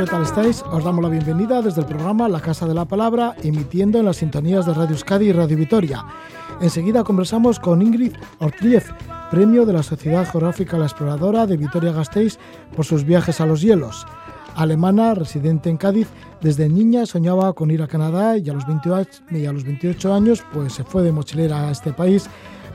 ¿qué 0.00 0.06
tal 0.06 0.22
estáis? 0.22 0.64
Os 0.72 0.82
damos 0.82 1.02
la 1.02 1.10
bienvenida 1.10 1.60
desde 1.60 1.82
el 1.82 1.86
programa 1.86 2.26
La 2.26 2.40
Casa 2.40 2.66
de 2.66 2.72
la 2.72 2.86
Palabra, 2.86 3.34
emitiendo 3.42 3.98
en 3.98 4.06
las 4.06 4.16
sintonías 4.16 4.64
de 4.64 4.72
Radio 4.72 4.92
Euskadi 4.92 5.26
y 5.26 5.32
Radio 5.32 5.58
Vitoria. 5.58 6.06
Enseguida 6.62 7.04
conversamos 7.04 7.60
con 7.60 7.82
Ingrid 7.82 8.14
Ortliez, 8.38 8.86
premio 9.30 9.66
de 9.66 9.74
la 9.74 9.82
Sociedad 9.82 10.26
Geográfica 10.26 10.78
La 10.78 10.86
Exploradora 10.86 11.46
de 11.46 11.58
Vitoria-Gasteiz 11.58 12.38
por 12.74 12.86
sus 12.86 13.04
viajes 13.04 13.42
a 13.42 13.46
los 13.46 13.60
hielos. 13.60 14.06
Alemana, 14.54 15.12
residente 15.12 15.68
en 15.68 15.76
Cádiz, 15.76 16.08
desde 16.40 16.70
niña 16.70 17.04
soñaba 17.04 17.52
con 17.52 17.70
ir 17.70 17.82
a 17.82 17.86
Canadá 17.86 18.38
y 18.38 18.48
a 18.48 18.54
los 18.54 18.66
28, 18.66 19.24
y 19.32 19.44
a 19.44 19.52
los 19.52 19.64
28 19.64 20.14
años 20.14 20.42
pues 20.50 20.72
se 20.72 20.84
fue 20.84 21.02
de 21.02 21.12
mochilera 21.12 21.68
a 21.68 21.72
este 21.72 21.92
país 21.92 22.26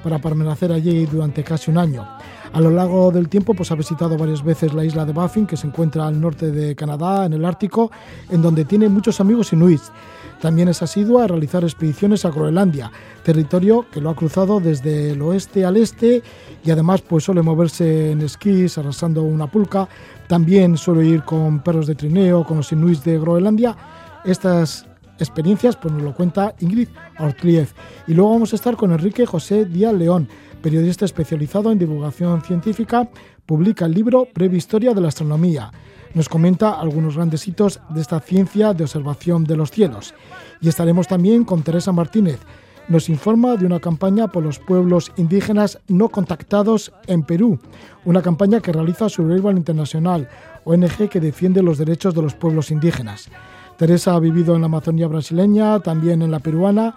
para 0.03 0.19
permanecer 0.19 0.71
allí 0.71 1.07
durante 1.07 1.43
casi 1.43 1.71
un 1.71 1.79
año. 1.79 2.07
A 2.55 2.61
lo 2.61 2.69
largo 2.69 3.11
del 3.11 3.27
tiempo 3.27 3.53
pues, 3.53 3.69
ha 3.71 3.75
visitado 3.75 4.17
varias 4.17 4.41
veces 4.41 4.73
la 4.73 4.85
isla 4.85 5.03
de 5.03 5.11
Baffin, 5.11 5.45
que 5.45 5.57
se 5.57 5.67
encuentra 5.67 6.07
al 6.07 6.21
norte 6.21 6.51
de 6.51 6.73
Canadá, 6.73 7.25
en 7.25 7.33
el 7.33 7.43
Ártico, 7.43 7.91
en 8.29 8.41
donde 8.41 8.63
tiene 8.63 8.87
muchos 8.87 9.19
amigos 9.19 9.51
inuits. 9.51 9.91
También 10.39 10.69
es 10.69 10.81
asidua 10.81 11.25
a 11.25 11.27
realizar 11.27 11.65
expediciones 11.65 12.23
a 12.23 12.29
Groenlandia, 12.29 12.93
territorio 13.23 13.85
que 13.91 13.99
lo 13.99 14.09
ha 14.09 14.15
cruzado 14.15 14.61
desde 14.61 15.11
el 15.11 15.21
oeste 15.21 15.65
al 15.65 15.75
este 15.75 16.23
y 16.63 16.71
además 16.71 17.01
pues 17.01 17.25
suele 17.25 17.41
moverse 17.41 18.11
en 18.11 18.21
esquís 18.21 18.77
arrasando 18.77 19.21
una 19.23 19.47
pulca. 19.47 19.89
También 20.29 20.77
suele 20.77 21.05
ir 21.05 21.23
con 21.23 21.59
perros 21.59 21.87
de 21.87 21.95
trineo, 21.95 22.45
con 22.45 22.57
los 22.57 22.71
inuits 22.71 23.03
de 23.03 23.19
Groenlandia. 23.19 23.75
Estas 24.23 24.85
experiencias 25.19 25.75
pues 25.75 25.93
nos 25.93 26.03
lo 26.03 26.13
cuenta 26.13 26.55
Ingrid 26.61 26.87
Ortliev. 27.19 27.67
Y 28.07 28.13
luego 28.13 28.31
vamos 28.31 28.53
a 28.53 28.55
estar 28.55 28.77
con 28.77 28.93
Enrique 28.93 29.25
José 29.25 29.65
Díaz 29.65 29.93
León, 29.93 30.29
periodista 30.65 31.05
especializado 31.05 31.71
en 31.71 31.77
divulgación 31.77 32.41
científica, 32.41 33.07
publica 33.45 33.85
el 33.85 33.91
libro 33.91 34.27
Breve 34.33 34.57
Historia 34.57 34.95
de 34.95 35.01
la 35.01 35.09
Astronomía. 35.09 35.69
Nos 36.15 36.27
comenta 36.27 36.71
algunos 36.71 37.17
grandes 37.17 37.47
hitos 37.47 37.79
de 37.89 38.01
esta 38.01 38.19
ciencia 38.19 38.73
de 38.73 38.85
observación 38.85 39.43
de 39.43 39.57
los 39.57 39.69
cielos. 39.69 40.15
Y 40.61 40.67
estaremos 40.67 41.07
también 41.07 41.43
con 41.43 41.61
Teresa 41.61 41.91
Martínez. 41.91 42.39
Nos 42.87 43.09
informa 43.09 43.57
de 43.57 43.67
una 43.67 43.79
campaña 43.79 44.27
por 44.29 44.41
los 44.41 44.57
pueblos 44.57 45.11
indígenas 45.17 45.77
no 45.87 46.09
contactados 46.09 46.91
en 47.05 47.21
Perú, 47.21 47.59
una 48.03 48.23
campaña 48.23 48.59
que 48.59 48.73
realiza 48.73 49.07
Survival 49.07 49.57
Internacional, 49.57 50.27
ONG 50.63 51.09
que 51.11 51.19
defiende 51.19 51.61
los 51.61 51.77
derechos 51.77 52.15
de 52.15 52.23
los 52.23 52.33
pueblos 52.33 52.71
indígenas. 52.71 53.29
Teresa 53.77 54.15
ha 54.15 54.19
vivido 54.19 54.55
en 54.55 54.61
la 54.61 54.65
Amazonía 54.65 55.07
brasileña, 55.07 55.79
también 55.81 56.23
en 56.23 56.31
la 56.31 56.39
peruana, 56.39 56.95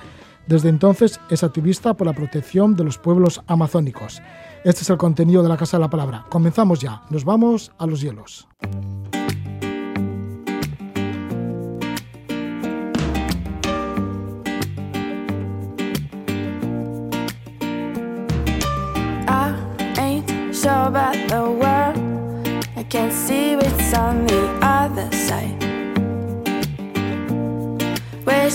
desde 0.48 0.70
entonces 0.70 1.20
es 1.30 1.44
activista 1.44 1.94
por 1.94 2.06
la 2.06 2.14
protección 2.14 2.74
de 2.74 2.84
los 2.84 2.98
pueblos 2.98 3.42
amazónicos. 3.46 4.22
Este 4.64 4.82
es 4.82 4.90
el 4.90 4.96
contenido 4.96 5.42
de 5.42 5.48
la 5.48 5.56
Casa 5.56 5.76
de 5.76 5.82
la 5.82 5.90
Palabra. 5.90 6.24
Comenzamos 6.30 6.80
ya. 6.80 7.02
Nos 7.10 7.24
vamos 7.24 7.70
a 7.78 7.86
los 7.86 8.00
hielos. 8.00 8.48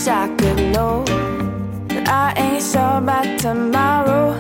I 0.06 1.23
ain't 2.38 2.64
sure 2.64 2.98
about 2.98 3.40
tomorrow. 3.40 4.34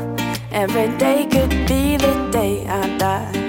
Every 0.52 0.90
day 0.98 1.28
could 1.32 1.50
be 1.68 1.98
the 1.98 2.30
day 2.32 2.66
I 2.68 2.98
die. 2.98 3.43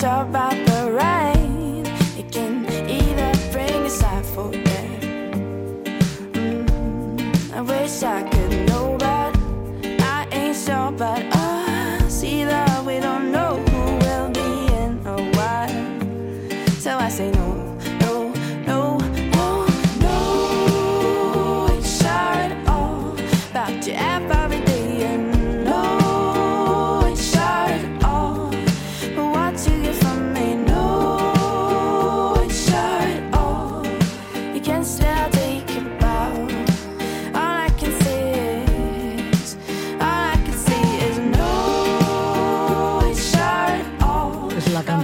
Is 0.00 0.04
I 0.04 0.49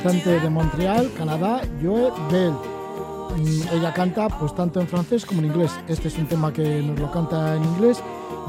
cantante 0.06 0.39
de 0.39 0.50
Montreal, 0.50 1.11
Canadá, 1.19 1.62
Joe 1.83 2.12
Bell. 2.31 2.53
Mm, 2.53 3.77
Ella 3.77 3.93
canta 3.93 4.28
pues 4.28 4.55
tanto 4.55 4.81
en 4.81 4.87
francés 4.87 5.27
como 5.27 5.41
en 5.41 5.47
inglés. 5.47 5.72
Este 5.89 6.06
es 6.06 6.17
un 6.17 6.27
tema 6.27 6.53
que 6.53 6.81
nos 6.81 6.99
lo 7.00 7.11
canta 7.11 7.56
en 7.56 7.65
inglés 7.65 8.00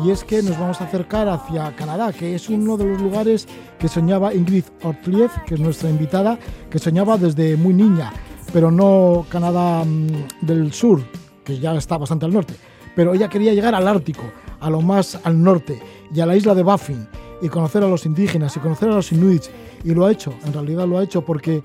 y 0.06 0.12
es 0.12 0.24
que 0.24 0.44
nos 0.44 0.60
vamos 0.60 0.80
a 0.82 0.84
acercar 0.84 1.28
hacia 1.28 1.76
Canadá, 1.76 2.14
que 2.14 2.36
es 2.36 2.48
uno 2.50 2.78
de 2.78 2.86
los 2.86 3.02
lugares 3.02 3.48
que 3.80 3.88
soñaba 3.88 4.36
Ingrid 4.36 4.66
Ortliev, 4.84 5.32
que 5.48 5.56
es 5.56 5.60
nuestra 5.60 5.90
invitada, 5.90 6.38
que 6.70 6.78
soñaba 6.78 7.18
desde 7.18 7.58
muy 7.58 7.74
niña, 7.74 8.14
pero 8.54 8.70
no 8.70 9.26
Canadá 9.28 9.84
mm, 9.84 10.46
del 10.46 10.72
sur, 10.74 11.02
que 11.44 11.58
ya 11.58 11.74
está 11.74 11.98
bastante 11.98 12.26
al 12.26 12.34
norte, 12.34 12.54
pero 12.96 13.16
ella 13.16 13.30
quería 13.30 13.56
llegar 13.56 13.74
al 13.74 13.88
Ártico, 13.88 14.26
a 14.60 14.70
lo 14.70 14.82
más 14.82 15.20
al 15.24 15.42
norte 15.42 15.82
y 16.14 16.20
a 16.20 16.28
la 16.28 16.36
isla 16.36 16.54
de 16.54 16.62
Baffin 16.62 17.08
y 17.42 17.50
conocer 17.50 17.84
a 17.84 17.88
los 17.88 18.06
indígenas 18.06 18.56
y 18.56 18.60
conocer 18.60 18.90
a 18.90 18.96
los 18.96 19.12
inuits 19.12 19.50
y 19.84 19.94
lo 19.94 20.06
ha 20.06 20.12
hecho, 20.12 20.34
en 20.46 20.54
realidad 20.54 20.88
lo 20.88 20.98
ha 20.98 21.04
hecho 21.04 21.22
porque 21.24 21.64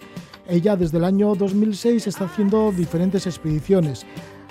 ella 0.48 0.76
desde 0.76 0.98
el 0.98 1.04
año 1.04 1.34
2006 1.34 2.06
está 2.06 2.24
haciendo 2.24 2.72
diferentes 2.72 3.26
expediciones, 3.26 4.06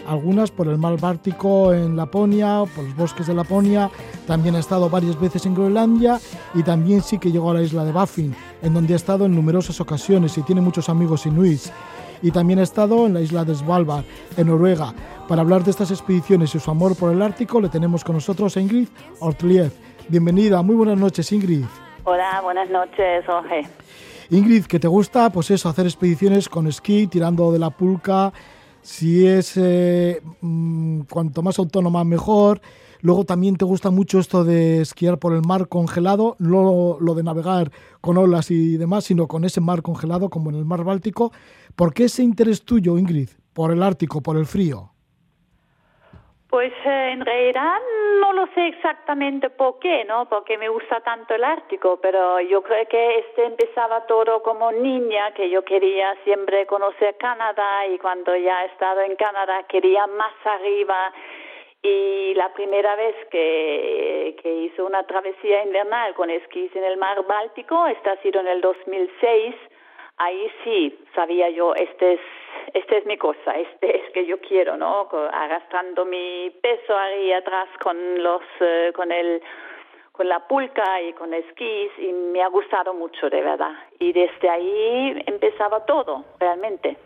algunas 0.07 0.51
por 0.51 0.67
el 0.67 0.77
mar 0.77 0.99
Báltico 0.99 1.73
en 1.73 1.95
Laponia, 1.95 2.63
por 2.75 2.83
los 2.83 2.95
bosques 2.95 3.27
de 3.27 3.33
Laponia, 3.33 3.89
también 4.27 4.55
ha 4.55 4.59
estado 4.59 4.89
varias 4.89 5.19
veces 5.19 5.45
en 5.45 5.53
Groenlandia 5.53 6.19
y 6.53 6.63
también 6.63 7.01
sí 7.01 7.17
que 7.17 7.31
llegó 7.31 7.51
a 7.51 7.55
la 7.55 7.61
isla 7.61 7.85
de 7.85 7.91
Baffin, 7.91 8.35
en 8.61 8.73
donde 8.73 8.93
ha 8.93 8.97
estado 8.97 9.25
en 9.25 9.35
numerosas 9.35 9.79
ocasiones 9.79 10.37
y 10.37 10.43
tiene 10.43 10.61
muchos 10.61 10.89
amigos 10.89 11.25
inuits. 11.25 11.71
Y 12.23 12.29
también 12.29 12.59
ha 12.59 12.63
estado 12.63 13.07
en 13.07 13.15
la 13.15 13.21
isla 13.21 13.43
de 13.43 13.55
Svalbard, 13.55 14.05
en 14.37 14.47
Noruega. 14.47 14.93
Para 15.27 15.41
hablar 15.41 15.63
de 15.63 15.71
estas 15.71 15.89
expediciones 15.89 16.53
y 16.53 16.59
su 16.59 16.69
amor 16.69 16.95
por 16.95 17.11
el 17.11 17.21
Ártico, 17.21 17.59
le 17.59 17.69
tenemos 17.69 18.03
con 18.03 18.15
nosotros 18.15 18.55
a 18.57 18.61
Ingrid 18.61 18.87
Ortliev. 19.19 19.71
Bienvenida, 20.07 20.61
muy 20.61 20.75
buenas 20.75 20.99
noches 20.99 21.31
Ingrid. 21.31 21.65
Hola, 22.03 22.41
buenas 22.41 22.69
noches, 22.69 23.25
Jorge. 23.27 23.67
Ingrid, 24.31 24.65
que 24.65 24.79
te 24.79 24.87
gusta, 24.87 25.29
pues 25.29 25.51
eso, 25.51 25.69
hacer 25.69 25.85
expediciones 25.85 26.49
con 26.49 26.65
esquí, 26.65 27.05
tirando 27.05 27.51
de 27.51 27.59
la 27.59 27.69
pulca, 27.69 28.33
si 28.81 29.27
es 29.27 29.55
eh, 29.57 30.21
mm, 30.41 31.01
cuanto 31.01 31.43
más 31.43 31.59
autónoma 31.59 32.03
mejor. 32.03 32.59
Luego 33.01 33.23
también 33.23 33.55
te 33.55 33.65
gusta 33.65 33.91
mucho 33.91 34.19
esto 34.19 34.43
de 34.43 34.81
esquiar 34.81 35.19
por 35.19 35.33
el 35.33 35.41
mar 35.41 35.67
congelado, 35.67 36.35
no 36.39 36.97
lo 36.99 37.13
de 37.13 37.23
navegar 37.23 37.71
con 37.99 38.17
olas 38.17 38.49
y 38.51 38.77
demás, 38.77 39.05
sino 39.05 39.27
con 39.27 39.43
ese 39.43 39.61
mar 39.61 39.81
congelado 39.81 40.29
como 40.29 40.49
en 40.49 40.55
el 40.55 40.65
mar 40.65 40.83
Báltico. 40.83 41.31
¿Por 41.75 41.93
qué 41.93 42.05
ese 42.05 42.23
interés 42.23 42.63
tuyo, 42.63 42.97
Ingrid, 42.97 43.29
por 43.53 43.71
el 43.71 43.83
Ártico, 43.83 44.21
por 44.21 44.37
el 44.37 44.45
frío? 44.45 44.90
Pues 46.51 46.73
eh, 46.83 47.11
en 47.13 47.25
realidad 47.25 47.79
no 48.19 48.33
lo 48.33 48.45
sé 48.47 48.67
exactamente 48.67 49.49
por 49.49 49.79
qué, 49.79 50.03
¿no? 50.03 50.27
Porque 50.27 50.57
me 50.57 50.67
gusta 50.67 50.99
tanto 50.99 51.33
el 51.33 51.45
Ártico, 51.45 51.97
pero 52.01 52.41
yo 52.41 52.61
creo 52.61 52.85
que 52.89 53.19
este 53.19 53.45
empezaba 53.45 54.05
todo 54.05 54.43
como 54.43 54.69
niña, 54.69 55.31
que 55.33 55.49
yo 55.49 55.63
quería 55.63 56.13
siempre 56.25 56.65
conocer 56.65 57.15
Canadá 57.15 57.87
y 57.87 57.97
cuando 57.99 58.35
ya 58.35 58.63
he 58.63 58.67
estado 58.67 58.99
en 58.99 59.15
Canadá 59.15 59.63
quería 59.69 60.05
más 60.07 60.33
arriba 60.43 61.13
y 61.81 62.33
la 62.35 62.51
primera 62.53 62.97
vez 62.97 63.15
que, 63.31 64.35
que 64.43 64.53
hice 64.53 64.81
una 64.81 65.03
travesía 65.03 65.63
invernal 65.63 66.13
con 66.15 66.29
esquís 66.29 66.75
en 66.75 66.83
el 66.83 66.97
mar 66.97 67.25
Báltico, 67.25 67.87
esta 67.87 68.11
ha 68.11 68.17
sido 68.17 68.41
en 68.41 68.47
el 68.47 68.59
2006, 68.59 69.55
ahí 70.17 70.51
sí 70.65 70.99
sabía 71.15 71.49
yo, 71.49 71.73
este 71.75 72.15
es 72.15 72.19
esta 72.73 72.97
es 72.97 73.05
mi 73.05 73.17
cosa, 73.17 73.51
este 73.57 73.97
es 73.97 74.11
que 74.13 74.25
yo 74.25 74.39
quiero, 74.39 74.77
¿no? 74.77 75.07
Arrastrando 75.31 76.05
mi 76.05 76.49
peso 76.61 76.97
ahí 76.97 77.31
atrás 77.31 77.67
con 77.83 77.95
los, 78.21 78.41
eh, 78.59 78.91
con 78.95 79.11
el, 79.11 79.41
con 80.11 80.27
la 80.27 80.47
pulca 80.47 81.01
y 81.01 81.13
con 81.13 81.33
esquís 81.33 81.91
y 81.99 82.13
me 82.13 82.41
ha 82.41 82.49
gustado 82.49 82.93
mucho, 82.93 83.29
de 83.29 83.41
verdad. 83.41 83.73
Y 83.99 84.13
desde 84.13 84.49
ahí 84.49 85.23
empezaba 85.25 85.85
todo, 85.85 86.25
realmente. 86.39 86.97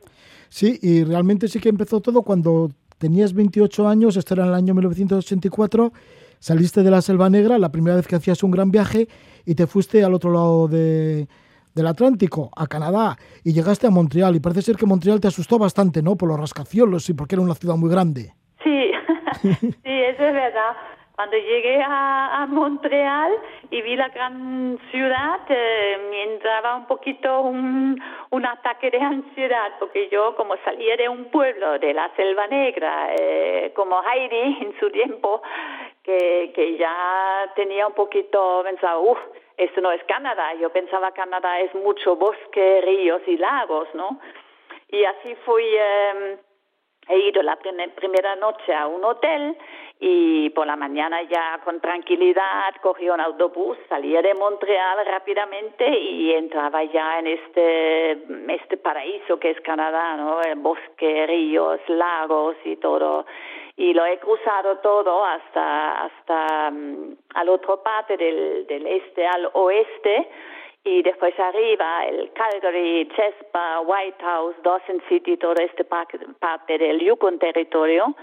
Sí, 0.50 0.80
y 0.82 1.04
realmente 1.04 1.48
sí 1.48 1.60
que 1.60 1.70
empezó 1.70 2.00
todo 2.02 2.22
cuando 2.22 2.70
tenías 2.98 3.34
28 3.34 3.88
años, 3.88 4.18
esto 4.18 4.34
era 4.34 4.44
en 4.44 4.50
el 4.50 4.56
año 4.56 4.74
1984, 4.74 5.92
saliste 6.40 6.84
de 6.84 6.92
la 6.92 7.02
Selva 7.02 7.30
Negra, 7.30 7.58
la 7.58 7.70
primera 7.70 7.96
vez 7.96 8.08
que 8.08 8.16
hacías 8.16 8.44
un 8.44 8.52
gran 8.52 8.72
viaje 8.72 9.08
y 9.46 9.56
te 9.56 9.68
fuiste 9.68 10.04
al 10.04 10.14
otro 10.14 10.32
lado 10.32 10.68
de, 10.68 11.28
del 11.76 11.88
Atlántico, 11.88 12.50
a 12.56 12.68
Canadá, 12.68 13.18
y 13.44 13.54
llegaste 13.54 13.88
a 13.88 13.92
Montreal. 13.92 14.36
Y 14.36 14.40
parece 14.40 14.62
ser 14.62 14.78
que 14.78 14.86
Montreal 14.86 15.20
te 15.20 15.28
asustó 15.28 15.60
bastante, 15.60 16.02
¿no? 16.02 16.16
Por 16.16 16.30
los 16.30 16.40
rascacielos 16.40 17.10
y 17.10 17.14
porque 17.14 17.36
era 17.36 17.44
una 17.44 17.56
ciudad 17.56 17.76
muy 17.76 17.92
grande. 17.92 18.34
Sí, 18.64 18.92
sí, 19.44 19.70
eso 19.84 20.24
es 20.24 20.34
verdad. 20.34 20.76
Cuando 21.16 21.38
llegué 21.38 21.82
a, 21.82 22.46
Montreal 22.50 23.32
y 23.72 23.82
vi 23.82 23.96
la 23.96 24.10
gran 24.10 24.78
ciudad, 24.92 25.40
eh, 25.50 25.98
me 26.12 26.34
entraba 26.34 26.76
un 26.76 26.86
poquito 26.88 27.42
un, 27.42 28.00
un, 28.32 28.46
ataque 28.46 28.92
de 28.92 29.00
ansiedad, 29.00 29.72
porque 29.80 30.10
yo 30.12 30.36
como 30.36 30.56
salía 30.66 30.98
de 30.98 31.08
un 31.10 31.26
pueblo 31.32 31.80
de 31.80 31.94
la 31.94 32.12
Selva 32.16 32.48
Negra, 32.48 33.16
eh, 33.18 33.72
como 33.76 34.02
Heidi 34.04 34.58
en 34.62 34.80
su 34.80 34.92
tiempo, 34.92 35.42
que, 36.04 36.52
que 36.54 36.78
ya 36.78 36.94
tenía 37.56 37.88
un 37.88 37.94
poquito, 37.94 38.62
pensaba, 38.64 39.00
uff, 39.00 39.18
esto 39.58 39.82
no 39.82 39.92
es 39.92 40.04
Canadá. 40.06 40.54
Yo 40.56 40.70
pensaba 40.70 41.12
Canadá 41.12 41.60
es 41.60 41.74
mucho 41.76 42.16
bosque, 42.16 42.82
ríos 42.82 43.22
y 43.28 43.38
lagos, 43.38 43.88
¿no? 43.94 44.20
Y 44.90 45.04
así 45.04 45.36
fui, 45.46 45.64
eh, 45.64 46.38
he 47.08 47.18
ido 47.20 47.42
la 47.42 47.58
primera 47.58 48.36
noche 48.36 48.74
a 48.74 48.88
un 48.88 49.04
hotel 49.04 49.58
y 50.00 50.50
por 50.50 50.68
la 50.68 50.76
mañana 50.76 51.22
ya 51.24 51.60
con 51.64 51.80
tranquilidad 51.80 52.76
cogí 52.82 53.10
un 53.10 53.22
autobús, 53.22 53.78
salía 53.88 54.22
de 54.22 54.34
Montreal 54.34 55.06
rápidamente 55.06 55.88
y 55.88 56.34
entraba 56.34 56.84
ya 56.84 57.20
en 57.20 57.28
este, 57.28 58.12
este 58.54 58.78
paraíso 58.78 59.40
que 59.40 59.52
es 59.52 59.62
Canadá, 59.62 60.18
¿no? 60.18 60.42
El 60.42 60.56
bosque, 60.56 61.26
ríos, 61.28 61.80
lagos 61.88 62.58
y 62.66 62.76
todo 62.78 63.26
y 63.78 63.94
lo 63.94 64.06
he 64.06 64.18
cruzado 64.20 64.78
todo 64.78 65.26
hasta 65.26 66.06
hasta 66.06 66.70
um, 66.70 67.16
al 67.34 67.50
otro 67.50 67.84
parte 67.84 68.16
del, 68.18 68.66
del 68.68 68.88
este 68.88 69.28
al 69.28 69.50
oeste 69.54 70.30
y 70.86 71.02
después 71.02 71.38
arriba 71.40 72.06
el 72.06 72.32
Calgary, 72.34 73.10
Chespa, 73.16 73.82
Whitehouse, 73.82 74.56
Dawson 74.62 75.02
City, 75.10 75.36
toda 75.36 75.64
esta 75.64 75.84
parte 75.84 76.78
del 76.78 77.00
Yukon 77.00 77.40
territorio 77.40 78.16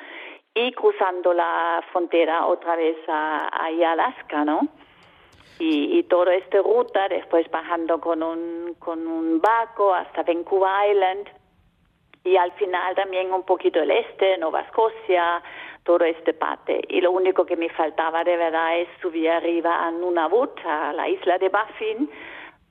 y 0.55 0.71
cruzando 0.73 1.33
la 1.33 1.83
frontera 1.91 2.47
otra 2.47 2.77
vez 2.77 2.97
a, 3.09 3.49
a 3.49 3.67
Alaska, 3.67 4.45
¿no? 4.45 4.61
Y, 5.59 5.99
y, 5.99 6.03
toda 6.05 6.35
esta 6.35 6.59
ruta, 6.59 7.09
después 7.09 7.49
bajando 7.51 8.01
con 8.01 8.23
un, 8.23 8.75
con 8.79 9.07
un 9.07 9.41
barco 9.41 9.95
hasta 9.95 10.23
Vancouver 10.23 10.91
Island 10.91 11.29
y 12.25 12.37
al 12.37 12.53
final 12.53 12.95
también 12.95 13.33
un 13.33 13.43
poquito 13.45 13.81
el 13.81 13.91
este, 13.91 14.39
Nueva 14.39 14.63
Escocia, 14.63 15.43
todo 15.85 16.05
este 16.05 16.33
parte. 16.33 16.81
Y 16.89 17.01
lo 17.01 17.11
único 17.11 17.45
que 17.45 17.57
me 17.57 17.69
faltaba 17.71 18.23
de 18.25 18.37
verdad 18.37 18.79
es 18.79 18.89
subir 19.01 19.31
arriba 19.31 19.87
a 19.87 19.91
Nunavut, 19.91 20.59
a 20.65 20.93
la 20.93 21.09
isla 21.09 21.39
de 21.39 21.49
Baffin, 21.49 22.09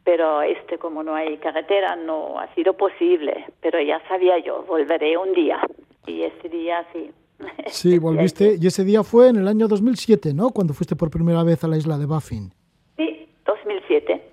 pero 0.03 0.41
este 0.41 0.77
como 0.77 1.03
no 1.03 1.13
hay 1.13 1.37
carretera 1.37 1.95
no 1.95 2.39
ha 2.39 2.53
sido 2.55 2.73
posible, 2.73 3.45
pero 3.61 3.81
ya 3.81 4.01
sabía 4.07 4.39
yo, 4.39 4.63
volveré 4.63 5.17
un 5.17 5.33
día. 5.33 5.59
Y 6.07 6.23
ese 6.23 6.49
día 6.49 6.85
sí. 6.93 7.11
Sí, 7.67 7.97
volviste, 7.99 8.55
y 8.59 8.67
ese 8.67 8.83
día 8.83 9.03
fue 9.03 9.29
en 9.29 9.37
el 9.37 9.47
año 9.47 9.67
2007, 9.67 10.33
¿no? 10.33 10.49
Cuando 10.49 10.73
fuiste 10.73 10.95
por 10.95 11.09
primera 11.09 11.43
vez 11.43 11.63
a 11.63 11.67
la 11.67 11.77
isla 11.77 11.97
de 11.97 12.05
Baffin. 12.05 12.53
Sí, 12.97 13.27
2007. 13.45 14.31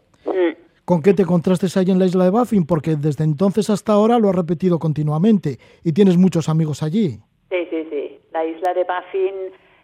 ¿Con 0.88 1.02
qué 1.02 1.12
te 1.12 1.26
contrastes 1.26 1.76
ahí 1.76 1.90
en 1.90 1.98
la 1.98 2.06
isla 2.06 2.24
de 2.24 2.30
Baffin? 2.30 2.64
Porque 2.66 2.96
desde 2.96 3.22
entonces 3.22 3.68
hasta 3.68 3.92
ahora 3.92 4.18
lo 4.18 4.30
has 4.30 4.34
repetido 4.34 4.78
continuamente 4.78 5.58
y 5.84 5.92
tienes 5.92 6.16
muchos 6.16 6.48
amigos 6.48 6.82
allí. 6.82 7.20
Sí, 7.50 7.60
sí, 7.68 7.86
sí. 7.90 8.18
La 8.32 8.42
isla 8.46 8.72
de 8.72 8.84
Baffin 8.84 9.34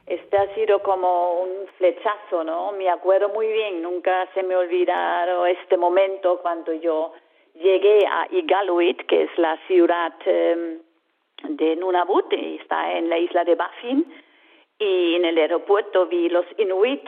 este 0.06 0.38
ha 0.38 0.54
sido 0.54 0.82
como 0.82 1.42
un 1.42 1.66
flechazo, 1.76 2.42
¿no? 2.42 2.72
Me 2.72 2.88
acuerdo 2.88 3.28
muy 3.28 3.48
bien, 3.48 3.82
nunca 3.82 4.26
se 4.32 4.42
me 4.42 4.56
olvidaron 4.56 5.46
este 5.46 5.76
momento 5.76 6.40
cuando 6.40 6.72
yo 6.72 7.12
llegué 7.52 8.06
a 8.06 8.26
Iqaluit, 8.30 9.04
que 9.04 9.24
es 9.24 9.30
la 9.36 9.58
ciudad 9.66 10.14
em, 10.24 10.78
de 11.50 11.76
Nunavut, 11.76 12.32
está 12.32 12.96
en 12.96 13.10
la 13.10 13.18
isla 13.18 13.44
de 13.44 13.56
Baffin, 13.56 14.06
y 14.78 15.16
en 15.16 15.26
el 15.26 15.36
aeropuerto 15.36 16.06
vi 16.06 16.30
los 16.30 16.46
Inuit 16.56 17.04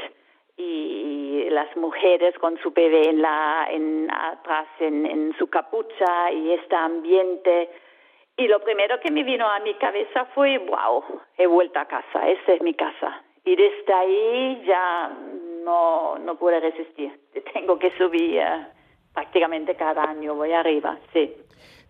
y 0.57 1.49
las 1.51 1.75
mujeres 1.77 2.35
con 2.39 2.59
su 2.63 2.71
bebé 2.71 3.11
en 3.11 3.23
la 3.23 3.67
en 3.71 4.09
atrás 4.11 4.67
en, 4.81 5.07
en 5.07 5.35
su 5.39 5.49
capucha 5.49 6.33
y 6.33 6.53
este 6.53 6.75
ambiente. 6.77 7.71
Y 8.39 8.49
lo 8.49 8.61
primero 8.61 9.01
que 9.01 9.11
me 9.11 9.23
vino 9.23 9.49
a 9.49 9.61
mi 9.61 9.75
cabeza 9.75 10.27
fue 10.35 10.59
wow 10.59 11.03
he 11.37 11.47
vuelto 11.47 11.79
a 11.79 11.87
casa 11.87 12.29
esta 12.29 12.55
es 12.55 12.63
mi 12.63 12.75
casa 12.75 13.23
y 13.45 13.57
desde 13.57 13.93
ahí 13.93 14.63
ya 14.67 15.17
no 15.65 16.19
no 16.19 16.39
pude 16.39 16.61
resistir. 16.61 17.13
Tengo 17.53 17.79
que 17.79 17.91
subir 17.99 18.39
eh, 18.39 18.67
prácticamente 19.13 19.75
cada 19.75 20.05
año 20.05 20.35
voy 20.35 20.53
arriba 20.53 20.99
sí. 21.13 21.33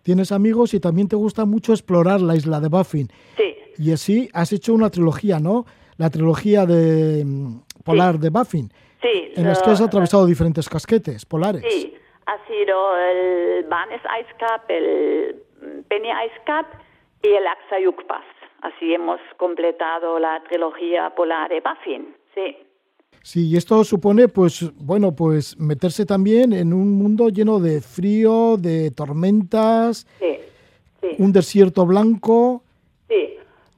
Tienes 0.03 0.31
amigos 0.31 0.73
y 0.73 0.79
también 0.79 1.09
te 1.09 1.17
gusta 1.17 1.43
mucho 1.45 1.73
explorar 1.73 2.21
la 2.21 2.35
isla 2.35 2.59
de 2.59 2.69
Baffin 2.69 3.07
sí. 3.37 3.55
Y 3.77 3.91
así 3.93 4.29
has 4.33 4.51
hecho 4.51 4.73
una 4.73 4.89
trilogía 4.89 5.39
no 5.39 5.65
la 5.97 6.09
trilogía 6.09 6.65
de 6.65 7.25
polar 7.87 8.19
de 8.19 8.29
Baffin. 8.29 8.69
Sí. 9.01 9.31
En 9.35 9.45
las 9.45 9.61
que 9.61 9.69
has 9.71 9.81
atravesado 9.81 10.25
diferentes 10.25 10.67
casquetes 10.67 11.25
polares. 11.25 11.63
Sí, 11.69 11.93
ha 12.25 12.37
sido 12.47 12.97
el 12.97 13.63
Banes 13.65 14.01
Ice 14.21 14.33
Cap, 14.37 14.69
el 14.69 15.35
Penny 15.87 16.09
Ice 16.09 16.41
Cap 16.45 16.65
y 17.23 17.29
el 17.29 17.47
Axayuk 17.47 18.05
Pass. 18.05 18.25
Así 18.61 18.93
hemos 18.93 19.19
completado 19.37 20.19
la 20.19 20.41
trilogía 20.49 21.13
polar 21.15 21.49
de 21.49 21.61
Baffin, 21.61 22.15
sí. 22.33 22.57
Sí, 23.21 23.49
y 23.49 23.57
esto 23.57 23.83
supone, 23.83 24.27
pues, 24.27 24.71
bueno, 24.77 25.15
pues 25.15 25.59
meterse 25.59 26.05
también 26.05 26.53
en 26.53 26.73
un 26.73 26.93
mundo 26.93 27.29
lleno 27.29 27.59
de 27.59 27.81
frío, 27.81 28.57
de 28.57 28.91
tormentas, 28.91 30.07
sí, 30.19 30.37
sí. 31.01 31.09
un 31.19 31.31
desierto 31.31 31.85
blanco. 31.85 32.63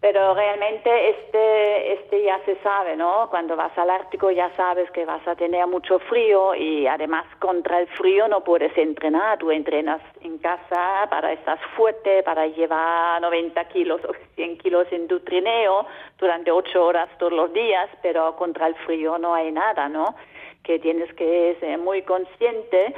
Pero 0.01 0.33
realmente 0.33 1.09
este, 1.09 1.93
este 1.93 2.23
ya 2.23 2.39
se 2.45 2.55
sabe, 2.63 2.95
¿no? 2.95 3.29
Cuando 3.29 3.57
vas 3.57 3.77
al 3.77 3.89
Ártico 3.89 4.31
ya 4.31 4.49
sabes 4.55 4.89
que 4.91 5.03
vas 5.03 5.27
a 5.27 5.35
tener 5.35 5.67
mucho 5.67 5.99
frío 5.99 6.55
y 6.55 6.87
además 6.87 7.25
contra 7.39 7.81
el 7.81 7.87
frío 7.89 8.29
no 8.29 8.41
puedes 8.41 8.75
entrenar. 8.77 9.37
Tú 9.39 9.51
entrenas 9.51 10.01
en 10.21 10.37
casa 10.37 11.05
para 11.09 11.33
estar 11.33 11.59
fuerte, 11.75 12.23
para 12.23 12.47
llevar 12.47 13.21
90 13.21 13.61
kilos 13.65 13.99
o 14.05 14.13
100 14.35 14.57
kilos 14.59 14.87
en 14.91 15.09
tu 15.09 15.19
trineo 15.19 15.85
durante 16.17 16.49
8 16.49 16.81
horas 16.81 17.09
todos 17.17 17.33
los 17.33 17.51
días, 17.51 17.89
pero 18.01 18.37
contra 18.37 18.67
el 18.67 18.75
frío 18.75 19.17
no 19.17 19.33
hay 19.33 19.51
nada, 19.51 19.89
¿no? 19.89 20.15
Que 20.63 20.79
tienes 20.79 21.13
que 21.15 21.57
ser 21.59 21.77
muy 21.77 22.03
consciente 22.03 22.95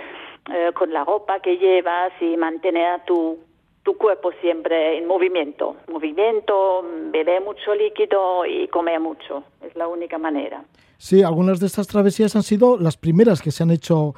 eh, 0.53 0.71
con 0.73 0.93
la 0.93 1.03
ropa 1.03 1.39
que 1.39 1.57
llevas 1.57 2.11
y 2.19 2.37
mantener 2.37 3.03
tu 3.05 3.39
tu 3.83 3.97
cuerpo 3.97 4.31
siempre 4.41 4.97
en 4.97 5.07
movimiento. 5.07 5.75
Movimiento, 5.87 6.85
beber 7.11 7.41
mucho 7.41 7.73
líquido 7.73 8.45
y 8.45 8.67
comer 8.67 8.99
mucho. 8.99 9.43
Es 9.61 9.75
la 9.75 9.87
única 9.87 10.17
manera. 10.17 10.63
Sí, 10.97 11.23
algunas 11.23 11.59
de 11.59 11.65
estas 11.65 11.87
travesías 11.87 12.35
han 12.35 12.43
sido 12.43 12.77
las 12.77 12.95
primeras 12.97 13.41
que 13.41 13.51
se 13.51 13.63
han 13.63 13.71
hecho 13.71 14.13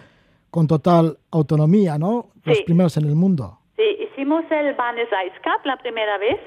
con 0.51 0.67
total 0.67 1.17
autonomía, 1.31 1.97
¿no? 1.97 2.27
Las 2.45 2.61
primeras 2.61 2.97
en 2.97 3.05
el 3.05 3.15
mundo. 3.15 3.57
Sí, 3.77 3.83
hicimos 3.83 4.43
el 4.51 4.73
Banes 4.75 5.07
Ice 5.07 5.39
Cup 5.43 5.65
la 5.65 5.77
primera 5.77 6.17
vez 6.17 6.39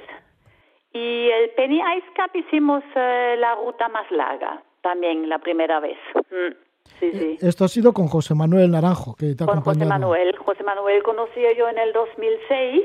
y 0.92 1.28
el 1.30 1.50
Penny 1.56 1.80
Ice 1.96 2.06
Cup 2.14 2.30
hicimos 2.34 2.84
eh, 2.94 3.36
la 3.38 3.54
ruta 3.56 3.88
más 3.88 4.10
larga 4.10 4.62
también 4.82 5.28
la 5.28 5.38
primera 5.38 5.80
vez. 5.80 5.96
Mm, 6.14 6.54
sí, 7.00 7.10
sí. 7.12 7.38
Esto 7.40 7.64
ha 7.64 7.68
sido 7.68 7.92
con 7.92 8.06
José 8.06 8.34
Manuel 8.34 8.70
Naranjo, 8.70 9.16
que 9.16 9.34
te 9.34 9.42
ha 9.42 9.46
con 9.46 9.58
acompañado. 9.58 9.90
José 9.90 9.98
Manuel. 10.00 10.36
José 10.36 10.62
Manuel 10.62 11.02
conocí 11.02 11.40
yo 11.58 11.68
en 11.68 11.78
el 11.78 11.92
2006 11.92 12.82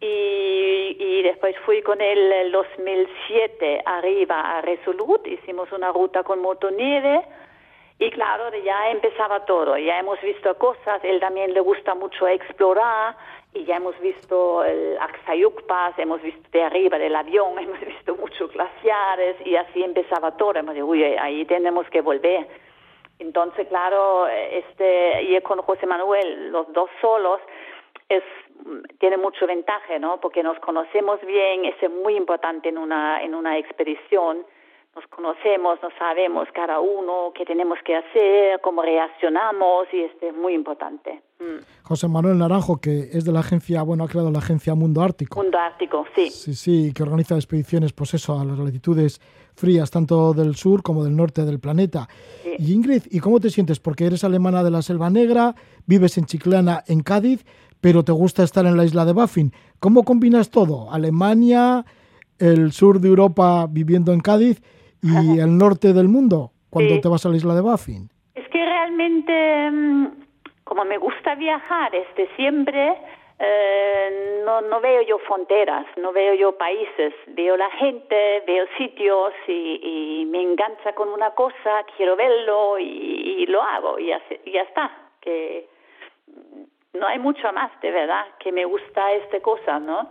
y, 0.00 0.96
y, 0.98 1.22
después 1.22 1.54
fui 1.66 1.82
con 1.82 2.00
él 2.00 2.32
el 2.32 2.52
2007 2.52 3.82
arriba 3.84 4.58
a 4.58 4.60
Resolute, 4.62 5.30
hicimos 5.30 5.70
una 5.72 5.92
ruta 5.92 6.22
con 6.22 6.40
motonieve 6.40 7.22
y 8.02 8.10
claro, 8.10 8.50
ya 8.64 8.90
empezaba 8.90 9.44
todo, 9.44 9.76
ya 9.76 9.98
hemos 9.98 10.18
visto 10.22 10.56
cosas, 10.56 11.04
él 11.04 11.20
también 11.20 11.52
le 11.52 11.60
gusta 11.60 11.94
mucho 11.94 12.26
explorar. 12.26 13.14
Y 13.52 13.64
ya 13.64 13.76
hemos 13.76 13.98
visto 14.00 14.64
el 14.64 14.96
Axayuk 14.98 15.66
Pass, 15.66 15.98
hemos 15.98 16.22
visto 16.22 16.48
de 16.50 16.62
arriba 16.62 16.98
del 16.98 17.14
avión, 17.14 17.58
hemos 17.58 17.78
visto 17.78 18.16
muchos 18.16 18.50
glaciares. 18.52 19.36
Y 19.44 19.54
así 19.54 19.82
empezaba 19.82 20.34
todo, 20.38 20.54
hemos 20.54 20.74
dicho, 20.74 20.86
uy, 20.86 21.04
ahí 21.04 21.44
tenemos 21.44 21.86
que 21.90 22.00
volver. 22.00 22.48
Entonces, 23.18 23.68
claro, 23.68 24.26
este, 24.28 25.22
y 25.24 25.38
con 25.42 25.60
José 25.60 25.86
Manuel, 25.86 26.50
los 26.52 26.72
dos 26.72 26.88
solos, 27.02 27.42
es 28.10 28.22
tiene 28.98 29.16
mucho 29.16 29.46
ventaja, 29.46 29.98
¿no? 29.98 30.20
Porque 30.20 30.42
nos 30.42 30.58
conocemos 30.60 31.18
bien, 31.26 31.64
eso 31.64 31.86
es 31.86 31.92
muy 31.92 32.16
importante 32.16 32.68
en 32.68 32.78
una, 32.78 33.22
en 33.22 33.34
una 33.34 33.58
expedición. 33.58 34.38
Nos 34.94 35.06
conocemos, 35.06 35.78
nos 35.82 35.94
sabemos 35.94 36.48
cada 36.52 36.80
uno 36.80 37.32
qué 37.34 37.44
tenemos 37.44 37.78
que 37.84 37.94
hacer, 37.94 38.60
cómo 38.60 38.82
reaccionamos 38.82 39.86
y 39.92 40.00
esto 40.00 40.26
es 40.26 40.34
muy 40.34 40.52
importante. 40.52 41.22
Mm. 41.38 41.62
José 41.84 42.08
Manuel 42.08 42.38
Naranjo, 42.38 42.80
que 42.80 43.08
es 43.12 43.24
de 43.24 43.32
la 43.32 43.40
agencia, 43.40 43.82
bueno, 43.82 44.04
ha 44.04 44.08
creado 44.08 44.30
la 44.30 44.40
agencia 44.40 44.74
Mundo 44.74 45.00
Ártico. 45.00 45.40
Mundo 45.40 45.58
Ártico, 45.58 46.06
sí. 46.14 46.28
Sí, 46.30 46.54
sí, 46.54 46.92
que 46.92 47.04
organiza 47.04 47.36
expediciones, 47.36 47.92
pues 47.92 48.14
eso, 48.14 48.38
a 48.38 48.44
las 48.44 48.58
latitudes 48.58 49.20
frías, 49.54 49.90
tanto 49.90 50.32
del 50.32 50.56
sur 50.56 50.82
como 50.82 51.04
del 51.04 51.16
norte 51.16 51.44
del 51.44 51.60
planeta. 51.60 52.08
Y 52.58 52.72
Ingrid, 52.72 53.04
¿y 53.10 53.20
cómo 53.20 53.38
te 53.38 53.50
sientes? 53.50 53.78
Porque 53.78 54.06
eres 54.06 54.24
alemana 54.24 54.64
de 54.64 54.70
la 54.70 54.82
Selva 54.82 55.08
Negra, 55.08 55.54
vives 55.86 56.18
en 56.18 56.26
Chiclana, 56.26 56.82
en 56.88 57.02
Cádiz, 57.02 57.44
pero 57.80 58.04
te 58.04 58.12
gusta 58.12 58.42
estar 58.42 58.66
en 58.66 58.76
la 58.76 58.84
isla 58.84 59.04
de 59.04 59.12
Baffin. 59.12 59.52
¿Cómo 59.78 60.04
combinas 60.04 60.50
todo? 60.50 60.92
Alemania, 60.92 61.84
el 62.38 62.72
sur 62.72 63.00
de 63.00 63.08
Europa 63.08 63.66
viviendo 63.68 64.12
en 64.12 64.20
Cádiz 64.20 64.60
y 65.02 65.38
el 65.38 65.56
norte 65.56 65.92
del 65.92 66.08
mundo 66.08 66.52
cuando 66.68 67.00
te 67.00 67.08
vas 67.08 67.24
a 67.26 67.30
la 67.30 67.36
isla 67.36 67.54
de 67.54 67.62
Baffin. 67.62 68.10
Es 68.34 68.46
que 68.48 68.64
realmente, 68.64 69.70
mm, 69.70 70.06
como 70.64 70.84
me 70.84 70.98
gusta 70.98 71.34
viajar 71.34 71.94
este 71.94 72.28
siempre, 72.36 72.96
eh, 73.38 74.42
no, 74.44 74.60
no 74.60 74.80
veo 74.80 75.02
yo 75.02 75.18
fronteras, 75.18 75.86
no 75.96 76.12
veo 76.12 76.34
yo 76.34 76.56
países, 76.58 77.14
veo 77.28 77.56
la 77.56 77.70
gente, 77.70 78.42
veo 78.46 78.66
sitios 78.76 79.32
y, 79.48 80.26
me 80.30 80.42
engancha 80.42 80.92
con 80.94 81.08
una 81.08 81.30
cosa, 81.30 81.84
quiero 81.96 82.14
verlo 82.14 82.78
y, 82.78 83.46
lo 83.46 83.62
hago 83.62 83.98
y 83.98 84.08
ya, 84.08 84.20
y 84.44 84.52
ya 84.52 84.62
está. 84.62 84.90
Que 85.20 85.66
no 86.92 87.06
hay 87.06 87.18
mucho 87.18 87.52
más, 87.52 87.70
de 87.80 87.90
verdad, 87.90 88.24
que 88.38 88.52
me 88.52 88.64
gusta 88.64 89.12
esta 89.12 89.40
cosa, 89.40 89.78
¿no? 89.78 90.08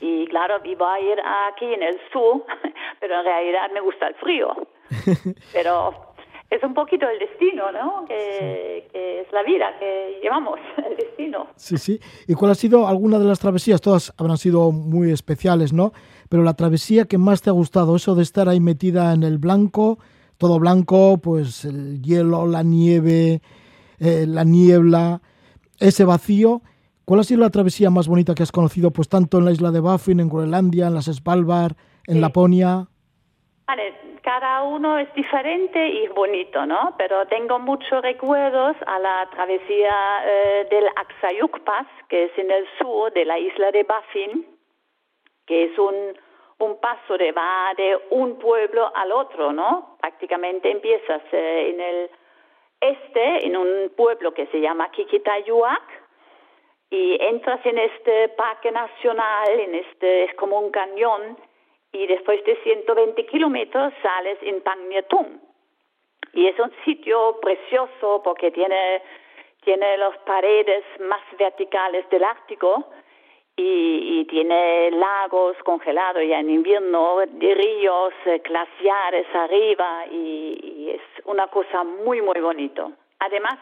Y 0.00 0.26
claro, 0.26 0.60
iba 0.64 0.94
a 0.94 1.00
ir 1.00 1.18
aquí 1.48 1.64
en 1.64 1.82
el 1.82 1.98
sur, 2.12 2.44
pero 3.00 3.20
en 3.20 3.24
realidad 3.24 3.70
me 3.72 3.80
gusta 3.80 4.08
el 4.08 4.14
frío. 4.16 4.54
Pero 5.52 6.14
es 6.48 6.62
un 6.62 6.74
poquito 6.74 7.08
el 7.08 7.18
destino, 7.18 7.72
¿no? 7.72 8.04
Que, 8.06 8.88
es 8.94 9.32
la 9.32 9.42
vida 9.42 9.76
que 9.78 10.20
llevamos, 10.22 10.60
el 10.88 10.96
destino. 10.96 11.48
Sí, 11.56 11.76
sí. 11.76 12.00
¿Y 12.28 12.34
cuál 12.34 12.52
ha 12.52 12.54
sido 12.54 12.86
alguna 12.86 13.18
de 13.18 13.24
las 13.24 13.40
travesías? 13.40 13.80
Todas 13.80 14.12
habrán 14.16 14.38
sido 14.38 14.70
muy 14.70 15.10
especiales, 15.10 15.72
¿no? 15.72 15.92
Pero 16.28 16.42
la 16.42 16.54
travesía 16.54 17.06
que 17.06 17.18
más 17.18 17.42
te 17.42 17.50
ha 17.50 17.52
gustado, 17.52 17.96
eso 17.96 18.14
de 18.14 18.22
estar 18.22 18.48
ahí 18.48 18.60
metida 18.60 19.12
en 19.12 19.22
el 19.22 19.38
blanco, 19.38 19.98
todo 20.38 20.58
blanco, 20.58 21.18
pues 21.18 21.64
el 21.64 22.02
hielo, 22.02 22.46
la 22.46 22.62
nieve, 22.62 23.40
eh, 23.98 24.24
la 24.26 24.44
niebla 24.44 25.20
ese 25.80 26.04
vacío. 26.04 26.62
¿Cuál 27.04 27.20
ha 27.20 27.24
sido 27.24 27.40
la 27.40 27.50
travesía 27.50 27.88
más 27.90 28.08
bonita 28.08 28.34
que 28.34 28.42
has 28.42 28.50
conocido, 28.50 28.90
pues 28.90 29.08
tanto 29.08 29.38
en 29.38 29.44
la 29.44 29.52
isla 29.52 29.70
de 29.70 29.80
Baffin, 29.80 30.20
en 30.20 30.28
Groenlandia, 30.28 30.88
en 30.88 30.94
las 30.94 31.06
Svalbard, 31.06 31.76
en 32.08 32.20
Laponia? 32.20 32.88
Vale, 33.66 33.94
cada 34.22 34.64
uno 34.64 34.98
es 34.98 35.12
diferente 35.14 35.88
y 35.88 36.08
bonito, 36.08 36.66
¿no? 36.66 36.94
Pero 36.98 37.26
tengo 37.26 37.60
muchos 37.60 38.02
recuerdos 38.02 38.76
a 38.86 38.98
la 38.98 39.28
travesía 39.30 39.94
eh, 40.24 40.66
del 40.68 40.84
Aksayuk 40.96 41.60
Pass, 41.60 41.86
que 42.08 42.24
es 42.24 42.38
en 42.38 42.50
el 42.50 42.66
sur 42.76 43.12
de 43.12 43.24
la 43.24 43.38
isla 43.38 43.70
de 43.70 43.84
Baffin, 43.84 44.44
que 45.46 45.66
es 45.66 45.78
un, 45.78 45.94
un 46.58 46.80
paso 46.80 47.16
de 47.16 47.30
va 47.30 47.72
de 47.76 47.98
un 48.10 48.36
pueblo 48.38 48.90
al 48.96 49.12
otro, 49.12 49.52
¿no? 49.52 49.96
Prácticamente 50.00 50.72
empiezas 50.72 51.22
eh, 51.30 51.70
en 51.70 51.80
el 51.80 52.10
este, 52.80 53.46
en 53.46 53.56
un 53.56 53.92
pueblo 53.96 54.32
que 54.32 54.46
se 54.46 54.60
llama 54.60 54.90
Kikitayuak, 54.90 56.06
y 56.90 57.16
entras 57.20 57.64
en 57.66 57.78
este 57.78 58.28
parque 58.30 58.70
nacional, 58.70 59.48
en 59.60 59.74
este, 59.74 60.24
es 60.24 60.34
como 60.34 60.60
un 60.60 60.70
cañón, 60.70 61.36
y 61.92 62.06
después 62.06 62.44
de 62.44 62.56
120 62.62 63.26
kilómetros 63.26 63.92
sales 64.02 64.38
en 64.42 64.60
Pangnetung. 64.60 65.40
Y 66.32 66.46
es 66.46 66.58
un 66.58 66.70
sitio 66.84 67.38
precioso 67.40 68.20
porque 68.22 68.50
tiene, 68.50 69.02
tiene 69.64 69.96
las 69.96 70.16
paredes 70.18 70.84
más 71.00 71.22
verticales 71.38 72.08
del 72.10 72.24
Ártico, 72.24 72.90
y, 73.56 74.24
tiene 74.26 74.90
lagos 74.90 75.56
congelados 75.64 76.22
ya 76.28 76.40
en 76.40 76.50
invierno, 76.50 77.20
ríos 77.40 78.12
eh, 78.26 78.42
glaciares 78.44 79.26
arriba 79.34 80.04
y, 80.10 80.90
es 80.90 81.24
una 81.24 81.46
cosa 81.48 81.84
muy, 81.84 82.20
muy 82.20 82.40
bonito. 82.40 82.92
Además, 83.18 83.58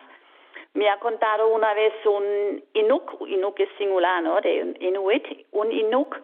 me 0.75 0.89
ha 0.89 0.99
contado 0.99 1.49
una 1.49 1.73
vez 1.75 1.93
un 2.05 2.63
Inuk, 2.75 3.29
Inuk 3.29 3.61
es 3.61 3.69
singular, 3.79 4.23
¿no? 4.23 4.41
De 4.41 4.75
Inuit, 4.81 5.47
un 5.53 5.71
Inuk 5.71 6.17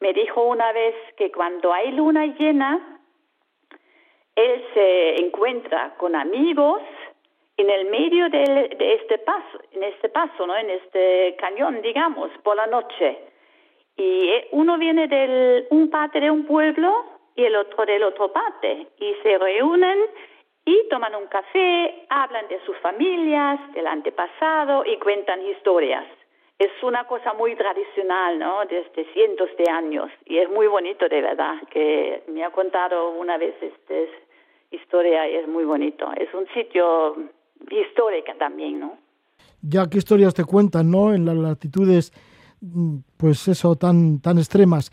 me 0.00 0.12
dijo 0.14 0.42
una 0.42 0.72
vez 0.72 0.94
que 1.16 1.30
cuando 1.30 1.72
hay 1.72 1.92
luna 1.92 2.26
llena, 2.26 3.00
él 4.34 4.64
se 4.72 5.16
encuentra 5.16 5.94
con 5.98 6.16
amigos 6.16 6.80
en 7.60 7.70
el 7.70 7.90
medio 7.90 8.28
de, 8.30 8.76
este 8.78 9.18
paso, 9.18 9.60
en 9.72 9.82
este 9.82 10.08
paso, 10.08 10.46
¿no? 10.46 10.56
En 10.56 10.70
este 10.70 11.36
cañón, 11.38 11.82
digamos, 11.82 12.30
por 12.42 12.56
la 12.56 12.66
noche. 12.66 13.18
Y 13.96 14.28
eh, 14.30 14.48
uno 14.52 14.78
viene 14.78 15.08
del 15.08 15.66
un 15.70 15.90
parte 15.90 16.20
de 16.20 16.30
un 16.30 16.46
pueblo 16.46 17.04
y 17.36 17.44
el 17.44 17.54
otro 17.56 17.84
del 17.84 18.02
otro 18.02 18.32
parte 18.32 18.86
y 18.98 19.14
se 19.22 19.38
reúnen 19.38 19.98
y 20.64 20.88
toman 20.88 21.14
un 21.14 21.26
café, 21.26 22.06
hablan 22.08 22.48
de 22.48 22.60
sus 22.64 22.76
familias, 22.78 23.60
del 23.74 23.86
antepasado 23.86 24.84
y 24.86 24.96
cuentan 24.96 25.44
historias. 25.46 26.06
Es 26.58 26.70
una 26.82 27.04
cosa 27.04 27.32
muy 27.34 27.56
tradicional, 27.56 28.38
¿no? 28.38 28.64
Desde 28.66 29.04
cientos 29.12 29.50
de 29.56 29.70
años 29.70 30.10
y 30.24 30.38
es 30.38 30.48
muy 30.48 30.66
bonito 30.66 31.08
de 31.08 31.20
verdad 31.20 31.56
que 31.70 32.22
me 32.28 32.42
ha 32.44 32.50
contado 32.50 33.10
una 33.10 33.36
vez 33.36 33.54
esta 33.60 33.94
historia 34.70 35.28
y 35.28 35.36
es 35.36 35.48
muy 35.48 35.64
bonito. 35.64 36.10
Es 36.16 36.32
un 36.32 36.46
sitio 36.48 37.16
histórica 37.70 38.34
también, 38.38 38.80
¿no? 38.80 38.98
Ya 39.62 39.88
qué 39.88 39.98
historias 39.98 40.34
te 40.34 40.44
cuentan, 40.44 40.90
¿no? 40.90 41.12
En 41.12 41.24
las 41.26 41.36
latitudes, 41.36 42.12
mm, 42.60 42.98
pues 43.16 43.46
eso, 43.48 43.76
tan, 43.76 44.20
tan 44.20 44.38
extremas. 44.38 44.90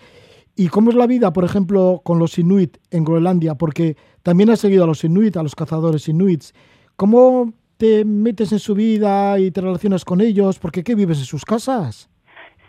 ¿Y 0.56 0.70
cómo 0.70 0.90
es 0.90 0.96
la 0.96 1.06
vida, 1.06 1.32
por 1.32 1.46
ejemplo, 1.46 2.02
con 2.04 2.18
los 2.18 2.40
inuit 2.40 2.78
en 2.90 3.04
Groenlandia? 3.04 3.56
Porque 3.56 3.96
también 4.24 4.50
has 4.50 4.60
seguido 4.60 4.84
a 4.84 4.88
los 4.88 5.04
inuit, 5.04 5.38
a 5.38 5.44
los 5.44 5.56
cazadores 5.56 6.10
inuits. 6.10 6.54
¿Cómo 6.96 7.54
te 7.78 8.04
metes 8.04 8.52
en 8.52 8.60
su 8.60 8.74
vida 8.74 9.38
y 9.38 9.52
te 9.52 9.62
relacionas 9.62 10.04
con 10.04 10.20
ellos? 10.20 10.58
Porque 10.58 10.84
¿qué 10.84 10.96
vives 10.96 11.20
en 11.20 11.26
sus 11.26 11.46
casas? 11.46 12.10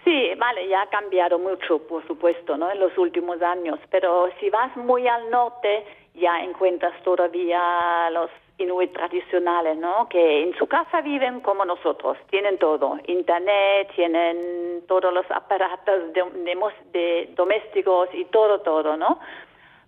Sí, 0.05 0.31
vale, 0.38 0.69
ya 0.69 0.83
ha 0.83 0.90
cambiado 0.90 1.38
mucho, 1.38 1.78
por 1.88 2.07
supuesto, 2.07 2.57
¿no? 2.57 2.71
En 2.71 2.78
los 2.78 2.97
últimos 2.99 3.40
años. 3.40 3.78
Pero 3.90 4.28
si 4.38 4.50
vas 4.50 4.76
muy 4.76 5.09
al 5.09 5.31
norte, 5.31 5.85
ya 6.14 6.45
encuentras 6.45 6.93
todavía 7.02 8.11
los 8.11 8.31
inuit 8.59 8.93
tradicionales, 8.93 9.77
¿no? 9.79 10.09
Que 10.09 10.43
en 10.43 10.55
su 10.57 10.67
casa 10.67 11.00
viven 11.00 11.41
como 11.41 11.65
nosotros, 11.65 12.19
tienen 12.29 12.59
todo, 12.59 12.99
internet, 13.07 13.91
tienen 13.95 14.83
todos 14.87 15.12
los 15.12 15.29
aparatos 15.31 16.12
de, 16.12 17.29
domésticos 17.35 18.09
y 18.12 18.25
todo, 18.27 18.61
todo, 18.61 18.97
¿no? 18.97 19.21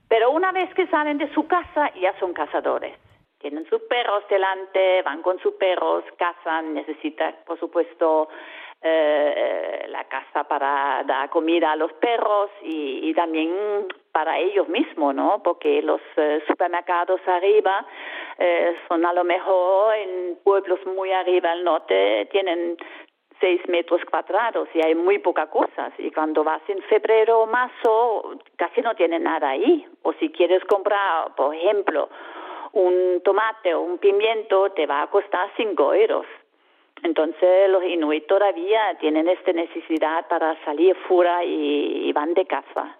Pero 0.09 0.31
una 0.31 0.53
vez 0.53 0.73
que 0.75 0.87
salen 0.87 1.19
de 1.19 1.33
su 1.35 1.47
casa 1.47 1.93
ya 1.95 2.19
son 2.19 2.33
cazadores. 2.33 2.97
Tienen 3.39 3.67
sus 3.69 3.81
perros 3.83 4.25
delante, 4.29 5.03
van 5.03 5.23
con 5.23 5.39
sus 5.39 5.55
perros, 5.55 6.05
cazan, 6.19 6.75
necesitan, 6.75 7.37
por 7.47 7.59
supuesto, 7.59 8.29
eh, 8.83 9.87
la 9.89 10.05
casa 10.05 10.45
para 10.45 11.03
dar 11.05 11.29
comida 11.31 11.73
a 11.73 11.77
los 11.77 11.93
perros 11.95 12.50
y, 12.62 13.12
también 13.15 13.50
para 14.12 14.38
ellos 14.38 14.69
mismos, 14.69 15.14
¿no? 15.14 15.43
Porque 15.43 15.83
los 15.83 16.00
eh, 16.17 16.43
supermercados 16.47 17.21
arriba 17.26 17.87
eh, 18.38 18.76
son 18.88 19.05
a 19.07 19.12
lo 19.12 19.25
mejor 19.25 19.95
en 19.95 20.38
pueblos 20.43 20.81
muy 20.87 21.12
arriba 21.12 21.52
al 21.52 21.64
norte, 21.64 22.29
tienen 22.31 22.76
seis 23.40 23.61
metros 23.69 24.02
cuadrados 24.05 24.69
y 24.75 24.83
hay 24.85 24.95
muy 24.95 25.19
poca 25.19 25.47
cosas. 25.49 25.93
Y 25.99 26.11
cuando 26.11 26.45
vas 26.45 26.62
en 26.69 26.83
febrero 26.83 27.40
o 27.40 27.47
marzo, 27.47 28.38
casi 28.57 28.83
no 28.83 28.95
tienen 28.95 29.25
nada 29.25 29.50
ahí. 29.50 29.87
O 30.02 30.12
si 30.14 30.31
quieres 30.31 30.62
comprar, 30.67 31.35
por 31.35 31.55
ejemplo, 31.55 32.09
un 32.73 33.21
tomate 33.25 33.75
o 33.75 33.81
un 33.81 33.99
pimiento, 33.99 34.71
te 34.73 34.87
va 34.87 35.02
a 35.02 35.07
costar 35.09 35.50
cinco 35.57 35.95
euros. 35.95 36.26
Entonces 37.02 37.71
los 37.71 37.83
inuit 37.83 38.26
todavía 38.26 38.95
tienen 39.00 39.26
esta 39.29 39.52
necesidad 39.52 40.29
para 40.29 40.62
salir 40.64 40.95
fuera 41.09 41.43
y, 41.45 42.12
van 42.12 42.35
de 42.35 42.45
caza. 42.45 42.97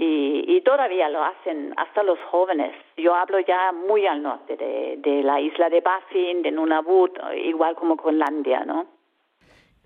Y, 0.00 0.60
todavía 0.64 1.08
lo 1.08 1.24
hacen 1.24 1.72
hasta 1.76 2.02
los 2.02 2.18
jóvenes. 2.30 2.72
Yo 2.96 3.14
hablo 3.14 3.40
ya 3.40 3.72
muy 3.72 4.06
al 4.06 4.22
norte 4.22 4.54
de, 4.56 5.22
la 5.22 5.40
isla 5.40 5.70
de 5.70 5.80
Baffin, 5.80 6.42
de 6.42 6.50
Nunavut, 6.50 7.18
igual 7.42 7.74
como 7.74 7.96
con 7.96 8.18
Landia, 8.18 8.64
¿no? 8.66 8.86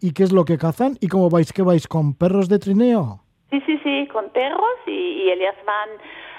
¿Y 0.01 0.13
qué 0.13 0.25
es 0.25 0.33
lo 0.33 0.45
que 0.45 0.59
cazan? 0.59 0.97
¿Y 1.01 1.07
cómo 1.07 1.31
vais? 1.31 1.53
¿Qué 1.53 1.63
vais 1.63 1.87
con 1.87 2.15
perros 2.15 2.49
de 2.49 2.59
trineo? 2.59 3.21
Sí, 3.51 3.63
sí, 3.65 3.79
sí, 3.85 4.09
con 4.09 4.31
perros 4.31 4.77
y, 4.87 4.91
y 4.91 5.31
ellas 5.31 5.55
van 5.65 5.89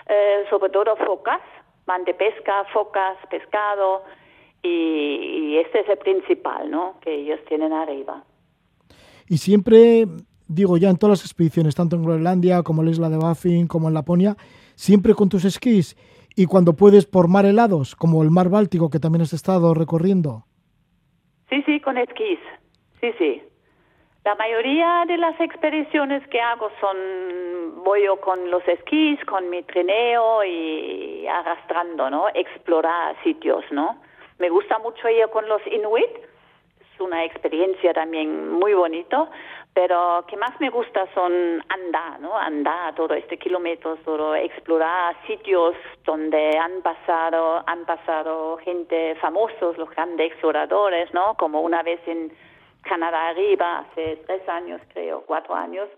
eh, 0.08 0.44
sobre 0.50 0.70
todo 0.70 0.96
focas, 0.98 1.42
van 1.86 2.04
de 2.04 2.14
pesca, 2.14 2.66
focas, 2.74 3.18
pescado 3.30 4.04
y, 4.62 5.58
este 5.58 5.82
es 5.82 5.90
el 5.90 5.98
principal, 5.98 6.70
¿no? 6.70 7.00
Que 7.02 7.14
ellos 7.16 7.40
tienen 7.48 7.72
arriba. 7.72 8.24
Y 9.28 9.38
siempre, 9.38 10.06
digo 10.48 10.78
ya 10.78 10.90
en 10.90 10.98
todas 10.98 11.20
las 11.20 11.26
expediciones, 11.26 11.76
tanto 11.76 11.96
en 11.96 12.04
Groenlandia 12.04 12.64
como 12.64 12.82
en 12.82 12.86
la 12.86 12.92
isla 12.92 13.10
de 13.10 13.18
Baffin, 13.18 13.68
como 13.68 13.88
en 13.88 13.94
Laponia, 13.94 14.36
siempre 14.76 15.14
con 15.14 15.30
tus 15.30 15.46
esquís 15.46 15.96
y 16.36 16.46
cuando 16.46 16.74
puedes 16.74 17.06
por 17.06 17.28
mar 17.28 17.46
helados, 17.46 17.96
como 17.96 18.24
el 18.24 18.32
mar 18.32 18.50
Báltico 18.50 18.90
que 18.90 19.00
también 19.00 19.22
has 19.22 19.34
estado 19.34 19.74
recorriendo. 19.74 20.46
Sí, 21.50 21.62
sí, 21.66 21.80
con 21.80 21.98
esquís. 21.98 22.40
Sí, 23.00 23.12
sí. 23.18 23.42
La 24.26 24.36
mayoría 24.36 25.04
de 25.06 25.18
las 25.18 25.40
expediciones 25.42 26.26
que 26.30 26.40
hago 26.40 26.70
son, 26.80 27.84
voy 27.84 28.06
yo 28.06 28.20
con 28.22 28.50
los 28.50 28.66
esquís, 28.68 29.20
con 29.26 29.50
mi 29.50 29.62
trineo 29.64 30.44
y 30.46 31.28
arrastrando, 31.28 32.10
¿no? 32.10 32.28
Explorar 32.34 33.16
sitios, 33.24 33.66
¿no? 33.72 34.02
Me 34.40 34.50
gusta 34.50 34.80
mucho 34.80 35.10
ir 35.10 35.28
con 35.30 35.48
los 35.50 35.62
inuit, 35.68 36.10
es 36.80 37.02
una 37.02 37.26
experiencia 37.26 37.94
también 37.94 38.54
muy 38.54 38.74
bonito, 38.74 39.30
pero 39.74 40.24
que 40.28 40.38
más 40.38 40.60
me 40.60 40.70
gusta 40.70 41.08
son 41.14 41.64
andar, 41.70 42.20
¿no? 42.20 42.38
Andar 42.38 42.94
todo 42.94 43.14
este 43.16 43.38
kilómetro, 43.38 43.96
todo 44.06 44.36
explorar 44.36 45.16
sitios 45.26 45.76
donde 46.06 46.58
han 46.58 46.82
pasado, 46.82 47.64
han 47.66 47.84
pasado 47.86 48.58
gente 48.58 49.16
famosos, 49.16 49.78
los 49.78 49.90
grandes 49.90 50.32
exploradores, 50.32 51.12
¿no? 51.14 51.36
Como 51.36 51.62
una 51.62 51.82
vez 51.82 52.00
en 52.08 52.32
Canadá 52.84 53.30
arriba, 53.30 53.80
hace 53.80 54.18
tres 54.28 54.48
años 54.48 54.80
creo, 54.94 55.24
cuatro 55.26 55.56
años, 55.56 55.90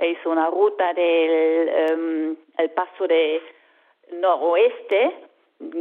hizo 0.00 0.30
una 0.30 0.50
ruta 0.50 0.92
del 0.92 1.68
em, 1.68 2.36
el 2.56 2.70
paso 2.70 3.06
de 3.06 3.40
noroeste 4.12 5.28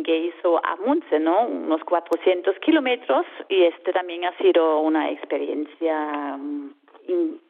que 0.03 0.17
hizo 0.17 0.59
a 0.63 0.75
Munce, 0.77 1.19
¿no? 1.19 1.47
Unos 1.47 1.83
400 1.83 2.57
kilómetros 2.59 3.25
y 3.47 3.63
este 3.63 3.93
también 3.93 4.25
ha 4.25 4.35
sido 4.37 4.79
una 4.79 5.11
experiencia 5.11 6.37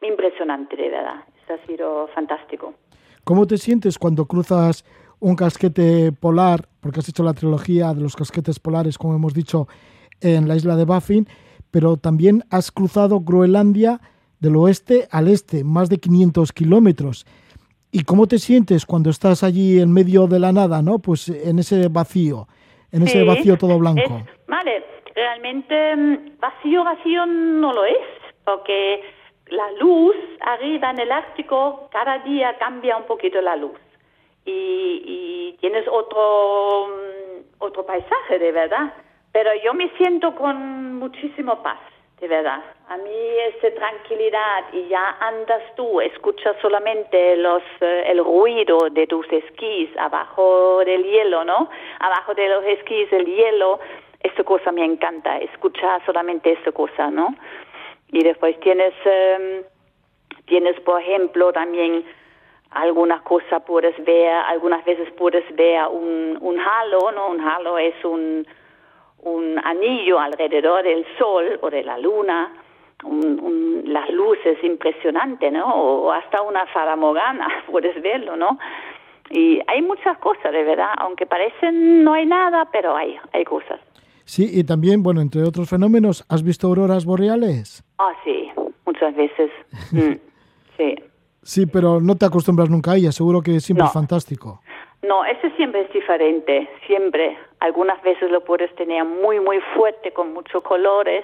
impresionante, 0.02 0.76
de 0.76 0.90
verdad. 0.90 1.24
Este 1.40 1.54
ha 1.54 1.66
sido 1.66 2.08
fantástico. 2.10 2.74
¿Cómo 3.24 3.46
te 3.46 3.58
sientes 3.58 3.98
cuando 3.98 4.26
cruzas 4.26 4.86
un 5.20 5.36
casquete 5.36 6.12
polar, 6.12 6.68
porque 6.80 7.00
has 7.00 7.10
hecho 7.10 7.24
la 7.24 7.34
trilogía 7.34 7.94
de 7.94 8.02
los 8.02 8.16
casquetes 8.16 8.60
polares, 8.60 8.98
como 8.98 9.16
hemos 9.16 9.34
dicho, 9.34 9.68
en 10.22 10.48
la 10.48 10.56
isla 10.56 10.76
de 10.76 10.86
Baffin, 10.86 11.28
pero 11.72 11.98
también 11.98 12.44
has 12.50 12.72
cruzado 12.72 13.20
Groenlandia 13.22 14.00
del 14.40 14.56
oeste 14.56 15.08
al 15.12 15.28
este, 15.28 15.64
más 15.64 15.90
de 15.90 15.98
500 15.98 16.54
kilómetros. 16.54 17.26
¿Y 17.92 18.04
cómo 18.04 18.28
te 18.28 18.38
sientes 18.38 18.86
cuando 18.86 19.10
estás 19.10 19.44
allí 19.44 19.80
en 19.80 19.92
medio 19.92 20.28
de 20.28 20.40
la 20.40 20.52
nada, 20.52 20.82
no? 20.82 21.00
Pues 21.00 21.30
en 21.30 21.60
ese 21.60 21.88
vacío, 21.88 22.48
en 22.92 23.04
ese 23.04 23.24
vacío 23.24 23.58
todo 23.58 23.80
blanco. 23.80 24.24
vale, 24.48 24.84
realmente 25.16 25.96
mm, 25.96 26.40
vacío, 26.40 26.84
vacío 26.84 27.26
no 27.26 27.74
lo 27.74 27.86
es, 27.86 27.98
porque 28.46 29.02
la 29.50 29.72
luz 29.74 30.16
arriba 30.42 30.92
en 30.92 31.00
el 31.00 31.12
Ártico 31.12 31.90
cada 31.92 32.20
día 32.20 32.58
cambia 32.58 32.98
un 32.98 33.04
poquito 33.04 33.42
la 33.42 33.56
luz 33.56 33.80
y, 34.46 35.02
y 35.06 35.58
tienes 35.60 35.88
otro 35.88 36.88
mm, 36.88 37.64
otro 37.64 37.86
paisaje 37.86 38.40
de 38.40 38.52
verdad 38.52 38.94
pero 39.38 39.52
yo 39.64 39.76
me 39.76 39.88
siento 39.98 40.34
con 40.34 40.96
muchísimo 40.96 41.62
paz, 41.62 41.78
de 42.20 42.28
verdad. 42.28 42.60
A 42.90 42.98
mí 42.98 43.12
esa 43.54 43.72
tranquilidad 43.76 44.64
y 44.74 44.88
ya 44.88 45.16
andas 45.20 45.62
tú, 45.76 46.02
escuchas 46.02 46.56
solamente 46.60 47.36
los, 47.36 47.62
eh, 47.82 48.06
el 48.08 48.24
ruido 48.24 48.90
de 48.90 49.06
tus 49.06 49.32
esquís 49.32 49.96
abajo 50.00 50.80
del 50.84 51.04
hielo, 51.04 51.44
¿no? 51.44 51.70
Abajo 52.00 52.34
de 52.34 52.50
los 52.50 52.66
esquís, 52.66 53.14
el 53.14 53.28
hielo, 53.28 53.80
esta 54.24 54.44
cosa 54.44 54.72
me 54.72 54.84
encanta, 54.84 55.38
escuchar 55.38 56.04
solamente 56.04 56.54
esta 56.54 56.72
cosa, 56.72 57.12
¿no? 57.12 57.36
Y 58.12 58.24
después 58.24 58.60
tienes, 58.60 58.94
em, 59.06 59.64
tienes 60.46 60.80
por 60.82 61.02
ejemplo, 61.02 61.52
también 61.52 62.06
algunas 62.72 63.22
cosas 63.22 63.64
puedes 63.66 63.96
ver, 64.04 64.30
algunas 64.30 64.84
veces 64.86 65.12
puedes 65.14 65.44
ver 65.56 65.88
un, 65.88 66.38
un 66.40 66.60
halo, 66.60 67.12
¿no? 67.12 67.30
Un 67.30 67.42
halo 67.42 67.78
es 67.78 67.96
un 68.04 68.46
un 69.28 69.60
anillo 69.64 70.20
alrededor 70.20 70.84
del 70.84 71.06
sol 71.18 71.60
o 71.62 71.70
de 71.70 71.84
la 71.84 71.98
luna, 71.98 72.54
las 73.04 74.10
luces 74.10 74.64
impresionantes, 74.64 75.52
¿no? 75.52 75.66
O, 75.76 76.12
hasta 76.12 76.42
una 76.42 76.66
faramorgana, 76.68 77.48
puedes 77.72 78.02
verlo, 78.02 78.36
¿no? 78.36 78.58
Y 79.30 79.60
hay 79.68 79.82
muchas 79.82 80.18
cosas, 80.20 80.52
de 80.54 80.64
verdad, 80.64 80.94
aunque 80.98 81.26
parecen 81.26 82.04
no 82.04 82.14
hay 82.14 82.26
nada, 82.26 82.70
pero 82.72 82.96
hay, 82.96 83.20
hay 83.34 83.44
cosas. 83.44 83.80
Sí, 84.28 84.50
y 84.52 84.66
también, 84.66 85.04
bueno, 85.04 85.22
entre 85.22 85.42
otros 85.44 85.70
fenómenos, 85.70 86.26
¿has 86.28 86.44
visto 86.44 86.68
auroras 86.68 87.06
boreales? 87.06 87.82
Ah, 87.98 88.12
sí, 88.26 88.52
muchas 88.86 89.16
veces. 89.16 89.50
Mm, 89.92 90.18
sí. 90.76 90.96
Sí, 91.44 91.66
pero 91.66 92.02
no 92.02 92.16
te 92.16 92.26
acostumbras 92.26 92.70
nunca 92.70 92.92
a 92.92 92.98
ellas, 92.98 93.16
seguro 93.16 93.42
que 93.42 93.62
siempre 93.62 93.86
es 93.86 93.94
fantástico. 93.94 94.60
No, 95.02 95.24
ese 95.24 95.50
siempre 95.52 95.84
es 95.84 95.94
diferente, 95.94 96.68
siempre. 96.86 97.38
Algunas 97.62 98.02
veces 98.04 98.30
lo 98.30 98.44
puedes 98.44 98.74
tener 98.76 99.06
muy, 99.06 99.40
muy 99.40 99.60
fuerte 99.76 100.12
con 100.12 100.34
muchos 100.34 100.62
colores, 100.62 101.24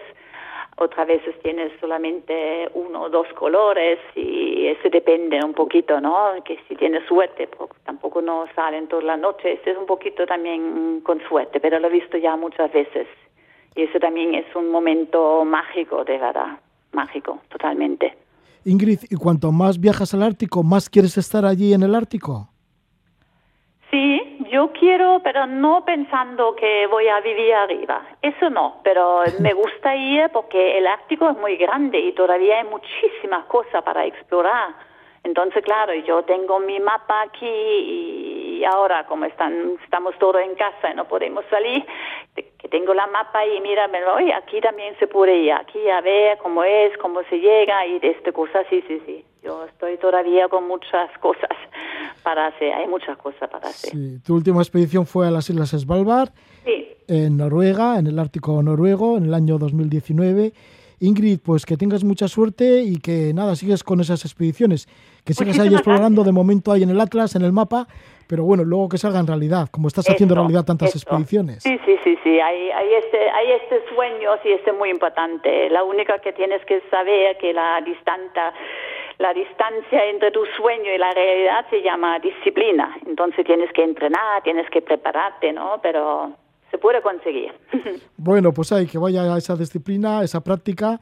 otras 0.77 1.07
veces 1.07 1.36
tienes 1.41 1.71
solamente 1.79 2.69
uno 2.73 3.03
o 3.03 3.09
dos 3.09 3.27
colores 3.36 3.99
y 4.15 4.67
eso 4.67 4.89
depende 4.89 5.39
un 5.43 5.53
poquito, 5.53 5.99
¿no? 6.01 6.33
Que 6.43 6.57
si 6.67 6.75
tienes 6.75 7.05
suerte, 7.07 7.47
pues, 7.47 7.69
tampoco 7.83 8.21
no 8.21 8.45
salen 8.55 8.88
toda 8.88 9.03
la 9.03 9.17
noche, 9.17 9.53
este 9.53 9.71
es 9.71 9.77
un 9.77 9.86
poquito 9.86 10.25
también 10.25 11.01
con 11.01 11.21
suerte, 11.27 11.59
pero 11.59 11.79
lo 11.79 11.88
he 11.88 11.91
visto 11.91 12.17
ya 12.17 12.36
muchas 12.36 12.71
veces. 12.71 13.07
Y 13.75 13.83
eso 13.83 13.99
también 13.99 14.36
es 14.36 14.45
un 14.55 14.69
momento 14.69 15.43
mágico, 15.45 16.03
de 16.03 16.17
verdad, 16.17 16.59
mágico, 16.91 17.39
totalmente. 17.49 18.15
Ingrid, 18.65 18.99
¿y 19.09 19.15
cuanto 19.15 19.51
más 19.51 19.79
viajas 19.79 20.13
al 20.13 20.23
Ártico, 20.23 20.63
más 20.63 20.89
quieres 20.89 21.17
estar 21.17 21.43
allí 21.45 21.73
en 21.73 21.83
el 21.83 21.95
Ártico? 21.95 22.52
Sí, 23.93 24.38
yo 24.49 24.71
quiero, 24.71 25.21
pero 25.23 25.45
no 25.45 25.86
pensando 25.86 26.56
que 26.56 26.88
voy 26.88 27.08
a 27.08 27.19
vivir 27.19 27.53
arriba. 27.53 28.01
Eso 28.23 28.49
no, 28.49 28.82
pero 28.84 29.21
me 29.39 29.53
gusta 29.53 29.95
ir 29.95 30.32
porque 30.34 30.79
el 30.79 30.88
Ártico 30.88 31.29
es 31.29 31.38
muy 31.38 31.58
grande 31.58 31.99
y 31.99 32.12
todavía 32.13 32.58
hay 32.58 32.63
muchísimas 32.63 33.45
cosas 33.45 33.84
para 33.84 34.03
explorar. 34.03 34.73
Entonces, 35.23 35.63
claro, 35.63 35.93
yo 35.93 36.23
tengo 36.23 36.60
mi 36.60 36.79
mapa 36.79 37.21
aquí 37.21 37.45
y 37.45 38.65
ahora 38.65 39.06
como 39.06 39.25
están, 39.25 39.77
estamos 39.84 40.17
todos 40.17 40.41
en 40.41 40.56
casa 40.56 40.89
y 40.91 40.95
no 40.95 41.08
podemos 41.08 41.45
salir, 41.51 41.86
que 42.34 42.67
tengo 42.69 42.95
la 42.95 43.06
mapa 43.06 43.45
y 43.45 43.62
mira, 43.62 43.88
oye, 44.15 44.34
aquí 44.34 44.60
también 44.60 44.97
se 44.97 45.06
puede 45.06 45.38
ir, 45.38 45.53
aquí 45.53 45.88
a 45.88 46.01
ver 46.01 46.39
cómo 46.39 46.63
es, 46.63 46.97
cómo 46.97 47.21
se 47.29 47.39
llega 47.39 47.86
y 47.86 47.99
de 47.99 48.10
esta 48.10 48.32
cosa, 48.32 48.63
sí, 48.71 48.84
sí, 48.88 48.99
sí. 49.06 49.23
Yo 49.43 49.65
estoy 49.65 49.97
todavía 49.97 50.47
con 50.47 50.67
muchas 50.67 51.10
cosas 51.19 51.49
para 52.23 52.47
hacer, 52.47 52.73
hay 52.73 52.88
muchas 52.88 53.17
cosas 53.17 53.49
para 53.49 53.67
hacer. 53.67 53.91
Sí. 53.91 54.19
Tu 54.25 54.34
última 54.34 54.62
expedición 54.62 55.06
fue 55.06 55.27
a 55.27 55.32
las 55.32 55.49
Islas 55.49 55.71
Svalbard, 55.71 56.29
en 57.08 57.38
Noruega, 57.38 57.99
en 57.99 58.08
el 58.08 58.17
Ártico 58.17 58.63
noruego, 58.63 59.17
en 59.17 59.25
el 59.25 59.34
año 59.34 59.58
2019. 59.58 60.53
Ingrid, 61.01 61.39
pues 61.43 61.65
que 61.65 61.75
tengas 61.75 62.06
mucha 62.06 62.29
suerte 62.29 62.82
y 62.82 62.97
que 62.97 63.34
nada, 63.34 63.58
sigues 63.58 63.84
con 63.84 63.99
esas 63.99 64.23
expediciones, 64.23 64.88
que 65.25 65.34
sigas 65.34 65.60
ahí 65.60 65.73
explorando, 65.73 66.23
de 66.23 66.32
momento 66.32 66.71
ahí 66.71 66.84
en 66.84 66.91
el 66.91 67.01
Atlas, 67.01 67.36
en 67.36 67.41
el 67.41 67.51
mapa, 67.51 67.88
pero 68.29 68.45
bueno, 68.45 68.63
luego 68.63 68.88
que 68.88 68.97
salga 68.97 69.19
en 69.19 69.27
realidad, 69.27 69.67
como 69.69 69.89
estás 69.89 70.10
haciendo 70.10 70.34
realidad 70.34 70.63
tantas 70.63 70.95
expediciones. 70.95 71.63
Sí, 71.63 71.77
sí, 71.86 71.97
sí, 72.06 72.17
sí, 72.23 72.39
hay, 72.39 72.71
hay, 72.71 72.93
este, 72.93 73.29
hay 73.29 73.51
este 73.51 73.82
sueño, 73.93 74.29
sí, 74.43 74.51
este 74.53 74.69
es 74.69 74.77
muy 74.77 74.89
importante. 74.89 75.69
La 75.69 75.84
única 75.84 76.19
que 76.19 76.32
tienes 76.32 76.63
que 76.65 76.82
saber 76.89 77.38
que 77.38 77.51
la 77.51 77.82
distancia 77.82 78.53
la 79.19 79.34
distancia 79.34 80.06
entre 80.10 80.32
tu 80.32 80.45
sueño 80.58 80.91
y 80.93 80.97
la 80.97 81.12
realidad 81.12 81.65
se 81.69 81.82
llama 81.82 82.19
disciplina. 82.19 82.97
Entonces 83.06 83.45
tienes 83.45 83.71
que 83.73 83.84
entrenar, 83.84 84.43
tienes 84.43 84.69
que 84.69 84.82
prepararte, 84.82 85.54
¿no? 85.54 85.80
Pero 85.82 86.34
se 86.71 86.78
puede 86.78 87.02
conseguir. 87.02 87.52
Bueno, 88.17 88.54
pues 88.54 88.71
hay 88.71 88.88
que 88.88 88.97
vaya 88.97 89.23
a 89.23 89.38
esa 89.38 89.56
disciplina, 89.58 90.23
esa 90.23 90.41
práctica 90.41 90.97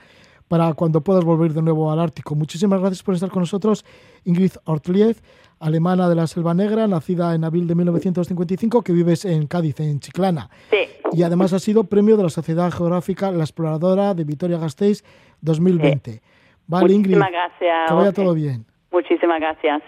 para 0.47 0.73
cuando 0.73 1.01
puedas 1.01 1.23
volver 1.23 1.53
de 1.53 1.61
nuevo 1.61 1.91
al 1.91 1.99
Ártico. 1.99 2.33
Muchísimas 2.35 2.79
gracias 2.79 3.03
por 3.03 3.13
estar 3.13 3.29
con 3.29 3.43
nosotros, 3.43 3.85
Ingrid 4.25 4.53
Ortliez, 4.65 5.21
alemana 5.59 6.09
de 6.09 6.15
la 6.15 6.25
Selva 6.25 6.53
Negra, 6.53 6.87
nacida 6.87 7.35
en 7.35 7.43
abril 7.43 7.67
de 7.67 7.75
1955, 7.75 8.81
que 8.81 8.91
vives 8.91 9.23
en 9.23 9.45
Cádiz, 9.45 9.79
en 9.79 9.99
Chiclana. 9.99 10.49
Sí. 10.71 10.89
Y 11.13 11.23
además 11.23 11.53
ha 11.53 11.59
sido 11.59 11.83
premio 11.83 12.17
de 12.17 12.23
la 12.23 12.29
Sociedad 12.29 12.71
Geográfica 12.71 13.31
La 13.31 13.43
Exploradora 13.43 14.13
de 14.13 14.23
Vitoria-Gasteiz 14.23 15.03
2020. 15.41 16.21
Vale, 16.71 16.93
Ingrid. 16.93 17.17
Muchísimas 17.17 17.31
gracias. 17.31 17.89
Que 17.89 17.93
vaya 17.93 18.13
todo 18.13 18.33
bien. 18.33 18.65
Muchísimas 18.91 19.39
gracias. 19.41 19.83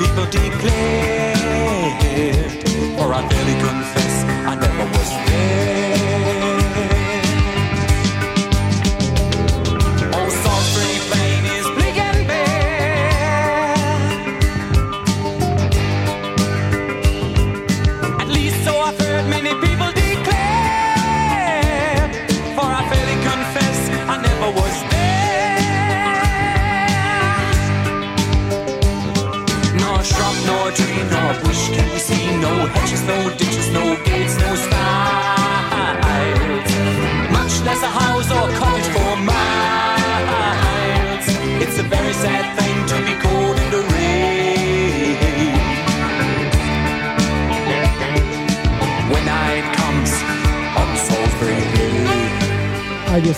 Ahí 0.00 0.04
está 0.04 0.20
la 3.72 3.77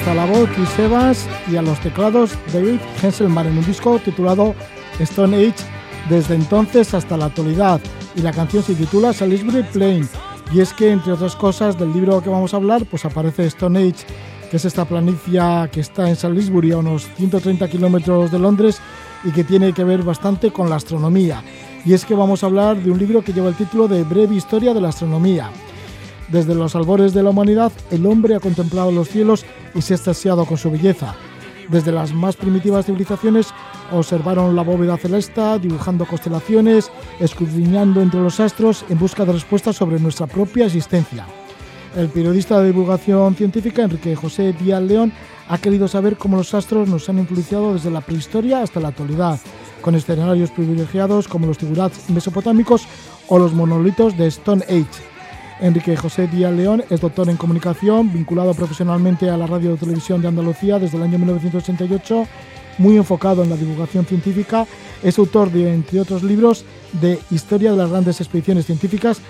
voz, 0.04 0.48
Chris 0.54 0.68
Sebas 0.70 1.28
y 1.50 1.56
a 1.56 1.62
los 1.62 1.78
teclados 1.80 2.32
David 2.52 2.80
Henselman 3.02 3.46
en 3.46 3.58
un 3.58 3.64
disco 3.64 3.98
titulado 3.98 4.54
Stone 4.98 5.36
Age 5.36 5.64
desde 6.08 6.34
entonces 6.34 6.94
hasta 6.94 7.16
la 7.16 7.26
actualidad. 7.26 7.80
Y 8.14 8.22
la 8.22 8.32
canción 8.32 8.62
se 8.62 8.74
titula 8.74 9.12
Salisbury 9.12 9.62
Plain. 9.64 10.08
Y 10.52 10.60
es 10.60 10.72
que 10.72 10.90
entre 10.90 11.12
otras 11.12 11.36
cosas 11.36 11.78
del 11.78 11.92
libro 11.92 12.22
que 12.22 12.30
vamos 12.30 12.54
a 12.54 12.56
hablar 12.56 12.84
pues 12.86 13.04
aparece 13.04 13.46
Stone 13.46 13.78
Age 13.78 14.06
que 14.50 14.56
es 14.56 14.64
esta 14.64 14.84
planicie 14.84 15.40
que 15.70 15.80
está 15.80 16.08
en 16.08 16.16
Salisbury 16.16 16.72
a 16.72 16.78
unos 16.78 17.06
130 17.16 17.68
kilómetros 17.68 18.32
de 18.32 18.38
Londres 18.40 18.80
y 19.22 19.30
que 19.30 19.44
tiene 19.44 19.72
que 19.72 19.84
ver 19.84 20.02
bastante 20.02 20.50
con 20.50 20.68
la 20.68 20.76
astronomía. 20.76 21.44
Y 21.84 21.92
es 21.92 22.04
que 22.04 22.16
vamos 22.16 22.42
a 22.42 22.46
hablar 22.46 22.82
de 22.82 22.90
un 22.90 22.98
libro 22.98 23.22
que 23.22 23.32
lleva 23.32 23.48
el 23.48 23.54
título 23.54 23.86
de 23.86 24.02
Breve 24.02 24.34
Historia 24.34 24.74
de 24.74 24.80
la 24.80 24.88
Astronomía 24.88 25.50
desde 26.30 26.54
los 26.54 26.76
albores 26.76 27.12
de 27.12 27.22
la 27.22 27.30
humanidad, 27.30 27.72
el 27.90 28.06
hombre 28.06 28.34
ha 28.34 28.40
contemplado 28.40 28.92
los 28.92 29.08
cielos 29.08 29.44
y 29.74 29.82
se 29.82 29.94
ha 29.94 29.96
extasiado 29.96 30.44
con 30.44 30.56
su 30.56 30.70
belleza. 30.70 31.14
Desde 31.68 31.92
las 31.92 32.12
más 32.12 32.36
primitivas 32.36 32.86
civilizaciones 32.86 33.48
observaron 33.92 34.56
la 34.56 34.62
bóveda 34.62 34.96
celeste, 34.96 35.58
dibujando 35.60 36.06
constelaciones, 36.06 36.90
escudriñando 37.20 38.00
entre 38.00 38.20
los 38.20 38.40
astros 38.40 38.84
en 38.88 38.98
busca 38.98 39.24
de 39.24 39.32
respuestas 39.32 39.76
sobre 39.76 40.00
nuestra 40.00 40.26
propia 40.26 40.66
existencia. 40.66 41.26
El 41.96 42.08
periodista 42.08 42.60
de 42.60 42.68
divulgación 42.68 43.34
científica 43.34 43.82
Enrique 43.82 44.14
José 44.14 44.52
Díaz 44.52 44.82
León 44.82 45.12
ha 45.48 45.58
querido 45.58 45.88
saber 45.88 46.16
cómo 46.16 46.36
los 46.36 46.54
astros 46.54 46.88
nos 46.88 47.08
han 47.08 47.18
influenciado 47.18 47.74
desde 47.74 47.90
la 47.90 48.00
prehistoria 48.00 48.62
hasta 48.62 48.78
la 48.78 48.88
actualidad, 48.88 49.40
con 49.80 49.96
escenarios 49.96 50.52
privilegiados 50.52 51.26
como 51.26 51.46
los 51.46 51.58
tigurats 51.58 52.08
mesopotámicos 52.10 52.86
o 53.26 53.38
los 53.38 53.52
monolitos 53.52 54.16
de 54.16 54.28
Stone 54.28 54.64
Age. 54.64 55.09
Enrique 55.60 55.94
José 55.96 56.26
Díaz 56.26 56.52
León 56.52 56.82
es 56.88 57.00
doctor 57.00 57.28
en 57.28 57.36
comunicación, 57.36 58.12
vinculado 58.12 58.54
profesionalmente 58.54 59.28
a 59.28 59.36
la 59.36 59.46
radio 59.46 59.74
y 59.74 59.76
televisión 59.76 60.22
de 60.22 60.28
Andalucía 60.28 60.78
desde 60.78 60.96
el 60.96 61.02
año 61.02 61.18
1988, 61.18 62.26
muy 62.78 62.96
enfocado 62.96 63.42
en 63.42 63.50
la 63.50 63.56
divulgación 63.56 64.06
científica. 64.06 64.66
Es 65.02 65.18
autor 65.18 65.50
de, 65.50 65.72
entre 65.72 66.00
otros 66.00 66.22
libros, 66.22 66.64
de 66.92 67.18
Historia 67.30 67.72
de 67.72 67.76
las 67.76 67.90
grandes 67.90 68.20
expediciones 68.20 68.66
científicas, 68.66 69.20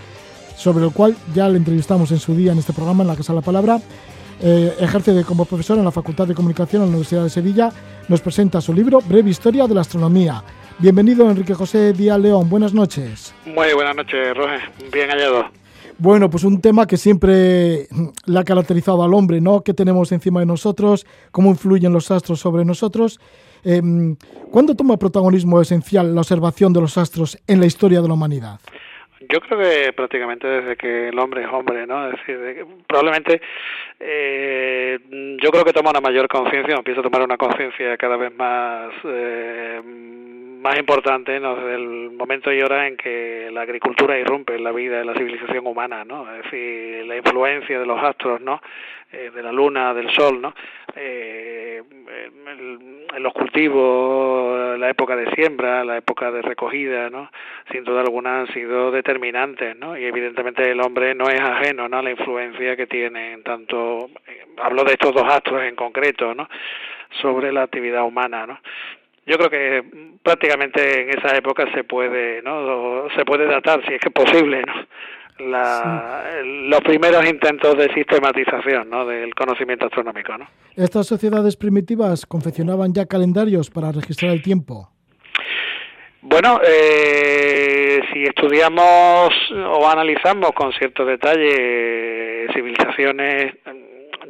sobre 0.57 0.85
el 0.85 0.93
cual 0.93 1.17
ya 1.35 1.49
le 1.49 1.57
entrevistamos 1.57 2.13
en 2.13 2.19
su 2.19 2.35
día 2.35 2.53
en 2.53 2.59
este 2.59 2.73
programa, 2.73 3.03
en 3.03 3.09
la 3.09 3.17
Casa 3.17 3.33
de 3.33 3.41
la 3.41 3.45
Palabra. 3.45 3.81
Eh, 4.43 4.75
ejerce 4.81 5.25
como 5.25 5.45
profesor 5.45 5.79
en 5.79 5.85
la 5.85 5.91
Facultad 5.91 6.29
de 6.29 6.35
Comunicación 6.35 6.83
de 6.83 6.87
la 6.87 6.91
Universidad 6.91 7.25
de 7.25 7.31
Sevilla. 7.31 7.71
Nos 8.09 8.21
presenta 8.21 8.61
su 8.61 8.73
libro 8.73 9.01
Breve 9.01 9.31
Historia 9.31 9.67
de 9.67 9.75
la 9.75 9.81
Astronomía. 9.81 10.45
Bienvenido, 10.79 11.29
Enrique 11.29 11.55
José 11.55 11.93
Díaz 11.93 12.21
León. 12.21 12.49
Buenas 12.49 12.73
noches. 12.73 13.35
Muy 13.45 13.73
buenas 13.75 13.97
noches, 13.97 14.35
Roger. 14.37 14.61
Bien 14.93 15.11
hallado. 15.11 15.60
Bueno, 16.03 16.31
pues 16.31 16.45
un 16.45 16.63
tema 16.63 16.87
que 16.87 16.97
siempre 16.97 17.87
le 18.27 18.39
ha 18.39 18.43
caracterizado 18.43 19.03
al 19.03 19.13
hombre, 19.13 19.39
¿no? 19.43 19.61
¿Qué 19.63 19.75
tenemos 19.75 20.11
encima 20.13 20.41
de 20.41 20.47
nosotros? 20.47 21.05
¿Cómo 21.31 21.51
influyen 21.51 21.93
los 21.93 22.11
astros 22.11 22.41
sobre 22.41 22.65
nosotros? 22.65 23.21
Eh, 23.67 23.83
¿Cuándo 24.51 24.75
toma 24.75 24.97
protagonismo 24.97 25.61
esencial 25.61 26.15
la 26.15 26.23
observación 26.23 26.73
de 26.73 26.81
los 26.81 26.97
astros 26.97 27.37
en 27.47 27.61
la 27.61 27.67
historia 27.67 28.01
de 28.01 28.09
la 28.09 28.15
humanidad? 28.15 28.61
Yo 29.29 29.41
creo 29.41 29.61
que 29.61 29.93
prácticamente 29.93 30.47
desde 30.49 30.77
que 30.77 31.09
el 31.09 31.19
hombre 31.19 31.45
es 31.45 31.49
hombre, 31.53 31.87
¿no? 31.87 32.09
Es 32.09 32.13
decir, 32.13 32.65
probablemente 32.89 33.43
eh, 34.01 34.99
yo 35.43 35.51
creo 35.51 35.65
que 35.65 35.75
toma 35.75 35.91
una 35.91 36.01
mayor 36.01 36.29
conciencia, 36.29 36.77
empieza 36.77 37.01
a 37.01 37.03
tomar 37.03 37.23
una 37.23 37.37
conciencia 37.37 37.99
cada 37.99 38.17
vez 38.17 38.35
más 38.35 38.91
eh, 39.05 39.83
más 40.61 40.79
importante 40.79 41.41
¿no? 41.41 41.57
desde 41.57 41.75
el 41.75 42.11
momento 42.11 42.53
y 42.53 42.61
hora 42.61 42.87
en 42.87 42.97
que 42.97 43.49
la 43.53 43.63
agricultura 43.63 44.19
irrumpe 44.19 44.55
en 44.55 44.65
la 44.65 44.73
vida 44.73 44.99
de 44.99 45.05
la 45.05 45.15
civilización 45.15 45.67
humana, 45.67 46.05
¿no? 46.05 46.31
Es 46.35 46.45
decir, 46.45 47.07
la 47.07 47.17
influencia 47.17 47.79
de 47.79 47.87
los 47.87 48.03
astros, 48.03 48.41
¿no? 48.41 48.61
Eh, 49.13 49.31
de 49.35 49.43
la 49.43 49.51
luna, 49.51 49.93
del 49.93 50.09
sol, 50.11 50.41
¿no? 50.41 50.55
Eh, 50.95 51.83
en 53.13 53.23
los 53.23 53.33
cultivos, 53.33 54.79
la 54.79 54.89
época 54.91 55.17
de 55.17 55.31
siembra, 55.35 55.85
la 55.85 55.97
época 55.97 56.31
de 56.31 56.43
recogida, 56.43 57.11
¿no? 57.11 57.31
Sin 57.73 57.83
duda 57.83 58.03
alguna 58.03 58.43
han 58.43 58.53
sido 58.53 58.91
determinantes, 58.91 59.77
¿no? 59.77 59.99
Y 59.99 60.05
evidentemente 60.05 60.71
el 60.71 60.81
hombre 60.81 61.15
no 61.15 61.29
es 61.29 61.41
ajeno, 61.41 61.89
¿no? 61.89 61.99
A 61.99 62.03
la 62.03 62.11
influencia 62.11 62.77
que 62.77 62.87
tiene 62.87 63.33
en 63.33 63.43
tanto, 63.43 64.11
eh, 64.27 64.47
hablo 64.63 64.85
de 64.85 64.93
estos 64.93 65.13
dos 65.13 65.25
astros 65.27 65.63
en 65.65 65.75
concreto, 65.75 66.35
¿no? 66.35 66.49
Sobre 67.21 67.51
la 67.51 67.63
actividad 67.63 68.05
humana, 68.05 68.47
¿no? 68.47 68.61
Yo 69.27 69.37
creo 69.37 69.51
que 69.51 69.85
prácticamente 70.23 71.03
en 71.03 71.19
esa 71.19 71.37
época 71.37 71.67
se 71.75 71.85
puede 71.85 72.43
no 72.43 73.09
se 73.17 73.25
puede 73.25 73.47
datar 73.47 73.81
si 73.87 73.95
es 73.95 74.01
que 74.01 74.09
es 74.09 74.15
posible 74.15 74.63
no 74.63 74.75
la, 75.41 76.43
los 76.45 76.81
primeros 76.81 77.25
intentos 77.29 77.77
de 77.77 77.93
sistematización 77.95 78.91
¿no? 78.91 79.07
del 79.07 79.35
conocimiento 79.35 79.87
astronómico. 79.87 80.37
¿no? 80.37 80.47
¿Estas 80.77 81.07
sociedades 81.07 81.57
primitivas 81.57 82.27
confeccionaban 82.27 82.93
ya 82.93 83.07
calendarios 83.07 83.71
para 83.71 83.93
registrar 83.93 84.33
el 84.33 84.43
tiempo? 84.43 84.91
Bueno, 86.23 86.61
eh, 86.63 88.01
si 88.13 88.25
estudiamos 88.25 89.31
o 89.53 89.89
analizamos 89.89 90.53
con 90.53 90.73
cierto 90.73 91.05
detalle 91.05 92.47
civilizaciones 92.53 93.55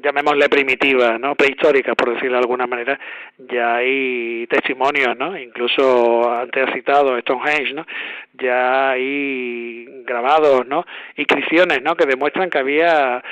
llamémosle 0.02 0.48
primitiva, 0.48 1.18
¿no? 1.18 1.34
prehistórica, 1.34 1.94
por 1.94 2.14
decirlo 2.14 2.36
de 2.36 2.42
alguna 2.42 2.66
manera, 2.66 2.98
ya 3.38 3.76
hay 3.76 4.46
testimonios, 4.48 5.16
¿no? 5.16 5.38
incluso 5.38 6.30
antes 6.30 6.68
ha 6.68 6.72
citado 6.72 7.18
Stonehenge, 7.20 7.74
¿no? 7.74 7.86
ya 8.34 8.90
hay 8.90 9.86
grabados 10.04 10.66
¿no? 10.66 10.84
inscripciones 11.16 11.82
¿no? 11.82 11.94
que 11.96 12.06
demuestran 12.06 12.50
que 12.50 12.58
había 12.58 13.22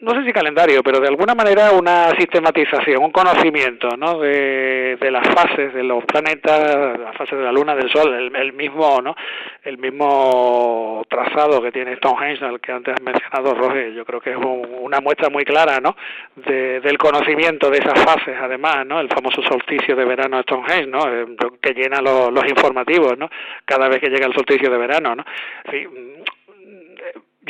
no 0.00 0.12
sé 0.12 0.24
si 0.24 0.32
calendario, 0.32 0.80
pero 0.82 1.00
de 1.00 1.08
alguna 1.08 1.34
manera 1.34 1.72
una 1.72 2.10
sistematización, 2.10 3.02
un 3.02 3.10
conocimiento 3.10 3.88
¿no? 3.96 4.20
de, 4.20 4.96
de 5.00 5.10
las 5.10 5.26
fases 5.28 5.74
de 5.74 5.82
los 5.82 6.04
planetas, 6.04 6.98
las 6.98 7.16
fases 7.16 7.36
de 7.36 7.44
la 7.44 7.50
Luna, 7.50 7.74
del 7.74 7.90
Sol, 7.90 8.32
el, 8.34 8.52
mismo 8.52 9.00
¿no? 9.02 9.16
el 9.64 9.78
mismo 9.78 11.04
trazado 11.08 11.60
que 11.60 11.72
tiene 11.72 11.96
Stonehenge, 11.96 12.44
el 12.46 12.60
que 12.60 12.70
antes 12.70 12.94
has 12.94 13.02
mencionado, 13.02 13.54
Roger, 13.54 13.92
yo 13.92 14.04
creo 14.04 14.20
que 14.20 14.30
es 14.30 14.36
una 14.36 15.00
muestra 15.00 15.28
muy 15.30 15.44
clara 15.44 15.80
¿no? 15.80 15.96
De, 16.36 16.80
del 16.80 16.96
conocimiento 16.96 17.70
de 17.70 17.78
esas 17.78 18.04
fases, 18.04 18.36
además, 18.40 18.86
¿no? 18.86 19.00
el 19.00 19.08
famoso 19.08 19.42
solsticio 19.42 19.96
de 19.96 20.04
verano 20.04 20.36
de 20.36 20.42
Stonehenge, 20.44 20.86
¿no? 20.86 21.12
Eh, 21.12 21.26
que 21.60 21.74
llena 21.74 22.00
los 22.00 22.48
informativos 22.48 23.18
¿no? 23.18 23.28
cada 23.64 23.88
vez 23.88 23.98
que 23.98 24.10
llega 24.10 24.26
el 24.26 24.34
solsticio 24.34 24.70
de 24.70 24.78
verano. 24.78 25.16
¿no? 25.16 25.24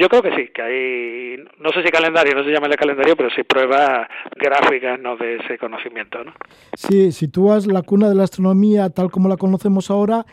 Yo 0.00 0.08
creo 0.08 0.22
que 0.22 0.34
sí, 0.34 0.50
que 0.54 0.62
hay, 0.62 1.44
no 1.58 1.70
sé 1.72 1.82
si 1.82 1.90
calendario, 1.90 2.34
no 2.34 2.42
se 2.42 2.50
llama 2.50 2.68
el 2.68 2.76
calendario, 2.76 3.14
pero 3.16 3.28
sí 3.36 3.42
pruebas 3.42 4.08
gráficas 4.34 4.98
¿no? 4.98 5.18
de 5.18 5.36
ese 5.36 5.58
conocimiento. 5.58 6.24
¿no? 6.24 6.32
Sí, 6.72 7.12
sitúas 7.12 7.66
la 7.66 7.82
cuna 7.82 8.08
de 8.08 8.14
la 8.14 8.24
astronomía 8.24 8.88
tal 8.88 9.10
como 9.10 9.28
la 9.28 9.36
conocemos 9.36 9.90
ahora 9.90 10.24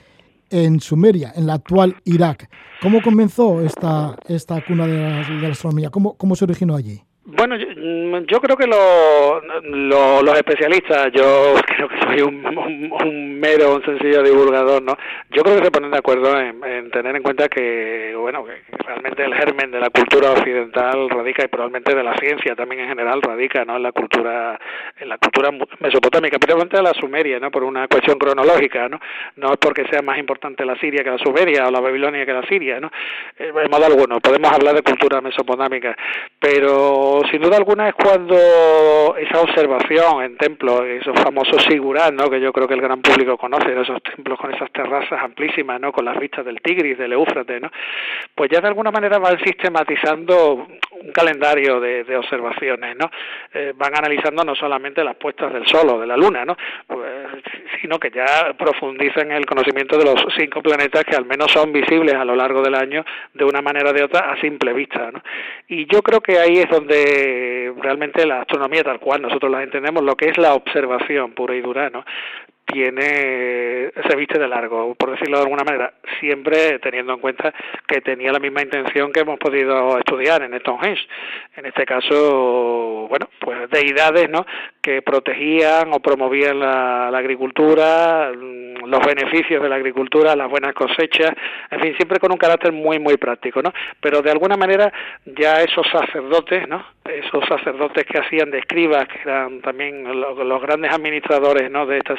en 0.49 0.80
Sumeria, 0.80 1.34
en 1.36 1.47
la 1.47 1.56
actual 1.56 1.97
Irak. 2.06 2.49
¿Cómo 2.82 3.01
comenzó 3.01 3.60
esta, 3.60 4.15
esta 4.30 4.62
cuna 4.62 4.88
de 4.88 4.97
la, 5.41 5.49
astronomía? 5.49 5.89
¿Cómo, 5.89 6.17
¿Cómo 6.17 6.38
se 6.38 6.45
originó 6.45 6.77
allí? 6.77 7.01
Bueno, 7.30 7.58
yo, 7.58 7.68
mm, 7.68 8.24
creo 8.24 8.56
que 8.56 8.68
los 8.68 10.38
especialistas, 10.38 11.12
yo 11.12 11.56
creo 11.68 11.90
que 11.90 12.00
soy 12.00 12.22
un, 12.22 13.38
mero, 13.38 13.76
un 13.76 13.84
sencillo 13.84 14.24
divulgador, 14.24 14.82
¿no? 14.82 14.96
Yo 15.32 15.44
creo 15.44 15.58
que 15.58 15.66
se 15.66 15.72
ponen 15.72 15.92
de 15.92 15.98
acuerdo 15.98 16.40
en, 16.40 16.90
tener 16.90 17.18
en 17.18 17.24
cuenta 17.24 17.50
que, 17.50 18.16
bueno, 18.18 18.46
que 18.46 18.62
realmente 18.82 19.26
el 19.26 19.34
germen 19.36 19.72
de 19.72 19.80
la 19.82 19.90
cultura 19.90 20.32
occidental 20.32 21.10
radica 21.10 21.44
y 21.44 21.50
probablemente 21.50 21.94
de 21.94 22.02
la 22.02 22.16
ciencia 22.16 22.56
también 22.56 22.84
en 22.84 22.88
general 22.88 23.22
radica, 23.22 23.66
¿no? 23.66 23.76
En 23.76 23.84
la 23.84 23.92
cultura, 23.92 24.58
en 24.98 25.10
la 25.10 25.18
cultura 25.18 25.52
mesopotámica, 25.82 26.40
probablemente 26.40 26.82
la 26.82 26.94
sumeria, 26.94 27.42
¿no? 27.42 27.52
Por 27.52 27.66
una 27.66 27.90
cuestión 27.90 28.18
cronológica, 28.18 28.88
¿no? 28.88 29.02
No 29.36 29.52
es 29.52 29.58
porque 29.58 29.86
sea 29.92 30.02
más 30.02 30.18
importante 30.18 30.63
la 30.63 30.80
Siria 30.80 31.04
que 31.04 31.12
la 31.12 31.18
Sumeria 31.18 31.68
o 31.68 31.72
la 31.72 31.82
Babilonia 31.82 32.26
que 32.26 32.32
la 32.32 32.48
Siria, 32.48 32.80
¿no? 32.80 32.90
Eh, 33.38 33.52
de 33.52 33.68
modo 33.68 33.86
alguno, 33.86 34.22
podemos 34.22 34.50
hablar 34.50 34.76
de 34.76 34.82
cultura 34.82 35.20
mesopotámica, 35.20 35.94
pero 36.40 37.16
sin 37.32 37.41
duda 37.41 37.58
alguna 37.58 37.89
es 37.89 37.95
cuando 37.95 39.15
esa 39.17 39.41
observación 39.41 40.23
en 40.23 40.38
templos, 40.38 40.82
esos 40.86 41.19
famosos 41.19 41.63
sigurat, 41.63 42.13
¿no? 42.13 42.30
que 42.30 42.39
yo 42.39 42.51
creo 42.53 42.67
que 42.67 42.73
el 42.73 42.82
gran 42.82 43.01
público 43.01 43.38
conoce, 43.38 43.80
esos 43.80 44.01
templos 44.03 44.39
con 44.39 44.53
esas 44.53 44.71
terrazas 44.71 45.21
amplísimas, 45.21 45.80
¿no? 45.80 45.91
con 45.91 46.06
las 46.06 46.19
vistas 46.19 46.45
del 46.45 46.62
Tigris, 46.62 46.97
del 46.97 47.13
Éufrates, 47.13 47.62
¿no? 47.62 47.71
pues 48.36 48.49
ya 48.49 48.62
de 48.62 48.67
alguna 48.67 48.91
manera 48.91 49.19
van 49.19 49.39
sistematizando 49.43 50.67
un 51.01 51.12
calendario 51.12 51.80
de, 51.80 52.17
observaciones, 52.17 52.95
¿no? 52.97 53.10
Eh, 53.53 53.73
van 53.75 53.95
analizando 53.95 54.43
no 54.43 54.56
solamente 54.56 55.03
las 55.03 55.15
puestas 55.15 55.53
del 55.53 55.67
sol 55.67 55.89
o 55.89 55.99
de 55.99 56.08
la 56.08 56.17
luna, 56.17 56.43
¿no? 56.45 56.58
Pues, 56.88 57.08
sino 57.82 57.99
que 57.99 58.10
ya 58.10 58.53
profundizan 58.58 59.32
el 59.32 59.45
conocimiento 59.45 59.97
de 59.97 60.06
los 60.06 60.15
cinco 60.38 60.62
planetas 60.62 61.03
que 61.03 61.15
al 61.15 61.25
menos 61.25 61.51
son 61.51 61.71
visibles 61.71 62.15
a 62.15 62.25
lo 62.25 62.36
largo 62.36 62.62
del 62.62 62.75
año 62.75 63.06
de 63.34 63.45
una 63.45 63.62
manera 63.62 63.91
o 63.91 63.93
de 63.93 64.03
otra 64.03 64.32
a 64.32 64.41
simple 64.41 64.73
vista, 64.73 65.12
¿no? 65.12 65.21
Y 65.67 65.86
yo 65.86 66.01
creo 66.01 66.21
que 66.21 66.39
ahí 66.39 66.58
es 66.58 66.69
donde 66.69 67.07
realmente 67.82 68.26
la 68.26 68.41
astronomía 68.41 68.84
tal 68.84 69.00
cual 69.00 69.22
nosotros 69.22 69.52
la 69.52 69.63
entendemos, 69.63 70.04
lo 70.04 70.15
que 70.15 70.30
es 70.30 70.38
la 70.38 70.54
observación 70.54 71.34
pura 71.34 71.56
y 71.56 71.62
dura, 71.62 71.89
¿no? 71.89 72.04
Tiene 72.67 73.91
se 74.08 74.15
viste 74.15 74.38
de 74.38 74.47
largo, 74.47 74.93
por 74.95 75.12
decirlo 75.12 75.38
de 75.38 75.43
alguna 75.43 75.63
manera, 75.63 75.93
siempre 76.19 76.80
teniendo 76.80 77.13
en 77.13 77.19
cuenta 77.19 77.53
que 77.88 78.01
tenía 78.01 78.32
la 78.32 78.39
misma 78.39 78.62
intención 78.62 79.12
que 79.12 79.21
hemos 79.21 79.39
podido 79.39 79.97
estudiar 79.97 80.43
en 80.43 80.60
Stonehenge. 80.60 81.08
En 81.56 81.65
este 81.65 81.86
caso, 81.86 83.08
bueno, 83.10 83.30
pues 83.39 83.69
deidades, 83.69 84.30
¿no? 84.30 84.45
que 84.88 85.01
protegían 85.01 85.91
o 85.91 85.99
promovían 85.99 86.62
la, 86.62 87.10
agricultura, 87.10 88.32
mm, 88.34 88.86
los 88.86 89.06
beneficios 89.06 89.62
de 89.62 89.67
la 89.67 89.75
agricultura, 89.75 90.34
las 90.34 90.49
buenas 90.49 90.73
cosechas, 90.73 91.34
en 91.71 91.82
fin, 91.82 91.93
siempre 91.97 92.19
con 92.19 92.32
un 92.32 92.38
carácter 92.38 92.71
muy 92.71 92.97
muy 92.97 93.17
práctico, 93.17 93.62
¿no? 93.62 93.73
Pero 93.99 94.21
de 94.21 94.32
alguna 94.32 94.56
manera 94.56 94.93
ya 95.25 95.62
esos 95.62 95.86
sacerdotes, 95.91 96.69
¿no? 96.69 96.86
Esos 97.03 97.43
sacerdotes 97.49 98.06
que 98.06 98.17
hacían 98.17 98.49
de 98.49 98.60
escribas, 98.60 99.10
que 99.10 99.19
eran 99.23 99.60
también 99.60 100.06
los, 100.06 100.38
los 100.38 100.62
grandes 100.62 100.93
administradores, 100.93 101.69
¿no? 101.69 101.86
De 101.86 101.97
estas 101.97 102.17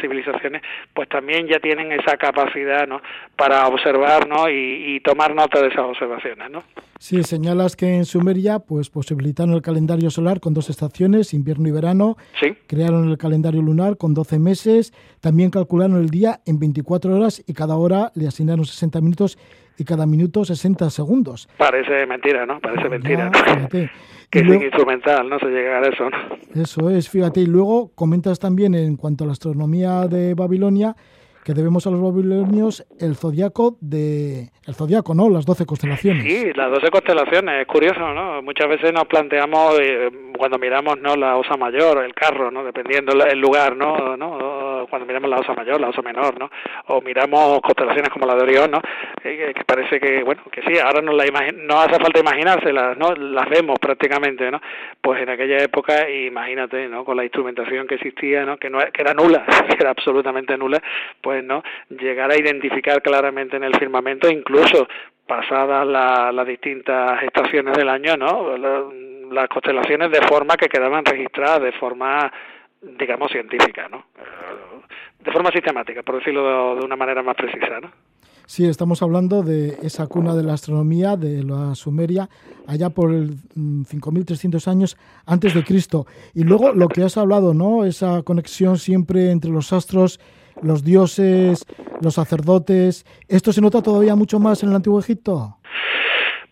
pues 0.95 1.09
también 1.09 1.47
ya 1.47 1.59
tienen 1.61 1.93
esa 1.93 2.17
capacidad 2.17 2.87
¿no? 2.87 3.01
para 3.37 3.67
observar 3.67 4.29
¿no? 4.29 4.49
y, 4.49 5.01
tomar 5.05 5.35
nota 5.35 5.61
de 5.61 5.69
esas 5.69 5.85
observaciones. 5.85 6.51
¿no? 6.51 6.63
Sí, 6.99 7.23
señalas 7.23 7.77
que 7.77 7.97
en 7.97 8.05
Sumeria 8.05 8.59
pues 8.59 8.91
posibilitaron 8.91 9.55
el 9.55 9.63
calendario 9.63 10.11
solar 10.11 10.41
con 10.41 10.55
dos 10.55 10.71
estaciones, 10.71 11.33
invierno 11.35 11.69
y 11.69 11.73
verano. 11.73 12.17
Sí. 12.41 12.57
Crearon 12.67 13.09
el 13.09 13.17
calendario 13.17 13.63
lunar 13.63 13.97
con 13.97 14.15
12 14.15 14.39
meses. 14.39 14.93
También 15.21 15.51
calcularon 15.51 15.99
el 15.99 16.11
día 16.11 16.41
en 16.47 16.59
24 16.59 17.15
horas 17.15 17.43
y 17.47 17.55
cada 17.55 17.77
hora 17.77 18.11
le 18.15 18.27
asignaron 18.27 18.65
60 18.65 19.01
minutos 19.01 19.39
y 19.79 19.85
cada 19.85 20.07
minuto 20.07 20.45
60 20.45 20.91
segundos. 20.91 21.49
Parece 21.57 22.05
mentira, 22.07 22.45
¿no? 22.45 22.61
Parece 22.61 22.89
mentira. 22.89 23.31
que 24.31 24.41
es 24.41 24.63
instrumental, 24.63 25.29
no 25.29 25.39
se 25.39 25.47
llega 25.47 25.79
a 25.79 25.89
eso, 25.89 26.11
¿no? 26.11 26.61
Eso 26.61 26.91
es, 26.91 27.09
fíjate. 27.09 27.41
Y 27.41 27.47
luego 27.47 27.93
comentas 27.95 28.39
también 28.39 28.75
en 28.75 28.97
cuanto 28.97 29.25
a 29.25 29.29
la 29.29 29.33
astronomía 29.33 30.07
de 30.07 30.35
Babilonia 30.35 30.95
que 31.49 31.55
debemos 31.55 31.87
a 31.87 31.91
los 31.91 32.03
babilonios 32.03 32.87
el 33.01 33.17
zodiaco 33.17 33.79
de 33.81 34.51
el 34.67 34.75
zodiaco, 34.75 35.15
¿no? 35.15 35.31
Las 35.31 35.47
doce 35.47 35.65
constelaciones. 35.65 36.23
Sí, 36.23 36.53
las 36.55 36.71
doce 36.71 36.91
constelaciones, 36.91 37.63
es 37.63 37.67
curioso, 37.67 38.01
¿no? 38.13 38.43
Muchas 38.43 38.69
veces 38.69 38.93
nos 38.93 39.07
planteamos 39.07 39.81
eh, 39.81 40.11
cuando 40.37 40.59
miramos, 40.59 41.01
¿no? 41.01 41.17
La 41.17 41.37
osa 41.39 41.57
mayor, 41.57 42.05
el 42.05 42.13
carro, 42.13 42.51
¿no? 42.51 42.63
Dependiendo 42.63 43.13
el 43.25 43.39
lugar, 43.39 43.75
¿no? 43.75 44.15
¿no? 44.15 44.87
Cuando 44.91 45.07
miramos 45.07 45.31
la 45.31 45.39
osa 45.39 45.55
mayor, 45.55 45.81
la 45.81 45.89
osa 45.89 46.03
menor, 46.03 46.39
¿no? 46.39 46.51
O 46.89 47.01
miramos 47.01 47.63
constelaciones 47.63 48.11
como 48.11 48.27
la 48.27 48.35
de 48.35 48.43
Orión, 48.43 48.71
¿no? 48.71 48.83
Eh, 49.25 49.55
que 49.57 49.65
parece 49.65 49.99
que, 49.99 50.23
bueno, 50.23 50.43
que 50.53 50.61
sí, 50.61 50.79
ahora 50.79 51.01
no 51.01 51.13
la 51.13 51.25
no 51.55 51.81
hace 51.81 51.99
falta 51.99 52.21
imaginárselas, 52.21 52.99
¿no? 52.99 53.15
Las 53.15 53.49
vemos 53.49 53.79
prácticamente, 53.79 54.51
¿no? 54.51 54.61
Pues 55.01 55.23
en 55.23 55.31
aquella 55.31 55.63
época, 55.63 56.11
imagínate, 56.11 56.89
¿no? 56.89 57.07
Con 57.07 57.17
la 57.17 57.25
instrumentación 57.25 57.87
que 57.87 57.95
existía, 57.95 58.45
¿no? 58.45 58.59
Que 58.59 58.69
no 58.69 58.81
que 58.93 59.01
era 59.01 59.15
nula, 59.15 59.47
que 59.69 59.77
era 59.81 59.91
absolutamente 59.91 60.59
nula, 60.59 60.83
pues 61.23 61.38
¿no? 61.45 61.63
Llegar 61.91 62.31
a 62.31 62.37
identificar 62.37 63.03
claramente 63.03 63.57
en 63.57 63.65
el 63.65 63.77
firmamento, 63.77 64.29
incluso 64.31 64.89
pasadas 65.27 65.87
las 65.87 66.47
distintas 66.47 67.23
estaciones 67.23 67.77
del 67.77 67.89
año, 67.89 68.17
¿no? 68.17 68.57
las 68.57 69.49
constelaciones 69.49 70.11
de 70.11 70.23
forma 70.27 70.57
que 70.57 70.69
quedaban 70.69 71.05
registradas 71.05 71.63
de 71.63 71.73
forma, 71.73 72.33
digamos, 72.99 73.31
científica, 73.31 73.87
¿no? 73.89 74.07
De 75.23 75.31
forma 75.31 75.51
sistemática, 75.51 76.03
por 76.03 76.17
decirlo 76.17 76.77
de 76.77 76.85
una 76.85 76.97
manera 76.97 77.23
más 77.23 77.37
precisa, 77.37 77.79
¿no? 77.81 77.91
Sí, 78.47 78.65
estamos 78.65 79.03
hablando 79.03 79.43
de 79.43 79.77
esa 79.83 80.07
cuna 80.07 80.35
de 80.35 80.43
la 80.43 80.55
astronomía 80.55 81.17
de 81.17 81.45
la 81.45 81.75
Sumeria, 81.75 82.31
allá 82.67 82.89
por 82.89 83.13
el 83.13 83.37
5300 83.87 84.67
mm, 84.67 84.71
años 84.71 84.97
antes 85.27 85.53
de 85.53 85.63
Cristo. 85.63 86.07
Y 86.33 86.45
luego 86.45 86.73
lo 86.73 86.89
que 86.89 87.03
has 87.03 87.19
hablado, 87.19 87.53
¿no? 87.53 87.85
Esa 87.85 88.23
conexión 88.23 88.79
siempre 88.79 89.33
entre 89.33 89.51
los 89.51 89.75
astros 89.75 90.19
los 90.63 90.85
dioses, 90.85 91.65
los 92.01 92.15
sacerdotes. 92.15 93.05
¿Esto 93.29 93.53
se 93.53 93.61
nota 93.61 93.83
todavía 93.83 94.15
mucho 94.15 94.39
más 94.39 94.63
en 94.63 94.71
el 94.71 94.77
Antiguo 94.77 95.01
Egipto? 95.01 95.59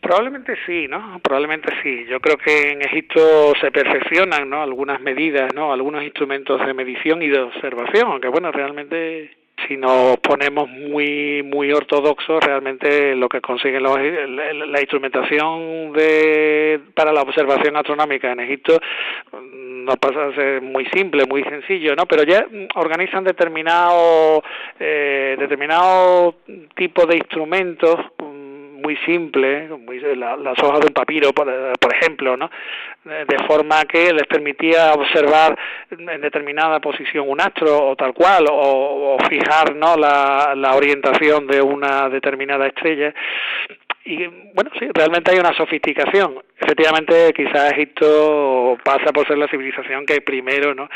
Probablemente 0.01 0.55
sí, 0.67 0.87
¿no? 0.89 1.19
Probablemente 1.21 1.73
sí. 1.83 2.07
Yo 2.09 2.21
creo 2.21 2.37
que 2.37 2.73
en 2.73 2.83
Egipto 2.83 3.55
se 3.61 3.73
perfeccionan, 3.73 4.49
¿no? 4.49 4.63
Algunas 4.63 5.01
medidas, 5.01 5.53
¿no? 5.55 5.73
Algunos 5.73 6.05
instrumentos 6.05 6.65
de 6.65 6.75
medición 6.75 7.23
y 7.23 7.29
de 7.29 7.41
observación, 7.41 8.13
aunque 8.13 8.29
bueno, 8.29 8.53
realmente 8.53 9.37
si 9.67 9.77
nos 9.77 10.19
ponemos 10.19 10.69
muy 10.69 11.43
muy 11.43 11.73
ortodoxos 11.73 12.43
realmente 12.43 13.17
lo 13.17 13.29
que 13.29 13.41
consiguen 13.41 13.83
los, 13.83 13.99
la 13.99 14.81
instrumentación 14.81 15.93
de 15.93 16.81
para 16.95 17.13
la 17.13 17.23
observación 17.23 17.77
astronómica 17.77 18.33
en 18.33 18.41
Egipto 18.41 18.79
no 19.87 19.97
pasa 19.97 20.27
a 20.27 20.35
ser 20.35 20.61
muy 20.63 20.85
simple, 20.87 21.27
muy 21.27 21.45
sencillo, 21.45 21.95
¿no? 21.95 22.07
Pero 22.07 22.25
ya 22.25 22.45
organizan 22.75 23.23
determinado, 23.23 24.43
eh, 24.81 25.37
determinado 25.39 26.35
tipo 26.75 27.07
de 27.07 27.17
instrumentos 27.17 27.97
mm, 28.19 28.46
muy 28.87 28.97
simples, 28.99 29.69
muy, 29.69 29.99
las 29.99 30.57
hojas 30.63 30.79
de 30.79 30.87
un 30.87 30.95
papiro, 30.95 31.33
por, 31.33 31.49
por, 31.81 31.93
ejemplo, 31.93 32.37
¿no? 32.37 32.49
De 33.05 33.37
forma 33.49 33.85
que 33.85 34.13
les 34.13 34.29
permitía 34.29 34.93
observar 34.93 35.59
en 35.91 36.21
determinada 36.21 36.79
posición 36.79 37.29
un 37.29 37.41
astro 37.41 37.89
o 37.89 37.97
tal 37.97 38.15
cual, 38.15 38.47
o, 38.49 39.17
o 39.17 39.19
fijar, 39.29 39.75
¿no? 39.75 39.97
La, 39.97 40.55
la 40.55 40.77
orientación 40.77 41.49
de 41.49 41.61
una 41.61 42.09
determinada 42.09 42.69
estrella 42.69 43.13
y 44.07 44.27
bueno, 44.55 44.71
sí, 44.79 44.87
realmente 44.95 45.33
hay 45.33 45.39
una 45.39 45.53
sofisticación. 45.55 46.39
Efectivamente, 46.59 47.33
quizás 47.35 47.73
Egipto 47.73 48.79
pasa 48.85 49.13
por 49.13 49.27
ser 49.27 49.37
la 49.37 49.49
civilización 49.49 50.07
que 50.07 50.21
primero 50.21 50.75
no 50.75 50.89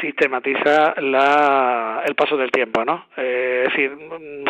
sistematiza 0.00 0.94
la, 1.00 2.02
el 2.06 2.14
paso 2.14 2.36
del 2.36 2.50
tiempo, 2.50 2.84
¿no? 2.84 3.06
Eh, 3.16 3.64
es 3.66 3.72
decir, 3.72 3.96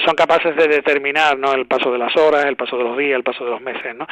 son 0.05 0.15
capaces 0.15 0.55
de 0.57 0.69
determinar 0.69 1.39
¿no? 1.39 1.53
el 1.55 1.67
paso 1.67 1.91
de 1.91 1.99
las 1.99 2.15
horas, 2.17 2.45
el 2.45 2.57
paso 2.57 2.77
de 2.77 2.85
los 2.85 2.99
días, 2.99 3.17
el 3.17 3.23
paso 3.23 3.45
de 3.45 3.51
los 3.53 3.61
meses, 3.61 3.95
¿no? 3.95 4.07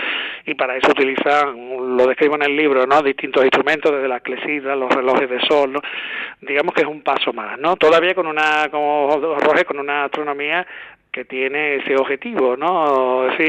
Y 0.47 0.55
para 0.55 0.77
eso 0.77 0.91
utilizan, 0.91 1.55
lo 1.99 2.07
describo 2.07 2.37
en 2.37 2.43
el 2.43 2.57
libro, 2.57 2.87
¿no? 2.87 3.03
Distintos 3.03 3.45
instrumentos, 3.45 3.93
desde 3.93 4.09
la 4.09 4.21
clesida, 4.21 4.75
los 4.77 4.91
relojes 4.95 5.29
de 5.29 5.41
sol, 5.41 5.73
¿no? 5.73 5.81
Digamos 6.41 6.73
que 6.75 6.83
es 6.83 6.89
un 6.89 7.03
paso 7.03 7.33
más, 7.33 7.59
¿no? 7.59 7.77
Todavía 7.77 8.15
con 8.15 8.27
una, 8.27 8.69
como 8.71 9.37
Roger, 9.41 9.67
con 9.67 9.79
una 9.79 10.05
astronomía 10.05 10.67
que 11.11 11.25
tiene 11.25 11.77
ese 11.77 11.97
objetivo, 11.97 12.57
¿no? 12.57 13.27
Sí, 13.37 13.49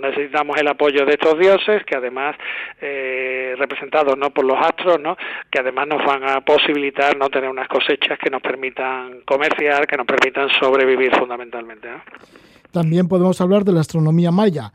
necesitamos 0.00 0.56
el 0.60 0.68
apoyo 0.68 1.04
de 1.04 1.12
estos 1.12 1.36
dioses, 1.38 1.84
que 1.84 1.96
además 1.96 2.36
eh, 2.80 3.54
representados 3.58 4.16
no 4.16 4.30
por 4.30 4.44
los 4.44 4.58
astros, 4.58 5.00
¿no? 5.00 5.16
Que 5.50 5.60
además 5.60 5.88
nos 5.88 6.04
van 6.04 6.22
a 6.28 6.40
posibilitar 6.42 7.16
no 7.16 7.28
tener 7.30 7.50
unas 7.50 7.68
cosechas 7.68 8.18
que 8.18 8.30
nos 8.30 8.42
permitan 8.42 9.22
comerciar, 9.24 9.86
que 9.86 9.96
nos 9.96 10.06
permitan 10.06 10.48
sobrevivir 10.60 11.10
fundamentalmente. 11.16 11.88
También 12.70 13.08
podemos 13.08 13.40
hablar 13.40 13.64
de 13.64 13.72
la 13.72 13.80
astronomía 13.80 14.30
maya. 14.30 14.70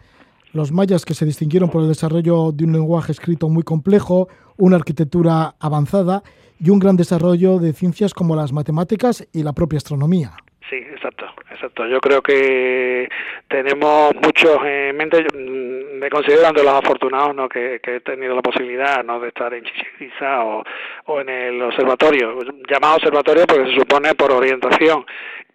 Los 0.51 0.71
mayas 0.71 1.05
que 1.05 1.13
se 1.13 1.25
distinguieron 1.25 1.69
por 1.69 1.83
el 1.83 1.87
desarrollo 1.87 2.51
de 2.51 2.65
un 2.65 2.73
lenguaje 2.73 3.11
escrito 3.11 3.49
muy 3.49 3.61
complejo, 3.61 4.29
una 4.57 4.77
arquitectura 4.77 5.55
avanzada 5.59 6.23
y 6.59 6.71
un 6.71 6.79
gran 6.79 6.95
desarrollo 6.95 7.59
de 7.59 7.71
ciencias 7.71 8.15
como 8.15 8.35
las 8.35 8.51
matemáticas 8.51 9.27
y 9.31 9.43
la 9.43 9.53
propia 9.53 9.77
astronomía. 9.77 10.33
Sí, 10.69 10.75
exacto, 10.75 11.25
exacto. 11.49 11.87
Yo 11.87 11.99
creo 11.99 12.21
que 12.21 13.09
tenemos 13.47 14.13
muchos 14.15 14.59
en 14.63 14.95
mente. 14.95 15.25
Mm, 15.33 15.97
me 15.97 16.09
considero 16.11 16.51
de 16.51 16.63
los 16.63 16.73
afortunados, 16.73 17.35
¿no? 17.35 17.49
Que, 17.49 17.81
he 17.83 17.99
tenido 18.01 18.35
la 18.35 18.41
posibilidad, 18.41 19.03
¿no? 19.03 19.19
De 19.19 19.29
estar 19.29 19.51
en 19.53 19.63
Chichen 19.63 20.11
o, 20.21 20.63
o 21.05 21.21
en 21.21 21.29
el 21.29 21.61
observatorio, 21.61 22.37
llamado 22.69 22.97
observatorio 22.97 23.45
porque 23.47 23.71
se 23.71 23.79
supone 23.79 24.13
por 24.13 24.31
orientación 24.31 25.05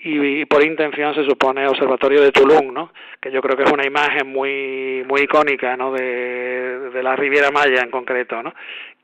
y, 0.04 0.44
por 0.44 0.62
intención 0.62 1.14
se 1.14 1.24
supone 1.24 1.66
Observatorio 1.66 2.20
de 2.20 2.30
Tulum, 2.30 2.74
¿no? 2.74 2.92
que 3.20 3.30
yo 3.32 3.40
creo 3.40 3.56
que 3.56 3.62
es 3.62 3.72
una 3.72 3.86
imagen 3.86 4.30
muy 4.30 5.02
muy 5.06 5.22
icónica 5.22 5.76
¿no? 5.78 5.92
de, 5.92 6.90
de 6.90 7.02
la 7.02 7.16
Riviera 7.16 7.50
Maya 7.50 7.80
en 7.82 7.90
concreto. 7.90 8.42
¿no? 8.42 8.52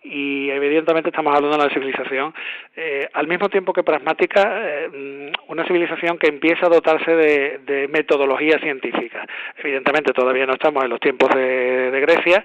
Y 0.03 0.49
evidentemente 0.51 1.11
estamos 1.11 1.35
hablando 1.35 1.57
de 1.57 1.63
una 1.63 1.75
civilización, 1.75 2.33
eh, 2.75 3.07
al 3.13 3.27
mismo 3.27 3.51
tiempo 3.51 3.73
que 3.73 3.83
pragmática, 3.83 4.61
eh, 4.63 5.33
una 5.49 5.67
civilización 5.67 6.17
que 6.19 6.29
empieza 6.29 6.67
a 6.67 6.71
dotarse 6.71 7.15
de, 7.15 7.61
de, 7.67 7.89
metodología 7.89 8.59
científica. 8.61 9.27
Evidentemente 9.59 10.13
todavía 10.13 10.47
no 10.47 10.55
estamos 10.55 10.85
en 10.85 10.91
los 10.91 11.01
tiempos 11.01 11.29
de, 11.35 11.91
de 11.91 12.01
Grecia, 12.01 12.43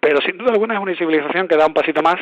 pero 0.00 0.22
sin 0.22 0.38
duda 0.38 0.52
alguna 0.52 0.74
es 0.74 0.80
una 0.80 0.96
civilización 0.96 1.48
que 1.48 1.56
da 1.56 1.66
un 1.66 1.74
pasito 1.74 2.02
más 2.02 2.16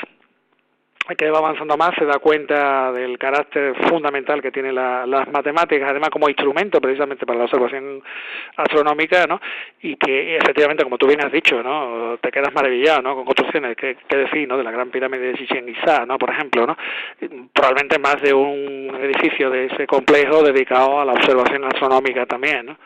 que 1.16 1.30
va 1.30 1.38
avanzando 1.38 1.76
más 1.76 1.90
se 1.98 2.06
da 2.06 2.18
cuenta 2.18 2.90
del 2.92 3.18
carácter 3.18 3.74
fundamental 3.88 4.40
que 4.40 4.50
tienen 4.50 4.74
las 4.74 5.30
matemáticas, 5.30 5.90
además 5.90 6.08
como 6.08 6.30
instrumento 6.30 6.80
precisamente 6.80 7.26
para 7.26 7.40
la 7.40 7.44
observación 7.44 8.02
astronómica, 8.56 9.26
¿no? 9.26 9.38
Y 9.82 9.96
que 9.96 10.36
efectivamente, 10.36 10.82
como 10.82 10.96
tú 10.96 11.06
bien 11.06 11.22
has 11.22 11.30
dicho, 11.30 11.62
¿no? 11.62 12.16
Te 12.22 12.30
quedas 12.30 12.54
maravillado, 12.54 13.02
¿no? 13.02 13.14
Con 13.16 13.26
construcciones 13.26 13.76
que, 13.76 13.96
que 14.08 14.16
decir, 14.16 14.48
¿no? 14.48 14.56
De 14.56 14.64
la 14.64 14.70
gran 14.70 14.90
pirámide 14.90 15.32
de 15.32 15.34
Chichen 15.34 15.68
Itza, 15.68 16.06
¿no? 16.06 16.16
Por 16.16 16.30
ejemplo, 16.30 16.66
¿no? 16.66 16.76
Probablemente 17.52 17.98
más 17.98 18.22
de 18.22 18.32
un 18.32 18.98
edificio 19.02 19.50
de 19.50 19.66
ese 19.66 19.86
complejo 19.86 20.42
dedicado 20.42 21.00
a 21.00 21.04
la 21.04 21.12
observación 21.12 21.64
astronómica 21.64 22.24
también, 22.24 22.66
¿no? 22.66 22.76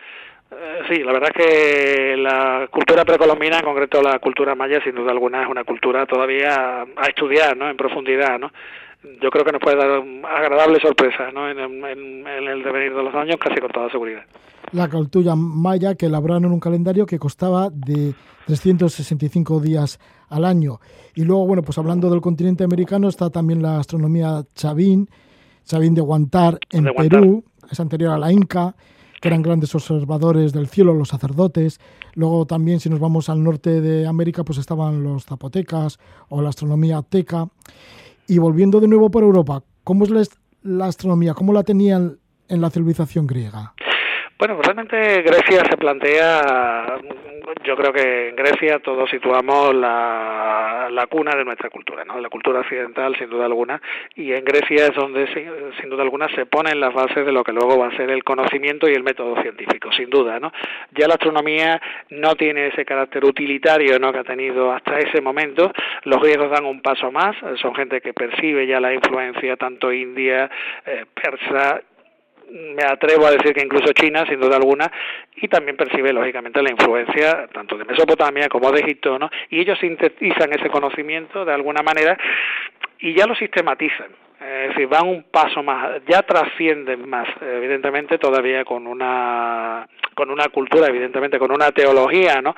Eh, 0.51 0.81
sí, 0.89 1.03
la 1.05 1.13
verdad 1.13 1.31
es 1.35 1.45
que 1.45 2.17
la 2.17 2.69
cultura 2.71 3.05
precolombina, 3.05 3.59
en 3.59 3.65
concreto 3.65 4.01
la 4.01 4.19
cultura 4.19 4.55
maya, 4.55 4.83
sin 4.83 4.95
duda 4.95 5.13
alguna 5.13 5.43
es 5.43 5.49
una 5.49 5.65
cultura 5.65 6.07
todavía 6.07 6.83
a 6.97 7.07
estudiar, 7.07 7.57
¿no? 7.57 7.69
En 7.69 7.77
profundidad, 7.77 8.39
¿no? 8.39 8.51
Yo 9.21 9.31
creo 9.31 9.45
que 9.45 9.53
nos 9.53 9.61
puede 9.61 9.77
dar 9.77 10.03
agradables 10.25 10.83
sorpresas, 10.83 11.33
¿no? 11.33 11.49
En, 11.49 11.59
el 11.59 12.63
devenir 12.63 12.95
de 12.95 13.03
los 13.03 13.15
años, 13.15 13.37
casi 13.39 13.61
con 13.61 13.71
toda 13.71 13.91
seguridad. 13.91 14.23
La 14.73 14.89
cultura 14.89 15.37
maya 15.37 15.95
que 15.95 16.07
elaboraron 16.07 16.47
en 16.47 16.53
un 16.53 16.61
calendario 16.61 17.07
que 17.07 17.19
costaba 17.19 17.69
de 17.71 18.15
365 18.47 19.61
días 19.61 20.01
al 20.31 20.45
año. 20.45 20.81
Y 21.15 21.25
luego, 21.25 21.47
bueno, 21.47 21.63
pues 21.63 21.79
hablando 21.79 22.11
del 22.11 22.21
continente 22.21 22.65
americano, 22.65 23.09
está 23.09 23.31
también 23.31 23.63
la 23.63 23.79
astronomía 23.79 24.43
chavín, 24.55 25.09
chavín 25.65 25.95
de 25.95 26.01
Guantar 26.01 26.59
en 26.71 26.85
Perú, 26.95 27.45
es 27.71 27.79
anterior 27.79 28.15
a 28.15 28.19
la 28.19 28.33
Inca 28.33 28.75
que 29.21 29.29
eran 29.29 29.43
grandes 29.43 29.75
observadores 29.75 30.53
del 30.53 30.69
cielo, 30.69 30.95
los 30.95 31.09
sacerdotes. 31.09 31.81
Luego 32.15 32.47
también, 32.47 32.81
si 32.81 32.89
nos 32.89 33.01
vamos 33.01 33.29
al 33.29 33.43
norte 33.43 33.81
de 33.81 34.07
América, 34.07 34.45
pues 34.45 34.59
estaban 34.59 35.03
los 35.03 35.25
zapotecas 35.25 35.99
o 36.29 36.43
la 36.43 36.51
astronomía 36.51 36.99
azteca. 36.99 37.49
Y 38.27 38.39
volviendo 38.39 38.81
de 38.81 38.89
nuevo 38.89 39.11
por 39.11 39.23
Europa, 39.23 39.63
¿cómo 39.85 40.05
es 40.05 40.11
la, 40.11 40.23
la 40.63 40.87
astronomía? 40.87 41.35
¿Cómo 41.35 41.53
la 41.53 41.63
tenían 41.63 42.19
en 42.49 42.61
la 42.61 42.71
civilización 42.71 43.27
griega? 43.27 43.75
Bueno, 44.39 44.57
realmente 44.63 45.23
Grecia 45.23 45.65
se 45.69 45.77
plantea, 45.77 47.01
yo 47.65 47.77
creo 47.77 47.93
que 47.93 48.29
en 48.29 48.37
Grecia 48.37 48.79
todos 48.79 49.11
situamos 49.11 49.75
la, 49.75 50.87
la 50.93 51.07
cuna 51.09 51.35
de 51.35 51.45
nuestra 51.45 51.71
cultura, 51.71 52.05
¿no? 52.05 52.21
la 52.21 52.29
cultura 52.29 52.61
occidental 52.61 53.17
sin 53.17 53.31
duda 53.31 53.47
alguna, 53.47 53.83
y 54.15 54.33
en 54.33 54.45
Grecia 54.45 54.87
es 54.87 54.95
donde 54.95 55.27
sin 55.81 55.91
duda 55.91 56.05
alguna 56.05 56.29
se 56.37 56.47
ponen 56.47 56.79
las 56.79 56.95
bases 56.95 57.27
de 57.27 57.33
lo 57.33 57.43
que 57.43 57.53
luego 57.53 57.79
va 57.79 57.89
a 57.89 57.97
ser 57.97 58.11
el 58.11 58.23
conocimiento 58.23 58.89
y 58.89 58.95
el 58.95 59.03
método 59.03 59.43
científico, 59.43 59.91
sin 59.91 60.09
duda. 60.09 60.39
¿no? 60.39 60.53
Ya 60.93 61.09
la 61.09 61.15
astronomía 61.15 61.83
no 62.11 62.37
tiene 62.37 62.69
ese 62.69 62.85
carácter 62.85 63.25
utilitario 63.25 63.99
¿no? 63.99 64.13
que 64.13 64.21
ha 64.21 64.25
tenido 64.25 64.71
hasta 64.71 65.01
ese 65.01 65.21
momento, 65.21 65.73
los 66.05 66.23
griegos 66.23 66.49
dan 66.51 66.65
un 66.65 66.81
paso 66.81 67.11
más, 67.11 67.35
son 67.61 67.75
gente 67.75 68.01
que 68.01 68.15
percibe 68.15 68.69
ya 68.69 68.79
la 68.79 68.95
influencia 68.95 69.57
tanto 69.57 69.93
india, 69.93 70.49
eh, 70.87 71.07
persa, 71.13 71.81
me 72.51 72.85
atrevo 72.85 73.27
a 73.27 73.31
decir 73.31 73.53
que 73.53 73.65
incluso 73.65 73.93
China, 73.93 74.25
sin 74.29 74.41
duda 74.41 74.57
alguna, 74.57 74.91
y 75.37 75.49
también 75.49 75.77
percibe 75.77 76.13
lógicamente 76.13 76.63
la 76.63 76.71
influencia 76.71 77.49
tanto 77.53 77.77
de 77.77 77.85
Mesopotamia 77.85 78.49
como 78.49 78.71
de 78.73 78.81
Egipto, 78.81 79.19
¿no? 79.19 79.31
Y 79.51 79.61
ellos 79.61 79.79
sintetizan 79.79 80.53
ese 80.53 80.69
conocimiento 80.69 81.45
de 81.45 81.53
alguna 81.53 81.83
manera 81.83 82.17
y 83.01 83.15
ya 83.15 83.27
lo 83.27 83.35
sistematizan. 83.35 84.09
Es 84.41 84.69
decir, 84.69 84.87
van 84.87 85.09
un 85.09 85.25
paso 85.25 85.65
más, 85.65 86.01
ya 86.07 86.23
trascienden 86.23 87.09
más, 87.09 87.27
evidentemente 87.41 88.19
todavía 88.19 88.65
con 88.65 88.87
una 88.87 89.89
con 90.15 90.31
una 90.31 90.49
cultura, 90.49 90.89
evidentemente 90.89 91.39
con 91.39 91.51
una 91.51 91.73
teología, 91.73 92.41
¿no? 92.41 92.55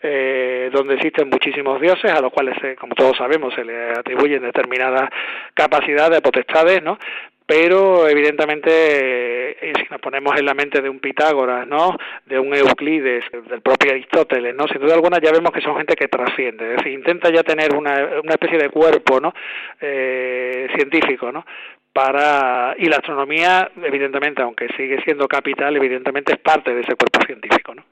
Eh, 0.00 0.70
donde 0.72 0.94
existen 0.94 1.28
muchísimos 1.28 1.80
dioses 1.80 2.10
a 2.12 2.20
los 2.20 2.32
cuales, 2.32 2.56
como 2.78 2.94
todos 2.94 3.16
sabemos, 3.16 3.52
se 3.54 3.64
le 3.64 3.90
atribuyen 3.90 4.42
determinadas 4.42 5.10
capacidades, 5.54 6.20
potestades, 6.20 6.82
¿no? 6.82 6.98
Pero 7.46 8.08
evidentemente 8.08 8.70
eh, 8.70 9.72
si 9.76 9.84
nos 9.90 10.00
ponemos 10.00 10.32
en 10.38 10.46
la 10.46 10.54
mente 10.54 10.80
de 10.80 10.88
un 10.88 10.98
Pitágoras, 10.98 11.66
¿no? 11.66 11.96
de 12.26 12.38
un 12.38 12.54
Euclides, 12.54 13.24
del 13.48 13.60
propio 13.60 13.90
Aristóteles, 13.90 14.54
¿no? 14.54 14.66
sin 14.66 14.80
duda 14.80 14.94
alguna 14.94 15.18
ya 15.20 15.30
vemos 15.30 15.52
que 15.52 15.60
son 15.60 15.76
gente 15.76 15.94
que 15.94 16.08
trasciende, 16.08 16.70
es 16.70 16.76
decir, 16.78 16.92
intenta 16.92 17.30
ya 17.30 17.42
tener 17.42 17.74
una, 17.74 18.20
una 18.22 18.32
especie 18.32 18.58
de 18.58 18.70
cuerpo 18.70 19.20
¿no? 19.20 19.34
Eh, 19.80 20.68
científico, 20.74 21.30
¿no? 21.30 21.44
para 21.92 22.74
y 22.76 22.86
la 22.86 22.96
astronomía 22.96 23.70
evidentemente 23.76 24.42
aunque 24.42 24.66
sigue 24.76 25.00
siendo 25.04 25.28
capital 25.28 25.76
evidentemente 25.76 26.32
es 26.32 26.40
parte 26.40 26.74
de 26.74 26.80
ese 26.80 26.96
cuerpo 26.96 27.24
científico 27.24 27.72
no 27.72 27.84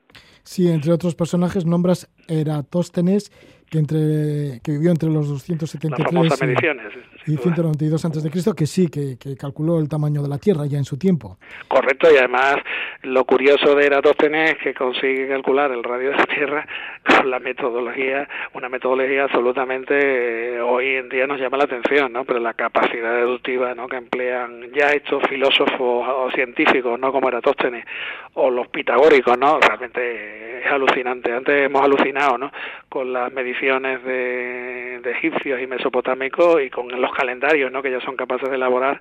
sí 0.43 0.69
entre 0.69 0.91
otros 0.91 1.15
personajes 1.15 1.65
nombras 1.65 2.11
Eratóstenes 2.27 3.31
que, 3.71 3.79
entre, 3.79 4.61
que 4.63 4.73
vivió 4.73 4.91
entre 4.91 5.09
los 5.09 5.29
273 5.29 6.13
y, 6.13 7.12
y 7.27 7.37
192 7.37 8.05
antes 8.05 8.23
de 8.23 8.31
Cristo, 8.31 8.55
que 8.55 8.67
sí, 8.67 8.89
que, 8.89 9.17
que, 9.19 9.37
calculó 9.37 9.79
el 9.79 9.89
tamaño 9.89 10.23
de 10.23 10.29
la 10.29 10.39
Tierra 10.39 10.67
ya 10.67 10.79
en 10.79 10.85
su 10.85 10.99
tiempo. 10.99 11.39
Correcto, 11.69 12.09
y 12.13 12.17
además 12.17 12.57
lo 13.03 13.25
curioso 13.25 13.75
de 13.75 13.87
Eratóstenes 13.87 14.53
es 14.53 14.59
que 14.59 14.75
consigue 14.75 15.29
calcular 15.29 15.73
el 15.73 15.83
radio 15.83 16.11
de 16.11 16.17
la 16.17 16.27
Tierra 16.27 16.67
con 17.07 17.31
la 17.31 17.41
metodología, 17.41 18.29
una 18.55 18.69
metodología 18.69 19.25
absolutamente 19.25 19.93
eh, 19.93 20.61
hoy 20.61 20.97
en 20.97 21.09
día 21.09 21.27
nos 21.27 21.41
llama 21.41 21.57
la 21.57 21.65
atención, 21.65 22.13
¿no? 22.13 22.25
Pero 22.25 22.41
la 22.41 22.55
capacidad 22.55 23.15
deductiva, 23.15 23.75
¿no? 23.75 23.89
Que 23.89 23.97
emplean 23.97 24.71
ya 24.73 24.91
estos 24.93 25.23
filósofos 25.29 26.07
o 26.09 26.31
científicos, 26.35 26.99
¿no? 26.99 27.13
Como 27.13 27.29
Eratóstenes 27.29 27.85
o 28.35 28.51
los 28.51 28.69
pitagóricos, 28.69 29.39
¿no? 29.39 29.59
Realmente 29.61 30.61
es 30.65 30.71
alucinante. 30.71 31.33
Antes 31.33 31.63
hemos 31.63 31.83
alucinado, 31.83 32.39
¿no? 32.39 32.53
Con 32.89 33.13
las 33.13 33.33
mediciones 33.33 34.03
de, 34.05 35.01
egipcios 35.05 35.61
y 35.61 35.67
mesopotámicos 35.67 36.63
y 36.63 36.71
con 36.71 36.89
los 36.89 37.12
calendarios 37.13 37.71
¿no? 37.71 37.83
que 37.83 37.89
ellos 37.89 38.05
son 38.05 38.17
capaces 38.17 38.49
de 38.49 38.57
elaborar 38.57 39.01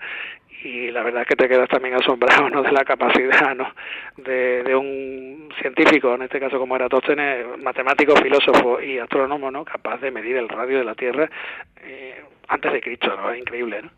y 0.64 0.92
la 0.92 1.02
verdad 1.04 1.24
es 1.24 1.28
que 1.28 1.36
te 1.36 1.48
quedas 1.48 1.70
también 1.70 1.96
asombrado 1.96 2.50
¿no? 2.50 2.62
de 2.62 2.72
la 2.72 2.84
capacidad 2.84 3.56
¿no? 3.56 3.68
de, 4.18 4.64
de 4.64 4.76
un 4.76 5.50
científico, 5.60 6.14
en 6.14 6.24
este 6.24 6.40
caso 6.40 6.60
como 6.60 6.76
Eratóstenes, 6.76 7.46
matemático, 7.64 8.16
filósofo 8.16 8.82
y 8.82 9.00
astrónomo, 9.00 9.50
¿no? 9.50 9.66
capaz 9.66 10.00
de 10.02 10.12
medir 10.12 10.38
el 10.38 10.50
radio 10.50 10.80
de 10.80 10.84
la 10.84 10.96
Tierra 10.96 11.30
eh, 11.84 12.22
antes 12.48 12.74
de 12.74 12.82
Cristo, 12.82 13.08
¿no? 13.16 13.32
Es 13.32 13.40
increíble, 13.40 13.82
¿no? 13.82 13.90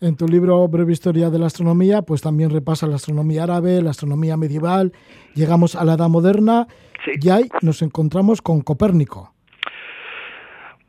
En 0.00 0.16
tu 0.16 0.28
libro 0.28 0.68
Breve 0.68 0.92
Historia 0.92 1.30
de 1.30 1.38
la 1.38 1.46
Astronomía, 1.46 2.02
pues 2.02 2.20
también 2.20 2.50
repasa 2.50 2.86
la 2.86 2.96
astronomía 2.96 3.44
árabe, 3.44 3.80
la 3.80 3.90
astronomía 3.90 4.36
medieval, 4.36 4.92
llegamos 5.34 5.76
a 5.76 5.84
la 5.84 5.94
Edad 5.94 6.10
Moderna 6.10 6.66
y 7.06 7.30
ahí 7.30 7.48
nos 7.62 7.80
encontramos 7.80 8.42
con 8.42 8.60
Copérnico. 8.60 9.32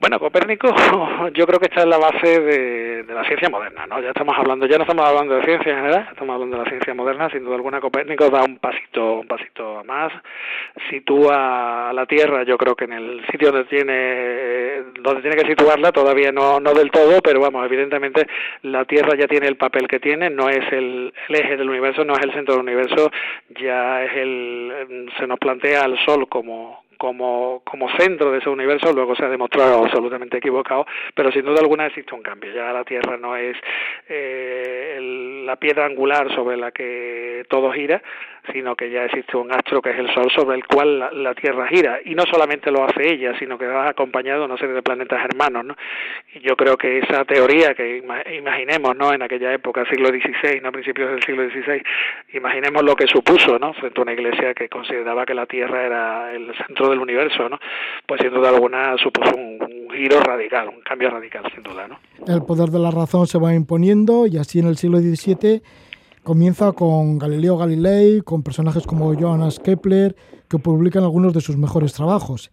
Bueno, 0.04 0.20
Copérnico 0.20 0.68
yo 1.34 1.48
creo 1.48 1.60
que 1.62 1.68
está 1.68 1.84
en 1.84 1.90
la 1.90 1.98
base 1.98 2.42
de, 2.42 3.06
la 3.08 3.24
ciencia 3.24 3.50
moderna, 3.50 3.88
¿no? 3.88 4.02
Ya 4.02 4.10
estamos 4.10 4.36
hablando, 4.38 4.66
ya 4.66 4.76
no 4.76 4.84
estamos 4.84 5.08
hablando 5.08 5.36
de 5.36 5.46
ciencia 5.46 5.72
en 5.72 5.78
general, 5.78 6.08
estamos 6.12 6.34
hablando 6.34 6.58
de 6.58 6.64
la 6.66 6.70
ciencia 6.70 6.94
moderna, 6.94 7.30
sin 7.30 7.46
duda 7.46 7.56
alguna 7.56 7.80
Copérnico 7.80 8.30
da 8.30 8.44
un 8.44 8.58
pasito, 8.58 9.20
un 9.20 9.28
pasito 9.28 9.82
más, 9.86 10.12
sitúa 10.90 11.90
a 11.90 11.94
la 11.94 12.06
Tierra, 12.06 12.44
yo 12.44 12.58
creo 12.58 12.76
que 12.76 12.84
en 12.84 12.92
el 12.92 13.26
sitio 13.32 13.54
donde 13.54 13.70
tiene, 13.70 14.92
donde 15.00 15.22
tiene 15.22 15.38
que 15.38 15.48
situarla, 15.48 15.94
todavía 15.94 16.34
no, 16.34 16.60
no 16.60 16.74
del 16.74 16.92
todo, 16.92 17.22
pero 17.22 17.40
vamos, 17.40 17.66
evidentemente 17.66 18.28
la 18.64 18.84
Tierra 18.84 19.16
ya 19.18 19.28
tiene 19.28 19.48
el 19.48 19.56
papel 19.56 19.88
que 19.88 20.02
tiene, 20.02 20.30
no 20.30 20.50
es 20.50 20.70
el, 20.74 21.14
el 21.30 21.36
eje 21.36 21.56
del 21.56 21.70
universo, 21.70 22.04
no 22.04 22.12
es 22.16 22.24
el 22.24 22.34
centro 22.34 22.56
del 22.56 22.64
universo, 22.64 23.10
ya 23.58 24.04
es 24.04 24.12
el, 24.18 25.10
se 25.18 25.28
nos 25.28 25.40
plantea 25.40 25.86
al 25.86 25.98
Sol 26.04 26.28
como, 26.28 26.83
como, 27.04 27.62
como 27.66 27.90
centro 27.98 28.32
de 28.32 28.38
ese 28.38 28.48
universo, 28.48 28.94
luego 28.94 29.14
se 29.14 29.26
ha 29.26 29.28
demostrado 29.28 29.84
absolutamente 29.84 30.38
equivocado, 30.38 30.86
pero 31.14 31.34
sin 31.34 31.44
duda 31.44 31.60
alguna 31.60 31.88
existe 31.88 32.16
un 32.16 32.22
cambio. 32.22 32.54
Ya 32.54 32.72
la 32.72 32.86
Tierra 32.86 33.18
no 33.18 33.36
es 33.36 33.58
eh, 34.08 35.44
la 35.46 35.58
piedra 35.58 35.86
angular 35.86 36.34
sobre 36.34 36.56
la 36.56 36.72
que 36.72 37.46
todo 37.50 37.74
gira, 37.74 38.02
sino 38.52 38.76
que 38.76 38.92
ya 38.92 39.06
existe 39.06 39.38
un 39.38 39.52
astro 39.52 39.82
que 39.82 39.92
es 39.92 40.00
el 40.00 40.14
Sol 40.14 40.30
sobre 40.36 40.58
el 40.58 40.66
cual 40.66 41.00
la, 41.00 41.34
Tierra 41.34 41.68
gira. 41.68 42.00
Y 42.06 42.14
no 42.16 42.24
solamente 42.30 42.72
lo 42.72 42.84
hace 42.84 43.14
ella, 43.14 43.38
sino 43.40 43.58
que 43.58 43.66
va 43.66 43.90
acompañado 43.90 44.42
de 44.42 44.46
una 44.46 44.58
serie 44.58 44.76
de 44.76 44.82
planetas 44.82 45.24
hermanos. 45.24 45.66
¿no? 45.66 45.76
Y 46.34 46.40
yo 46.40 46.56
creo 46.56 46.78
que 46.78 47.00
esa 47.00 47.26
teoría 47.26 47.74
que 47.74 48.04
imaginemos 48.38 48.96
¿no? 48.96 49.14
en 49.14 49.22
aquella 49.22 49.54
época, 49.54 49.86
siglo 49.90 50.10
XVI, 50.10 50.60
¿no? 50.62 50.72
principios 50.72 51.10
del 51.12 51.24
siglo 51.24 51.50
XVI, 51.50 51.82
imaginemos 52.34 52.84
lo 52.84 52.96
que 52.96 53.08
supuso 53.08 53.58
¿no? 53.58 53.74
frente 53.74 54.00
a 54.00 54.04
una 54.04 54.14
iglesia 54.14 54.54
que 54.54 54.70
consideraba 54.70 55.26
que 55.26 55.34
la 55.34 55.46
Tierra 55.46 55.86
era 55.86 56.34
el 56.34 56.54
centro 56.66 56.90
del 56.90 57.00
universo, 57.00 57.50
¿no? 57.50 57.60
pues 58.06 58.22
sin 58.22 58.34
duda 58.34 58.50
alguna 58.50 58.96
supuso 58.98 59.36
un, 59.36 59.60
un 59.62 59.90
giro 59.96 60.20
radical, 60.20 60.70
un 60.70 60.82
cambio 60.82 61.10
radical, 61.10 61.44
sin 61.54 61.64
duda. 61.64 61.88
¿no? 61.88 62.00
El 62.28 62.44
poder 62.44 62.70
de 62.70 62.80
la 62.80 62.92
razón 62.92 63.28
se 63.28 63.40
va 63.40 63.54
imponiendo 63.54 64.28
y 64.28 64.38
así 64.38 64.60
en 64.60 64.68
el 64.68 64.78
siglo 64.78 65.00
XVII 65.00 65.62
Comienza 66.24 66.72
con 66.72 67.20
Galileo 67.20 67.58
Galilei, 67.58 68.22
con 68.22 68.44
personajes 68.44 68.88
como 68.88 69.14
Johannes 69.14 69.60
Kepler, 69.60 70.16
que 70.48 70.58
publican 70.58 71.04
algunos 71.04 71.34
de 71.34 71.42
sus 71.42 71.58
mejores 71.58 71.92
trabajos. 71.92 72.50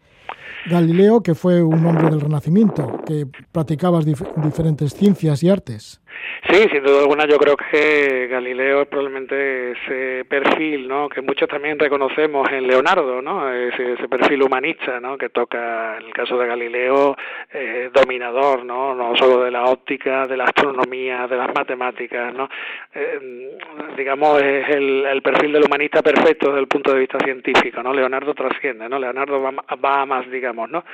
Galileo, 0.66 1.22
que 1.22 1.34
fue 1.34 1.62
un 1.62 1.84
hombre 1.86 2.11
del 2.11 2.20
Renacimiento, 2.20 3.01
que 3.07 3.26
practicaba 3.53 4.01
diferentes 4.01 4.94
ciencias 4.94 5.42
y 5.42 5.51
artes. 5.51 6.01
Sí, 6.48 6.68
sin 6.72 6.82
duda 6.82 7.01
alguna 7.01 7.26
yo 7.26 7.38
creo 7.38 7.57
que 7.57 8.26
Galileo 8.28 8.82
es 8.82 8.88
probablemente 8.88 9.72
ese 9.72 10.24
perfil, 10.24 10.88
¿no? 10.88 11.09
Que 11.09 11.20
muchos 11.20 11.48
también 11.48 11.78
reconocemos 11.78 12.51
en 12.51 12.66
Leonardo, 12.66 13.20
¿no? 13.20 13.53
Ese, 13.53 14.09
perfil 14.09 14.42
humanista, 14.42 15.01
¿no? 15.01 15.16
Que 15.16 15.28
toca, 15.28 15.98
en 15.98 16.07
el 16.07 16.12
caso 16.12 16.36
de 16.38 16.46
Galileo, 16.46 17.16
eh, 17.53 17.90
dominador, 17.92 18.64
¿no? 18.64 18.94
No 18.94 19.14
solo 19.16 19.44
de 19.44 19.51
la 19.51 19.64
óptica, 19.64 20.26
de 20.26 20.36
la 20.36 20.44
astronomía, 20.44 21.26
de 21.26 21.36
las 21.36 21.55
matemáticas, 21.55 22.34
¿no? 22.34 22.48
Eh, 22.94 23.59
digamos, 23.96 24.42
es 24.42 24.68
el, 24.68 25.20
perfil 25.22 25.53
del 25.53 25.64
humanista 25.64 26.03
perfecto 26.03 26.48
desde 26.48 26.61
el 26.61 26.68
punto 26.68 26.92
de 26.92 27.01
vista 27.01 27.18
científico, 27.22 27.82
¿no? 27.82 27.92
Leonardo 27.92 28.34
trasciende, 28.34 28.88
¿no? 28.88 28.98
Leonardo 28.98 29.40
va, 29.40 29.53
va 29.76 30.07
más, 30.07 30.28
digamos, 30.41 30.70
¿no? 30.70 30.84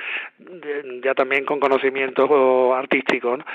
Ya 1.01 1.13
también 1.13 1.45
con 1.45 1.59
conocimiento 1.59 2.75
artístico, 2.75 3.37
¿no? 3.37 3.45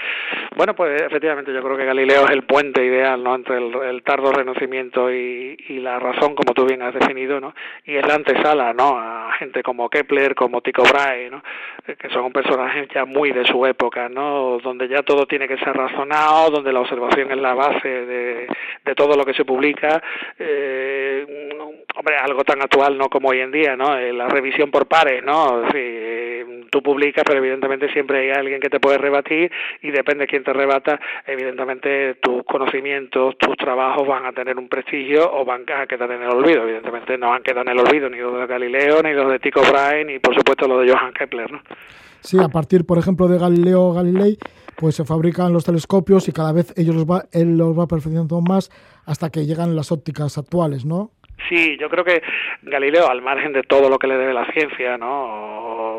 Bueno, 0.57 0.75
pues 0.75 1.03
efectivamente 1.03 1.53
yo 1.53 1.63
creo 1.63 1.77
que 1.77 1.85
Galileo 1.85 2.25
es 2.25 2.31
el 2.31 2.45
puente 2.45 2.83
ideal 2.85 3.23
¿no? 3.23 3.35
entre 3.35 3.59
el, 3.59 4.03
tardo 4.03 4.33
renacimiento 4.33 5.11
y, 5.13 5.57
la 5.83 5.99
razón, 5.99 6.35
como 6.35 6.55
tú 6.55 6.65
bien 6.65 6.81
has 6.83 6.95
definido, 6.95 7.41
¿no? 7.41 7.55
y 7.85 7.97
es 7.97 8.07
la 8.07 8.15
antesala 8.15 8.73
¿no? 8.73 8.99
a 8.99 9.33
gente 9.39 9.63
como 9.63 9.89
Kepler, 9.89 10.35
como 10.35 10.61
Tycho 10.61 10.83
Brahe, 10.83 11.29
¿no? 11.29 11.43
que 11.85 12.09
son 12.11 12.33
personajes 12.33 12.89
ya 12.95 13.05
muy 13.05 13.33
de 13.33 13.45
su 13.45 13.67
época, 13.67 14.09
¿no? 14.09 14.59
donde 14.63 14.87
ya 14.89 15.03
todo 15.03 15.27
tiene 15.27 15.49
que 15.49 15.59
ser 15.59 15.77
razonado, 15.77 16.51
donde 16.51 16.73
la 16.73 16.81
observación 16.81 17.33
es 17.33 17.39
la 17.39 17.55
base 17.55 17.89
de, 17.89 18.47
de 18.85 18.95
todo 18.95 19.17
lo 19.17 19.25
que 19.25 19.35
se 19.35 19.45
publica. 19.45 20.01
Eh, 20.39 21.49
hombre, 21.97 22.17
algo 22.17 22.45
tan 22.45 22.61
actual 22.63 22.97
no 22.97 23.09
como 23.09 23.29
hoy 23.29 23.41
en 23.41 23.51
día, 23.51 23.77
¿no? 23.77 23.97
Eh, 23.97 24.13
la 24.13 24.29
revisión 24.29 24.71
por 24.71 24.87
pares, 24.87 25.23
¿no? 25.23 25.63
Sí, 25.73 25.82
tú 26.71 26.83
publicas, 26.83 27.25
pero 27.27 27.39
evidentemente 27.39 27.93
siempre 27.93 28.21
hay 28.21 28.31
alguien 28.31 28.61
que 28.61 28.71
te 28.71 28.81
puede 28.81 28.99
rebatir 28.99 29.51
y 29.83 29.91
depende 29.91 30.25
de 30.25 30.29
quién 30.29 30.45
te 30.45 30.53
rebata, 30.53 31.01
evidentemente 31.27 32.15
tus 32.15 32.45
conocimientos, 32.45 33.37
tus 33.39 33.57
trabajos 33.57 34.07
van 34.07 34.27
a 34.27 34.33
tener 34.33 34.59
un 34.59 34.69
prestigio 34.69 35.31
o 35.33 35.45
van 35.45 35.65
a 35.71 35.87
quedar 35.87 36.11
en 36.11 36.23
el 36.23 36.31
olvido. 36.31 36.63
Evidentemente 36.63 37.19
no 37.19 37.31
van 37.31 37.41
a 37.41 37.43
quedar 37.43 37.67
en 37.67 37.73
el 37.73 37.79
olvido 37.79 38.09
ni 38.09 38.19
los 38.19 38.39
de 38.39 38.47
Galileo, 38.47 39.03
ni 39.03 39.13
los 39.13 39.31
de 39.31 39.39
Tycho 39.39 39.61
Brahe, 39.61 40.05
ni 40.05 40.19
por 40.19 40.35
supuesto 40.35 40.67
los 40.67 40.85
de 40.85 40.93
Johann 40.93 41.13
Kepler, 41.13 41.51
¿no? 41.51 41.61
Sí, 42.21 42.39
a 42.39 42.49
partir, 42.49 42.87
por 42.87 42.99
ejemplo, 42.99 43.27
de 43.27 43.37
Galileo 43.37 43.93
Galilei, 43.93 44.39
pues 44.77 44.95
se 44.95 45.05
fabrican 45.05 45.53
los 45.53 45.65
telescopios 45.65 46.29
y 46.29 46.33
cada 46.33 46.53
vez 46.53 46.73
ellos 46.77 46.95
los 46.95 47.05
va, 47.05 47.25
él 47.33 47.59
los 47.59 47.77
va 47.77 47.89
perfeccionando 47.89 48.41
más 48.41 48.71
hasta 49.05 49.31
que 49.31 49.45
llegan 49.45 49.75
las 49.75 49.91
ópticas 49.91 50.39
actuales, 50.39 50.85
¿no? 50.85 51.11
Sí, 51.49 51.77
yo 51.79 51.89
creo 51.89 52.05
que 52.05 52.23
Galileo, 52.63 53.09
al 53.09 53.23
margen 53.23 53.53
de 53.53 53.63
todo 53.63 53.89
lo 53.89 53.99
que 53.99 54.07
le 54.07 54.17
debe 54.17 54.33
la 54.33 54.47
ciencia, 54.53 54.97
¿no? 54.97 55.92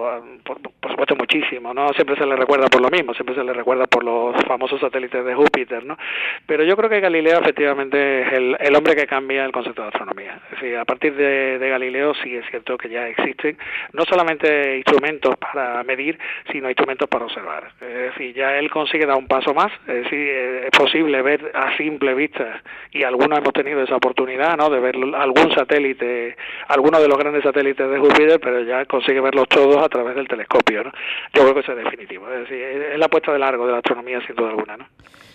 Por, 0.43 0.59
supuesto 0.89 1.15
muchísimo, 1.15 1.73
¿no? 1.73 1.89
Siempre 1.93 2.15
se 2.17 2.25
le 2.25 2.35
recuerda 2.35 2.67
por 2.67 2.81
lo 2.81 2.89
mismo, 2.89 3.13
siempre 3.13 3.35
se 3.35 3.43
le 3.43 3.53
recuerda 3.53 3.87
por 3.87 4.03
los 4.03 4.35
famosos 4.45 4.79
satélites 4.79 5.23
de 5.23 5.33
Júpiter, 5.33 5.85
¿no? 5.85 5.97
Pero 6.45 6.63
yo 6.63 6.75
creo 6.75 6.89
que 6.89 6.99
Galileo 6.99 7.39
efectivamente 7.39 8.21
es 8.21 8.33
el, 8.59 8.75
hombre 8.75 8.95
que 8.95 9.07
cambia 9.07 9.45
el 9.45 9.51
concepto 9.51 9.81
de 9.81 9.87
astronomía. 9.87 10.39
Es 10.51 10.59
decir, 10.59 10.77
a 10.77 10.85
partir 10.85 11.15
de, 11.15 11.57
Galileo 11.69 12.13
sí 12.15 12.35
es 12.35 12.45
cierto 12.49 12.77
que 12.77 12.89
ya 12.89 13.07
existen 13.07 13.57
no 13.93 14.03
solamente 14.03 14.77
instrumentos 14.77 15.35
para 15.37 15.81
medir, 15.83 16.19
sino 16.51 16.69
instrumentos 16.69 17.07
para 17.07 17.25
observar. 17.25 17.71
Es 17.79 18.13
decir, 18.13 18.35
ya 18.35 18.57
él 18.57 18.69
consigue 18.69 19.05
dar 19.05 19.17
un 19.17 19.27
paso 19.27 19.53
más, 19.53 19.71
es 19.87 20.03
decir, 20.03 20.19
es 20.19 20.71
posible 20.77 21.21
ver 21.21 21.51
a 21.53 21.75
simple 21.77 22.13
vista, 22.13 22.61
y 22.91 23.03
algunos 23.03 23.39
hemos 23.39 23.53
tenido 23.53 23.81
esa 23.81 23.95
oportunidad, 23.95 24.57
¿no? 24.57 24.69
De 24.69 24.79
ver 24.79 24.95
algún 25.15 25.51
satélite, 25.53 26.35
alguno 26.67 26.99
de 26.99 27.07
los 27.07 27.17
grandes 27.17 27.43
satélites 27.43 27.89
de 27.89 27.99
Júpiter, 27.99 28.39
pero 28.39 28.61
ya 28.61 28.85
consigue 28.85 29.21
verlos 29.21 29.47
todos 29.47 29.77
a 29.77 29.89
través 29.93 30.15
del 30.15 30.27
telescopio, 30.27 30.83
¿no? 30.83 30.91
Yo 31.33 31.41
creo 31.43 31.53
que 31.53 31.59
eso 31.61 31.71
es 31.71 31.83
definitivo, 31.83 32.27
es 32.29 32.49
es 32.51 32.99
la 32.99 33.05
apuesta 33.05 33.31
de 33.31 33.39
largo 33.39 33.65
de 33.65 33.71
la 33.71 33.77
astronomía 33.77 34.19
sin 34.25 34.35
duda 34.35 34.49
alguna, 34.49 34.77
¿no? 34.77 34.85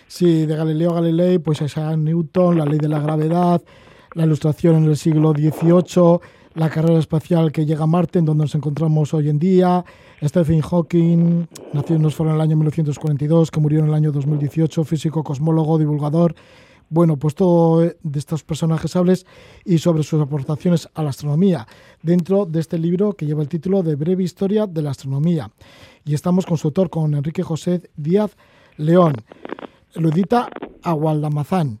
Sí, 0.05 0.45
de 0.45 0.55
Galileo 0.55 0.93
Galilei, 0.93 1.39
pues 1.39 1.61
esa 1.61 1.95
Newton, 1.95 2.57
la 2.57 2.65
ley 2.65 2.79
de 2.79 2.89
la 2.89 2.99
gravedad, 2.99 3.61
la 4.15 4.25
ilustración 4.25 4.75
en 4.77 4.85
el 4.85 4.97
siglo 4.97 5.31
XVIII, 5.33 6.19
la 6.55 6.69
carrera 6.69 6.99
espacial 6.99 7.51
que 7.51 7.65
llega 7.65 7.83
a 7.83 7.87
Marte, 7.87 8.19
en 8.19 8.25
donde 8.25 8.43
nos 8.43 8.55
encontramos 8.55 9.13
hoy 9.13 9.29
en 9.29 9.39
día, 9.39 9.83
Stephen 10.21 10.61
Hawking, 10.61 11.45
nació 11.73 11.95
en 11.95 12.03
en 12.03 12.35
el 12.35 12.41
año 12.41 12.55
1942, 12.57 13.51
que 13.51 13.59
murió 13.59 13.79
en 13.79 13.87
el 13.87 13.93
año 13.93 14.11
2018, 14.11 14.83
físico, 14.83 15.23
cosmólogo, 15.23 15.77
divulgador, 15.77 16.33
bueno, 16.89 17.17
pues 17.17 17.35
todo 17.35 17.81
de 17.81 18.19
estos 18.19 18.43
personajes 18.43 18.95
hables 18.95 19.25
y 19.63 19.77
sobre 19.77 20.03
sus 20.03 20.21
aportaciones 20.21 20.89
a 20.93 21.03
la 21.03 21.09
astronomía, 21.09 21.67
dentro 22.01 22.45
de 22.45 22.59
este 22.59 22.77
libro 22.77 23.13
que 23.13 23.25
lleva 23.25 23.41
el 23.41 23.49
título 23.49 23.83
de 23.83 23.95
Breve 23.95 24.23
Historia 24.23 24.65
de 24.67 24.81
la 24.81 24.91
Astronomía. 24.91 25.51
Y 26.05 26.13
estamos 26.13 26.45
con 26.45 26.57
su 26.57 26.67
autor, 26.69 26.89
con 26.89 27.13
Enrique 27.13 27.43
José 27.43 27.81
Díaz 27.95 28.35
León. 28.77 29.13
Lo 29.95 30.09
edita 30.09 30.49
Agualdamazán. 30.83 31.79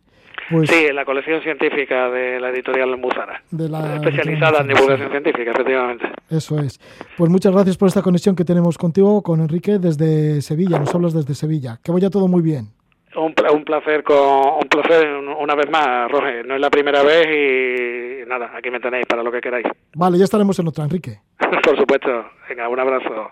Pues, 0.51 0.67
sí, 0.69 0.87
la 0.91 1.05
colección 1.05 1.41
científica 1.41 2.09
de 2.09 2.39
la 2.39 2.49
editorial 2.49 2.97
Muzara, 2.97 3.43
especializada 3.51 4.61
en 4.61 4.69
divulgación 4.69 5.11
científica, 5.11 5.51
efectivamente. 5.51 6.05
Eso 6.27 6.59
es. 6.59 6.79
Pues 7.17 7.29
muchas 7.29 7.53
gracias 7.53 7.77
por 7.77 7.87
esta 7.87 8.01
conexión 8.01 8.35
que 8.35 8.43
tenemos 8.43 8.77
contigo, 8.77 9.21
con 9.21 9.41
Enrique, 9.41 9.77
desde 9.77 10.41
Sevilla. 10.41 10.79
Nos 10.79 10.93
hablas 10.93 11.13
desde 11.13 11.35
Sevilla. 11.35 11.79
Que 11.83 11.91
vaya 11.91 12.09
todo 12.09 12.27
muy 12.27 12.41
bien. 12.41 12.69
Un, 13.19 13.33
un 13.53 13.63
placer 13.65 14.03
con 14.03 14.17
un 14.17 14.69
placer 14.69 15.07
una 15.15 15.55
vez 15.55 15.69
más, 15.69 16.09
Roger. 16.09 16.45
No 16.45 16.55
es 16.55 16.61
la 16.61 16.69
primera 16.69 17.03
vez 17.03 17.27
y 17.27 18.27
nada, 18.27 18.51
aquí 18.55 18.69
me 18.69 18.79
tenéis 18.79 19.05
para 19.07 19.23
lo 19.23 19.31
que 19.31 19.41
queráis. 19.41 19.65
Vale, 19.95 20.17
ya 20.17 20.23
estaremos 20.23 20.57
en 20.59 20.67
otra, 20.67 20.85
Enrique. 20.85 21.19
Por 21.63 21.77
supuesto. 21.77 22.25
Venga, 22.47 22.69
un 22.69 22.79
abrazo. 22.79 23.31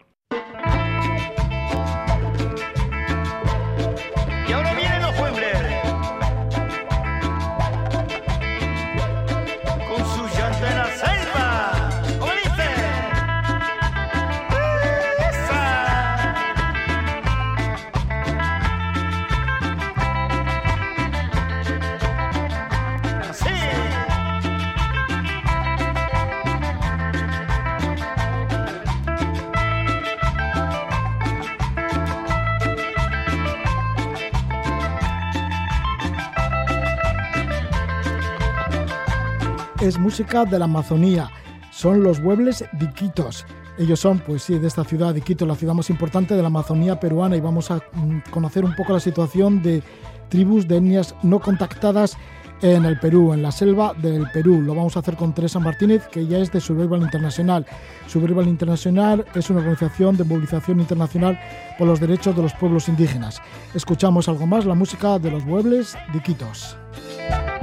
Es 39.81 39.97
música 39.97 40.45
de 40.45 40.59
la 40.59 40.65
Amazonía. 40.65 41.29
Son 41.71 42.03
los 42.03 42.19
Muebles 42.19 42.65
de 42.73 42.85
Iquitos. 42.85 43.45
Ellos 43.77 43.99
son, 43.99 44.19
pues 44.19 44.43
sí, 44.43 44.57
de 44.57 44.67
esta 44.67 44.83
ciudad 44.83 45.13
de 45.13 45.19
Iquitos, 45.19 45.47
la 45.47 45.55
ciudad 45.55 45.73
más 45.73 45.89
importante 45.89 46.35
de 46.35 46.41
la 46.41 46.47
Amazonía 46.47 46.99
peruana, 46.99 47.35
y 47.35 47.41
vamos 47.41 47.69
a 47.69 47.75
mm, 47.93 48.31
conocer 48.31 48.65
un 48.65 48.75
poco 48.75 48.93
la 48.93 48.99
situación 48.99 49.61
de 49.61 49.83
tribus 50.29 50.67
de 50.67 50.77
etnias 50.77 51.15
no 51.21 51.39
contactadas 51.39 52.17
en 52.61 52.85
el 52.85 52.99
Perú, 52.99 53.33
en 53.33 53.43
la 53.43 53.51
selva 53.51 53.93
del 53.93 54.27
Perú. 54.31 54.61
Lo 54.61 54.73
vamos 54.73 54.97
a 54.97 55.01
hacer 55.01 55.15
con 55.15 55.33
Teresa 55.33 55.59
Martínez, 55.59 56.07
que 56.07 56.25
ya 56.25 56.39
es 56.39 56.51
de 56.51 56.59
Survival 56.59 57.01
Internacional. 57.03 57.65
Survival 58.07 58.47
Internacional 58.47 59.25
es 59.35 59.49
una 59.51 59.59
organización 59.59 60.17
de 60.17 60.23
movilización 60.23 60.79
internacional 60.79 61.39
por 61.77 61.87
los 61.87 61.99
derechos 61.99 62.35
de 62.35 62.41
los 62.41 62.53
pueblos 62.53 62.87
indígenas. 62.89 63.41
Escuchamos 63.75 64.27
algo 64.27 64.47
más, 64.47 64.65
la 64.65 64.73
música 64.73 65.19
de 65.19 65.29
los 65.29 65.45
Muebles 65.45 65.95
de 66.13 67.56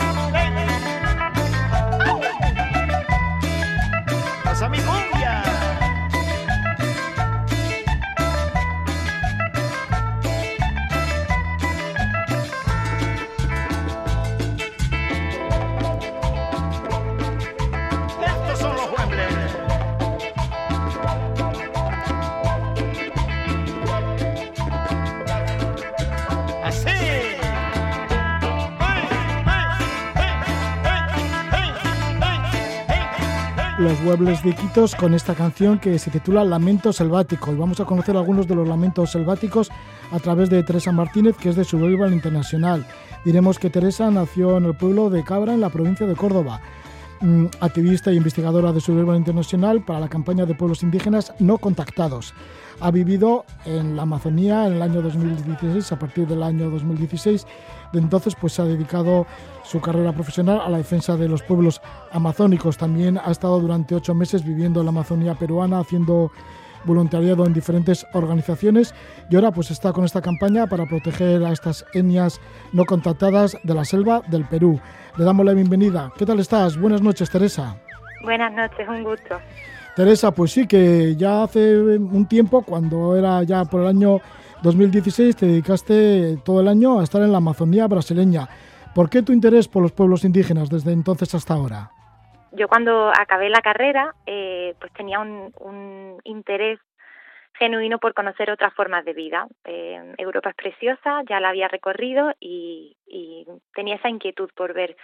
De 34.17 34.51
Iquitos 34.51 34.95
con 34.95 35.13
esta 35.13 35.35
canción 35.35 35.81
que 35.81 35.99
se 35.99 36.09
titula 36.09 36.45
Lamento 36.45 36.93
Selvático. 36.93 37.53
Y 37.53 37.57
vamos 37.57 37.81
a 37.81 37.85
conocer 37.85 38.17
algunos 38.17 38.47
de 38.47 38.55
los 38.55 38.69
lamentos 38.69 39.11
selváticos 39.11 39.73
a 40.13 40.21
través 40.21 40.49
de 40.51 40.63
Teresa 40.63 40.93
Martínez, 40.93 41.37
que 41.37 41.49
es 41.49 41.57
de 41.57 41.65
Survival 41.65 42.13
Internacional. 42.13 42.87
Diremos 43.25 43.59
que 43.59 43.71
Teresa 43.71 44.09
nació 44.13 44.57
en 44.57 44.67
el 44.67 44.77
pueblo 44.77 45.11
de 45.11 45.25
Cabra, 45.25 45.53
en 45.53 45.61
la 45.61 45.69
provincia 45.69 46.07
de 46.07 46.15
Córdoba. 46.15 46.61
Mm, 47.23 47.47
activista 47.59 48.13
e 48.13 48.15
investigadora 48.15 48.73
de 48.73 48.81
Survival 48.81 49.17
Internacional 49.17 49.85
para 49.85 49.99
la 49.99 50.09
campaña 50.09 50.47
de 50.47 50.55
pueblos 50.55 50.85
indígenas 50.85 51.35
no 51.41 51.59
contactados. 51.59 52.35
Ha 52.79 52.93
vivido 52.93 53.45
en 53.65 53.97
la 53.97 54.03
Amazonía 54.03 54.69
en 54.69 54.75
el 54.75 54.83
año 54.83 55.03
2016, 55.03 55.91
a 55.91 55.99
partir 55.99 56.29
del 56.29 56.45
año 56.45 56.71
2016. 56.71 57.47
De 57.95 58.01
entonces 58.01 58.35
pues 58.35 58.53
se 58.53 58.63
ha 58.63 58.65
dedicado 58.65 59.25
su 59.63 59.81
carrera 59.81 60.13
profesional 60.13 60.61
a 60.61 60.69
la 60.69 60.79
defensa 60.79 61.17
de 61.17 61.29
los 61.29 61.43
pueblos 61.45 61.81
amazónicos. 62.11 62.77
También 62.77 63.19
ha 63.19 63.31
estado 63.31 63.61
durante 63.61 63.95
ocho 63.95 64.15
meses 64.15 64.45
viviendo 64.45 64.81
en 64.81 64.87
la 64.87 64.91
Amazonía 64.91 65.37
peruana, 65.37 65.79
haciendo 65.79 66.33
voluntariado 66.85 67.47
en 67.47 67.55
diferentes 67.55 68.05
organizaciones 68.13 68.95
y 69.31 69.37
ahora 69.37 69.53
pues 69.53 69.71
está 69.71 69.93
con 69.93 70.05
esta 70.05 70.21
campaña 70.21 70.67
para 70.67 70.87
proteger 70.87 71.45
a 71.45 71.53
estas 71.53 71.87
etnias 71.95 72.41
no 72.73 72.85
contactadas 72.85 73.57
de 73.63 73.75
la 73.75 73.85
selva 73.85 74.23
del 74.27 74.45
Perú. 74.45 74.81
Le 75.17 75.25
damos 75.25 75.47
la 75.47 75.53
bienvenida. 75.53 76.13
¿Qué 76.19 76.27
tal 76.27 76.41
estás? 76.41 76.77
Buenas 76.77 77.01
noches, 77.01 77.31
Teresa. 77.31 77.77
Buenas 78.25 78.53
noches, 78.53 78.89
un 78.89 79.05
gusto. 79.05 79.37
Teresa, 79.95 80.33
pues 80.33 80.51
sí, 80.51 80.67
que 80.67 81.15
ya 81.15 81.45
hace 81.45 81.79
un 81.79 82.27
tiempo, 82.27 82.63
cuando 82.63 83.17
era 83.17 83.45
ya 83.45 83.65
por 83.65 83.83
el 83.83 83.87
año 83.87 84.21
2016, 84.65 85.37
te 85.37 85.47
dedicaste 85.47 86.39
todo 86.43 86.63
el 86.63 86.69
año 86.69 86.99
a 86.99 87.05
estar 87.05 87.21
en 87.21 87.31
la 87.31 87.39
Amazonía 87.39 87.87
brasileña. 87.87 88.49
¿Por 88.95 89.11
qué 89.11 89.23
tu 89.23 89.33
interés 89.33 89.69
por 89.69 89.83
los 89.83 89.93
pueblos 89.93 90.25
indígenas 90.25 90.71
desde 90.71 90.91
entonces 90.91 91.35
hasta 91.35 91.53
ahora? 91.53 91.91
Yo 92.53 92.67
cuando 92.67 93.09
acabé 93.11 93.51
la 93.51 93.61
carrera, 93.61 94.15
eh, 94.27 94.75
pues 94.81 94.91
tenía 94.95 95.21
un, 95.21 96.19
interés 96.25 96.79
genuino 97.59 97.99
por 97.99 98.15
conocer 98.15 98.51
otras 98.51 98.73
formas 98.73 99.05
de 99.05 99.13
vida. 99.13 99.47
Eh, 99.65 100.15
Europa 100.17 100.51
es 100.51 100.57
preciosa, 100.57 101.23
ya 101.29 101.41
la 101.41 101.51
había 101.51 101.69
recorrido 101.69 102.33
y, 102.41 102.97
tenía 103.75 103.97
esa 103.97 104.09
inquietud 104.09 104.51
por 104.57 104.73
ver 104.73 104.97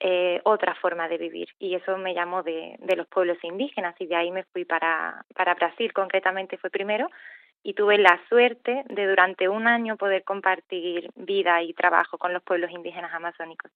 eh, 0.00 0.40
otra 0.44 0.74
forma 0.74 1.08
de 1.08 1.18
vivir 1.18 1.48
y 1.58 1.74
eso 1.74 1.96
me 1.96 2.14
llamó 2.14 2.42
de, 2.42 2.76
de, 2.80 2.96
los 2.96 3.06
pueblos 3.06 3.38
indígenas 3.42 3.94
y 3.98 4.06
de 4.06 4.14
ahí 4.14 4.30
me 4.30 4.44
fui 4.44 4.64
para, 4.64 5.24
para 5.34 5.54
Brasil, 5.54 5.92
concretamente 5.92 6.58
fue 6.58 6.70
primero 6.70 7.08
y 7.62 7.74
tuve 7.74 7.98
la 7.98 8.20
suerte 8.28 8.84
de 8.88 9.06
durante 9.08 9.48
un 9.48 9.66
año 9.66 9.96
poder 9.96 10.22
compartir 10.22 11.10
vida 11.16 11.62
y 11.62 11.72
trabajo 11.72 12.18
con 12.18 12.32
los 12.32 12.42
pueblos 12.42 12.70
indígenas 12.70 13.12
amazónicos. 13.12 13.72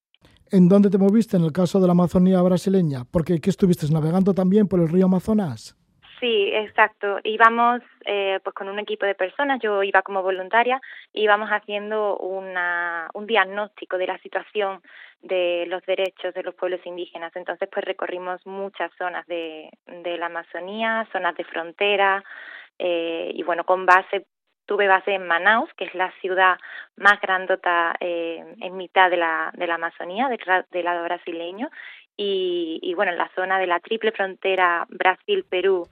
¿En 0.50 0.68
dónde 0.68 0.90
te 0.90 0.98
moviste 0.98 1.36
en 1.36 1.44
el 1.44 1.52
caso 1.52 1.80
de 1.80 1.86
la 1.86 1.92
Amazonía 1.92 2.42
brasileña? 2.42 3.04
Porque 3.10 3.40
¿qué 3.40 3.50
estuviste 3.50 3.86
navegando 3.92 4.34
también 4.34 4.68
por 4.68 4.80
el 4.80 4.88
río 4.88 5.06
Amazonas? 5.06 5.79
Sí, 6.20 6.50
exacto. 6.52 7.18
Íbamos 7.24 7.80
eh, 8.04 8.40
pues 8.44 8.54
con 8.54 8.68
un 8.68 8.78
equipo 8.78 9.06
de 9.06 9.14
personas, 9.14 9.58
yo 9.62 9.82
iba 9.82 10.02
como 10.02 10.22
voluntaria, 10.22 10.78
íbamos 11.14 11.48
haciendo 11.48 12.18
una, 12.18 13.08
un 13.14 13.26
diagnóstico 13.26 13.96
de 13.96 14.06
la 14.06 14.18
situación 14.18 14.82
de 15.22 15.64
los 15.66 15.84
derechos 15.86 16.34
de 16.34 16.42
los 16.42 16.54
pueblos 16.54 16.80
indígenas. 16.84 17.34
Entonces, 17.36 17.68
pues 17.72 17.84
recorrimos 17.86 18.46
muchas 18.46 18.90
zonas 18.98 19.26
de, 19.26 19.70
la 19.86 20.26
Amazonía, 20.26 21.08
zonas 21.10 21.34
de 21.36 21.44
frontera, 21.44 22.22
eh, 22.78 23.32
y 23.34 23.42
bueno, 23.42 23.64
con 23.64 23.86
base, 23.86 24.26
tuve 24.66 24.88
base 24.88 25.14
en 25.14 25.26
Manaus, 25.26 25.68
que 25.74 25.84
es 25.84 25.94
la 25.94 26.12
ciudad 26.20 26.56
más 26.96 27.20
grandota 27.20 27.94
eh, 27.98 28.44
en 28.60 28.76
mitad 28.76 29.10
de 29.10 29.16
la, 29.16 29.50
de 29.54 29.66
la 29.66 29.74
Amazonía, 29.74 30.28
del, 30.28 30.84
lado 30.84 31.02
brasileño, 31.04 31.70
y, 32.22 32.92
bueno, 32.94 33.12
en 33.12 33.18
la 33.18 33.30
zona 33.34 33.58
de 33.58 33.66
la 33.66 33.80
triple 33.80 34.12
frontera 34.12 34.86
Brasil-Perú, 34.90 35.88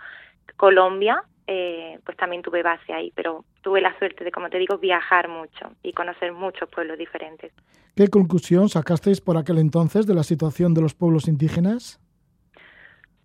Colombia, 0.56 1.22
eh, 1.46 1.98
pues 2.04 2.18
también 2.18 2.42
tuve 2.42 2.62
base 2.62 2.92
ahí, 2.92 3.10
pero 3.14 3.46
tuve 3.62 3.80
la 3.80 3.98
suerte 3.98 4.24
de, 4.24 4.30
como 4.30 4.50
te 4.50 4.58
digo, 4.58 4.76
viajar 4.76 5.28
mucho 5.28 5.72
y 5.82 5.94
conocer 5.94 6.32
muchos 6.32 6.68
pueblos 6.68 6.98
diferentes. 6.98 7.52
¿Qué 7.96 8.08
conclusión 8.08 8.68
sacasteis 8.68 9.22
por 9.22 9.38
aquel 9.38 9.58
entonces 9.58 10.06
de 10.06 10.14
la 10.14 10.22
situación 10.22 10.74
de 10.74 10.82
los 10.82 10.94
pueblos 10.94 11.28
indígenas? 11.28 11.98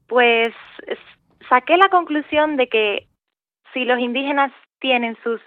Pues 0.08 0.54
saqué 1.50 1.76
la 1.76 1.90
conclusión 1.90 2.56
de 2.56 2.70
que 2.70 3.08
si 3.74 3.84
los 3.84 4.00
indígenas 4.00 4.54
tienen 4.80 5.18
sus 5.24 5.42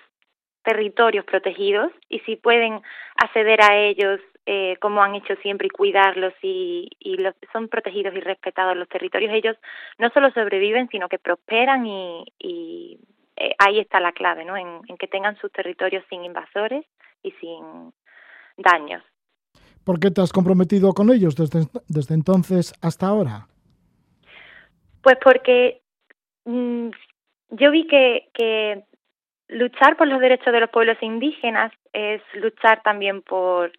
territorios 0.62 1.24
protegidos 1.24 1.90
y 2.11 2.18
si 2.20 2.36
pueden 2.36 2.82
acceder 3.16 3.62
a 3.62 3.78
ellos 3.78 4.20
eh, 4.49 4.76
como 4.80 5.03
han 5.03 5.16
hecho 5.16 5.34
siempre 5.42 5.66
y 5.66 5.70
cuidarlos 5.70 6.32
y, 6.40 6.88
y 7.01 7.16
los, 7.16 7.34
son 7.53 7.66
protegidos 7.68 8.14
y 8.14 8.20
respetados 8.20 8.76
los 8.76 8.88
territorios, 8.88 9.32
ellos 9.32 9.57
no 9.99 10.09
solo 10.11 10.30
sobreviven, 10.30 10.88
sino 10.88 11.09
que 11.09 11.18
prosperan 11.18 11.84
y, 11.84 12.24
y 12.38 13.01
eh, 13.36 13.57
ahí 13.59 13.80
está 13.80 13.99
la 13.99 14.12
clave, 14.12 14.44
¿no? 14.44 14.57
En, 14.57 14.82
en, 14.88 14.97
que 14.97 15.09
tengan 15.09 15.36
sus 15.38 15.51
territorios 15.51 16.05
sin 16.09 16.24
invasores 16.24 16.86
y 17.24 17.32
sin 17.32 17.92
daños. 18.57 19.03
¿Por 19.84 19.99
qué 19.99 20.12
te 20.12 20.20
has 20.20 20.32
comprometido 20.32 20.92
con 20.92 21.11
ellos 21.11 21.34
desde, 21.34 21.66
desde 21.88 22.14
entonces 22.14 22.72
hasta 22.82 23.09
ahora? 23.09 23.49
Pues 25.03 25.16
porque 25.24 25.82
mm, 26.44 26.90
yo 27.51 27.70
vi 27.72 27.88
que, 27.88 28.28
que 28.32 28.84
luchar 29.49 29.97
por 29.97 30.07
los 30.07 30.20
derechos 30.20 30.53
de 30.53 30.61
los 30.61 30.70
pueblos 30.70 30.99
indígenas 31.01 31.72
es 31.92 32.22
luchar 32.34 32.82
también 32.84 33.22
por, 33.22 33.72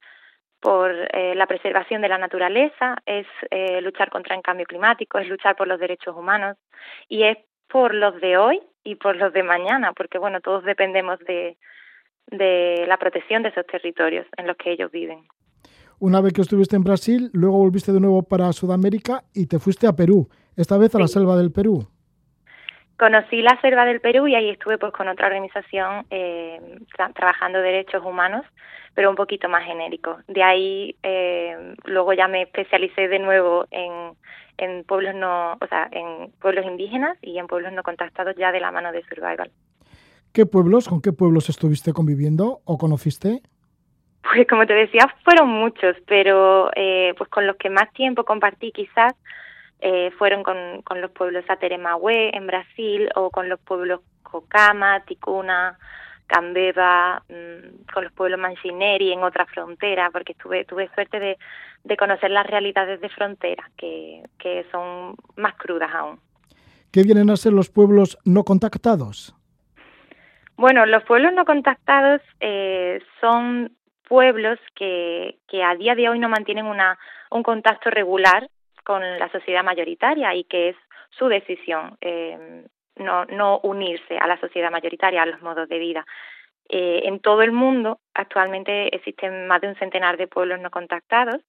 por 0.60 0.92
eh, 0.92 1.36
la 1.36 1.46
preservación 1.46 2.02
de 2.02 2.10
la 2.10 2.18
naturaleza, 2.18 2.98
es 3.06 3.28
eh, 3.52 3.82
luchar 3.82 4.10
contra 4.10 4.36
el 4.36 4.42
cambio 4.42 4.66
climático, 4.66 5.20
es 5.20 5.28
luchar 5.28 5.56
por 5.56 5.68
los 5.68 5.80
derechos 5.80 6.16
humanos 6.16 6.58
y 7.08 7.24
es 7.24 7.38
por 7.68 7.94
los 7.94 8.20
de 8.22 8.38
hoy 8.38 8.62
y 8.84 8.96
por 8.96 9.16
los 9.16 9.34
de 9.34 9.44
mañana, 9.44 9.94
porque 9.94 10.18
bueno, 10.18 10.42
todos 10.42 10.64
dependemos 10.64 11.20
de, 11.20 11.58
de 12.28 12.86
la 12.88 12.98
protección 12.98 13.44
de 13.44 13.50
esos 13.50 13.66
territorios 13.68 14.26
en 14.38 14.48
los 14.48 14.58
que 14.58 14.72
ellos 14.72 14.92
viven. 14.92 15.26
Una 16.00 16.22
vez 16.22 16.34
que 16.34 16.42
estuviste 16.42 16.76
en 16.76 16.84
Brasil, 16.84 17.30
luego 17.34 17.58
volviste 17.58 17.92
de 17.92 18.00
nuevo 18.00 18.24
para 18.24 18.54
Sudamérica 18.54 19.24
y 19.34 19.48
te 19.48 19.60
fuiste 19.60 19.88
a 19.88 19.96
Perú, 19.96 20.30
esta 20.56 20.78
vez 20.78 20.94
a 20.96 21.00
la 21.00 21.08
selva 21.08 21.36
del 21.36 21.52
Perú 21.52 21.88
conocí 22.98 23.42
la 23.42 23.60
selva 23.62 23.86
del 23.86 24.02
Perú 24.02 24.28
y 24.28 24.36
ahí 24.36 24.50
estuve 24.50 24.78
pues 24.78 24.92
con 24.92 25.08
otra 25.08 25.28
organización 25.28 26.06
eh, 26.10 26.60
trabajando 27.14 27.60
derechos 27.60 28.04
humanos, 28.04 28.46
pero 28.94 29.10
un 29.10 29.16
poquito 29.16 29.48
más 29.48 29.64
genérico. 29.64 30.18
De 30.28 30.44
ahí 30.44 30.96
eh, 31.04 31.76
luego 31.86 32.14
ya 32.14 32.28
me 32.28 32.44
especialicé 32.44 33.08
de 33.08 33.20
nuevo 33.20 33.66
en, 33.72 34.14
en 34.58 34.84
pueblos 34.84 35.16
no, 35.16 35.54
o 35.54 35.68
sea, 35.68 35.88
en 35.92 36.32
pueblos 36.42 36.66
indígenas 36.66 37.18
y 37.22 37.38
en 37.38 37.48
pueblos 37.48 37.72
no 37.74 37.84
contactados 37.84 38.36
ya 38.36 38.52
de 38.52 38.60
la 38.60 38.72
mano 38.72 38.92
de 38.92 39.04
Survival. 39.04 39.52
¿Qué 40.34 40.46
pueblos, 40.46 40.88
con 40.90 41.02
qué 41.02 41.14
pueblos 41.14 41.50
estuviste 41.50 41.94
conviviendo 41.94 42.60
o 42.66 42.78
conociste? 42.78 43.42
Pues 44.24 44.48
como 44.48 44.66
te 44.66 44.74
decía, 44.74 45.08
fueron 45.24 45.50
muchos, 45.50 45.96
pero 46.06 46.70
eh, 46.76 47.14
pues 47.18 47.30
con 47.30 47.48
los 47.48 47.56
que 47.56 47.70
más 47.70 47.92
tiempo 47.94 48.26
compartí 48.26 48.72
quizás 48.72 49.14
eh, 49.80 50.12
fueron 50.18 50.44
con, 50.44 50.82
con 50.84 51.02
los 51.02 51.12
pueblos 51.12 51.46
Ateremahue 51.48 52.36
en 52.36 52.48
Brasil 52.48 53.10
o 53.16 53.30
con 53.30 53.48
los 53.50 53.60
pueblos 53.60 54.02
Cocama, 54.24 55.04
Ticuna, 55.06 55.78
Cambeba, 56.26 57.24
mm, 57.30 57.92
con 57.94 58.04
los 58.04 58.14
pueblos 58.14 58.40
Manchineri 58.40 59.14
en 59.14 59.24
otra 59.24 59.46
frontera, 59.46 60.10
porque 60.12 60.34
tuve, 60.34 60.66
tuve 60.66 60.90
suerte 60.94 61.20
de, 61.20 61.38
de 61.84 61.98
conocer 61.98 62.32
las 62.32 62.46
realidades 62.46 63.00
de 63.00 63.10
frontera, 63.10 63.70
que, 63.78 64.24
que 64.38 64.66
son 64.72 65.16
más 65.36 65.56
crudas 65.56 65.90
aún. 65.94 66.20
¿Qué 66.92 67.04
vienen 67.04 67.30
a 67.30 67.38
ser 67.38 67.54
los 67.54 67.70
pueblos 67.70 68.18
no 68.26 68.44
contactados? 68.44 69.34
Bueno, 70.58 70.86
los 70.86 71.04
pueblos 71.04 71.34
no 71.34 71.46
contactados 71.46 72.22
eh, 72.40 73.00
son 73.22 73.78
pueblos 74.08 74.58
que, 74.76 75.38
que 75.48 75.64
a 75.64 75.76
día 75.76 75.96
de 75.96 76.10
hoy 76.10 76.18
no 76.18 76.30
mantienen 76.30 76.66
una, 76.66 76.98
un 77.30 77.44
contacto 77.44 77.90
regular 77.90 78.50
con 78.88 79.02
la 79.20 79.30
sociedad 79.34 79.66
mayoritaria 79.66 80.34
y 80.34 80.46
que 80.46 80.70
es 80.70 80.78
su 81.10 81.28
decisión 81.28 81.98
eh, 82.00 82.64
no, 82.96 83.26
no 83.26 83.60
unirse 83.64 84.18
a 84.18 84.28
la 84.28 84.40
sociedad 84.40 84.72
mayoritaria, 84.72 85.24
a 85.24 85.26
los 85.26 85.42
modos 85.42 85.68
de 85.68 85.78
vida. 85.78 86.06
Eh, 86.70 87.02
en 87.04 87.20
todo 87.20 87.42
el 87.42 87.52
mundo 87.52 88.00
actualmente 88.14 88.96
existen 88.96 89.46
más 89.48 89.60
de 89.60 89.68
un 89.68 89.76
centenar 89.76 90.16
de 90.16 90.28
pueblos 90.28 90.62
no 90.62 90.72
contactados 90.72 91.42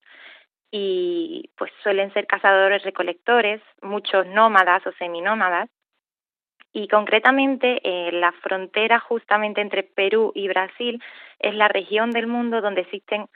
y 0.73 1.49
pues 1.57 1.71
suelen 1.85 2.13
ser 2.13 2.27
cazadores 2.27 2.83
recolectores, 2.83 3.63
muchos 3.83 4.27
nómadas 4.27 4.85
o 4.89 4.93
seminómadas 4.99 5.71
y 6.73 6.89
concretamente 6.89 7.81
eh, 7.85 8.11
la 8.11 8.33
frontera 8.33 8.99
justamente 8.99 9.61
entre 9.61 9.85
Perú 9.85 10.33
y 10.35 10.49
Brasil 10.49 11.01
es 11.39 11.55
la 11.55 11.69
región 11.69 12.11
del 12.11 12.27
mundo 12.27 12.61
donde 12.61 12.81
existen 12.81 13.29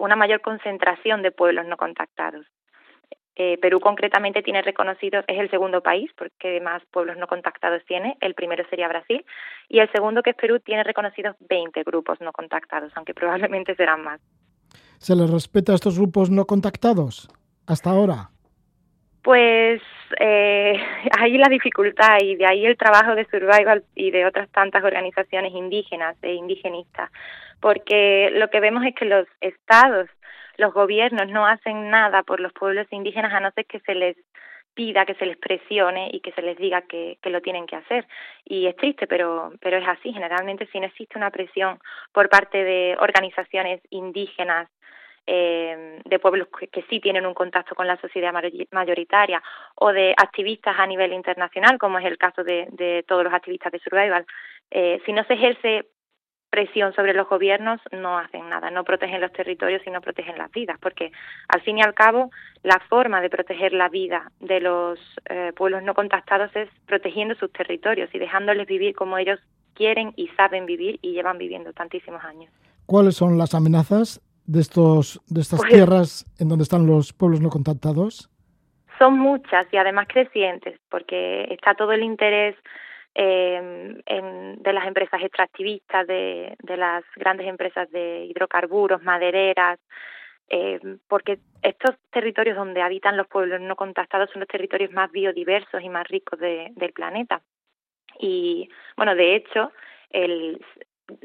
una 0.00 0.16
mayor 0.16 0.40
concentración 0.40 1.22
de 1.22 1.30
pueblos 1.30 1.64
no 1.64 1.76
contactados. 1.76 2.44
Eh, 3.36 3.58
Perú 3.60 3.80
concretamente 3.80 4.42
tiene 4.42 4.62
reconocidos, 4.62 5.24
es 5.26 5.38
el 5.40 5.50
segundo 5.50 5.80
país 5.80 6.10
porque 6.16 6.60
más 6.60 6.82
pueblos 6.92 7.16
no 7.16 7.26
contactados 7.26 7.84
tiene, 7.84 8.16
el 8.20 8.34
primero 8.34 8.64
sería 8.70 8.86
Brasil, 8.86 9.24
y 9.68 9.80
el 9.80 9.90
segundo 9.90 10.22
que 10.22 10.30
es 10.30 10.36
Perú 10.36 10.60
tiene 10.60 10.84
reconocidos 10.84 11.34
20 11.48 11.82
grupos 11.82 12.20
no 12.20 12.30
contactados, 12.32 12.92
aunque 12.94 13.14
probablemente 13.14 13.74
serán 13.74 14.04
más. 14.04 14.20
¿Se 14.98 15.16
les 15.16 15.30
respeta 15.30 15.72
a 15.72 15.74
estos 15.74 15.98
grupos 15.98 16.30
no 16.30 16.44
contactados 16.44 17.28
hasta 17.66 17.90
ahora? 17.90 18.30
Pues 19.22 19.82
eh, 20.20 20.74
ahí 21.18 21.36
la 21.36 21.48
dificultad 21.48 22.18
y 22.22 22.36
de 22.36 22.46
ahí 22.46 22.66
el 22.66 22.76
trabajo 22.76 23.14
de 23.14 23.26
Survival 23.26 23.82
y 23.94 24.10
de 24.10 24.26
otras 24.26 24.48
tantas 24.50 24.84
organizaciones 24.84 25.52
indígenas 25.52 26.16
e 26.22 26.34
indigenistas, 26.34 27.10
porque 27.60 28.30
lo 28.34 28.48
que 28.48 28.60
vemos 28.60 28.84
es 28.84 28.94
que 28.94 29.06
los 29.06 29.26
estados, 29.40 30.08
los 30.56 30.72
gobiernos 30.72 31.28
no 31.28 31.46
hacen 31.46 31.90
nada 31.90 32.22
por 32.22 32.40
los 32.40 32.52
pueblos 32.52 32.86
indígenas 32.90 33.32
a 33.32 33.40
no 33.40 33.50
ser 33.52 33.66
que 33.66 33.80
se 33.80 33.94
les 33.94 34.16
pida, 34.74 35.06
que 35.06 35.14
se 35.14 35.26
les 35.26 35.36
presione 35.36 36.10
y 36.12 36.20
que 36.20 36.32
se 36.32 36.42
les 36.42 36.58
diga 36.58 36.82
que, 36.82 37.18
que 37.22 37.30
lo 37.30 37.40
tienen 37.40 37.66
que 37.66 37.76
hacer. 37.76 38.06
Y 38.44 38.66
es 38.66 38.76
triste, 38.76 39.06
pero, 39.06 39.52
pero 39.60 39.76
es 39.78 39.86
así. 39.86 40.12
Generalmente 40.12 40.66
si 40.72 40.80
no 40.80 40.86
existe 40.86 41.16
una 41.16 41.30
presión 41.30 41.78
por 42.12 42.28
parte 42.28 42.62
de 42.62 42.96
organizaciones 42.98 43.80
indígenas 43.90 44.68
eh, 45.26 46.02
de 46.04 46.18
pueblos 46.18 46.48
que, 46.70 46.82
sí 46.90 47.00
tienen 47.00 47.24
un 47.24 47.32
contacto 47.32 47.74
con 47.74 47.86
la 47.86 47.96
sociedad 47.96 48.34
mayoritaria 48.72 49.42
o 49.76 49.90
de 49.90 50.12
activistas 50.18 50.76
a 50.78 50.86
nivel 50.86 51.14
internacional, 51.14 51.78
como 51.78 51.98
es 51.98 52.04
el 52.04 52.18
caso 52.18 52.44
de, 52.44 52.66
de 52.72 53.04
todos 53.08 53.24
los 53.24 53.32
activistas 53.32 53.72
de 53.72 53.78
Survival, 53.78 54.26
eh, 54.70 55.00
si 55.06 55.14
no 55.14 55.24
se 55.24 55.34
ejerce 55.34 55.86
presión 56.54 56.94
sobre 56.94 57.14
los 57.14 57.28
gobiernos, 57.28 57.80
no 57.90 58.16
hacen 58.16 58.48
nada, 58.48 58.70
no 58.70 58.84
protegen 58.84 59.20
los 59.20 59.32
territorios 59.32 59.82
y 59.84 59.90
no 59.90 60.00
protegen 60.00 60.38
las 60.38 60.52
vidas, 60.52 60.78
porque 60.80 61.10
al 61.48 61.60
fin 61.62 61.78
y 61.78 61.82
al 61.82 61.94
cabo 61.94 62.30
la 62.62 62.78
forma 62.88 63.20
de 63.20 63.28
proteger 63.28 63.72
la 63.72 63.88
vida 63.88 64.30
de 64.38 64.60
los 64.60 65.00
eh, 65.28 65.52
pueblos 65.56 65.82
no 65.82 65.94
contactados 65.94 66.54
es 66.54 66.68
protegiendo 66.86 67.34
sus 67.34 67.50
territorios 67.50 68.08
y 68.14 68.20
dejándoles 68.20 68.68
vivir 68.68 68.94
como 68.94 69.18
ellos 69.18 69.40
quieren 69.74 70.12
y 70.14 70.28
saben 70.36 70.64
vivir 70.64 71.00
y 71.02 71.10
llevan 71.10 71.38
viviendo 71.38 71.72
tantísimos 71.72 72.22
años. 72.22 72.52
¿Cuáles 72.86 73.16
son 73.16 73.36
las 73.36 73.52
amenazas 73.52 74.22
de, 74.46 74.60
estos, 74.60 75.20
de 75.26 75.40
estas 75.40 75.58
pues 75.58 75.72
tierras 75.72 76.24
en 76.38 76.48
donde 76.48 76.62
están 76.62 76.86
los 76.86 77.12
pueblos 77.12 77.40
no 77.40 77.50
contactados? 77.50 78.30
Son 79.00 79.18
muchas 79.18 79.66
y 79.72 79.76
además 79.76 80.06
crecientes, 80.06 80.78
porque 80.88 81.48
está 81.50 81.74
todo 81.74 81.90
el 81.90 82.04
interés 82.04 82.54
eh, 83.14 84.00
en, 84.06 84.62
de 84.62 84.72
las 84.72 84.86
empresas 84.86 85.22
extractivistas, 85.22 86.06
de, 86.06 86.56
de 86.62 86.76
las 86.76 87.04
grandes 87.16 87.46
empresas 87.46 87.90
de 87.90 88.24
hidrocarburos, 88.26 89.02
madereras, 89.02 89.78
eh, 90.48 90.80
porque 91.08 91.38
estos 91.62 91.96
territorios 92.10 92.56
donde 92.56 92.82
habitan 92.82 93.16
los 93.16 93.26
pueblos 93.28 93.60
no 93.60 93.76
contactados 93.76 94.30
son 94.30 94.40
los 94.40 94.48
territorios 94.48 94.92
más 94.92 95.10
biodiversos 95.10 95.82
y 95.82 95.88
más 95.88 96.06
ricos 96.08 96.38
de, 96.38 96.70
del 96.76 96.92
planeta. 96.92 97.40
Y 98.18 98.68
bueno, 98.96 99.14
de 99.14 99.36
hecho, 99.36 99.72
el, 100.10 100.60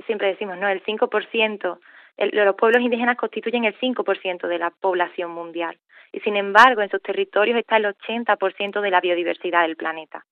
siempre 0.06 0.30
decimos, 0.30 0.58
¿no? 0.58 0.68
El 0.68 0.84
5% 0.84 1.80
los 2.20 2.56
pueblos 2.56 2.82
indígenas 2.82 3.18
constituyen 3.18 3.64
el 3.64 3.80
5% 3.80 4.48
de 4.48 4.60
la 4.60 4.72
población 4.72 5.32
mundial 5.32 5.78
y 6.12 6.20
sin 6.20 6.36
embargo 6.36 6.82
en 6.82 6.90
sus 6.90 7.02
territorios 7.02 7.58
está 7.58 7.78
el 7.78 7.86
80% 7.86 8.82
de 8.82 8.92
la 8.92 9.00
biodiversidad 9.00 9.62
del 9.62 9.78
planeta. 9.78 10.26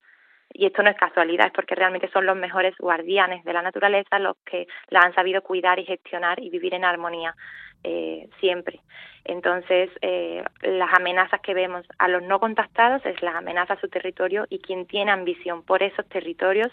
Y 0.57 0.65
esto 0.65 0.81
no 0.81 0.89
es 0.89 0.97
casualidad, 0.97 1.45
es 1.45 1.53
porque 1.53 1.75
realmente 1.75 2.09
son 2.09 2.25
los 2.25 2.35
mejores 2.35 2.75
guardianes 2.79 3.43
de 3.45 3.53
la 3.53 3.61
naturaleza 3.61 4.17
los 4.17 4.37
que 4.43 4.67
la 4.89 5.01
han 5.01 5.13
sabido 5.13 5.43
cuidar 5.43 5.77
y 5.77 5.85
gestionar 5.85 6.39
y 6.39 6.49
vivir 6.49 6.73
en 6.73 6.83
armonía 6.83 7.35
eh, 7.83 8.27
siempre. 8.39 8.79
Entonces, 9.23 9.91
eh, 10.01 10.43
las 10.63 10.91
amenazas 10.93 11.41
que 11.41 11.53
vemos 11.53 11.85
a 11.99 12.07
los 12.07 12.23
no 12.23 12.39
contactados 12.39 13.05
es 13.05 13.21
la 13.21 13.37
amenaza 13.37 13.73
a 13.73 13.79
su 13.79 13.87
territorio 13.87 14.47
y 14.49 14.57
quien 14.57 14.87
tiene 14.87 15.11
ambición 15.11 15.61
por 15.61 15.83
esos 15.83 16.09
territorios 16.09 16.69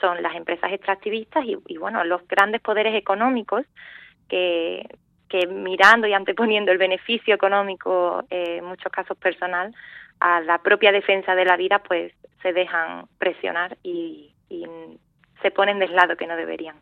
son 0.00 0.20
las 0.22 0.34
empresas 0.34 0.72
extractivistas 0.72 1.44
y, 1.44 1.76
bueno, 1.76 2.02
los 2.02 2.26
grandes 2.26 2.60
poderes 2.62 2.96
económicos 2.96 3.64
que, 4.28 4.88
que 5.28 5.46
mirando 5.46 6.08
y 6.08 6.14
anteponiendo 6.14 6.72
el 6.72 6.78
beneficio 6.78 7.32
económico, 7.32 8.24
eh, 8.28 8.56
en 8.58 8.64
muchos 8.64 8.90
casos 8.90 9.16
personal, 9.18 9.72
a 10.20 10.40
la 10.40 10.58
propia 10.58 10.92
defensa 10.92 11.34
de 11.34 11.44
la 11.44 11.56
vida, 11.56 11.82
pues 11.86 12.12
se 12.42 12.52
dejan 12.52 13.06
presionar 13.18 13.76
y, 13.82 14.26
se 15.42 15.50
ponen 15.50 15.78
del 15.78 15.94
lado 15.94 16.16
que 16.16 16.26
no 16.26 16.36
deberían. 16.36 16.76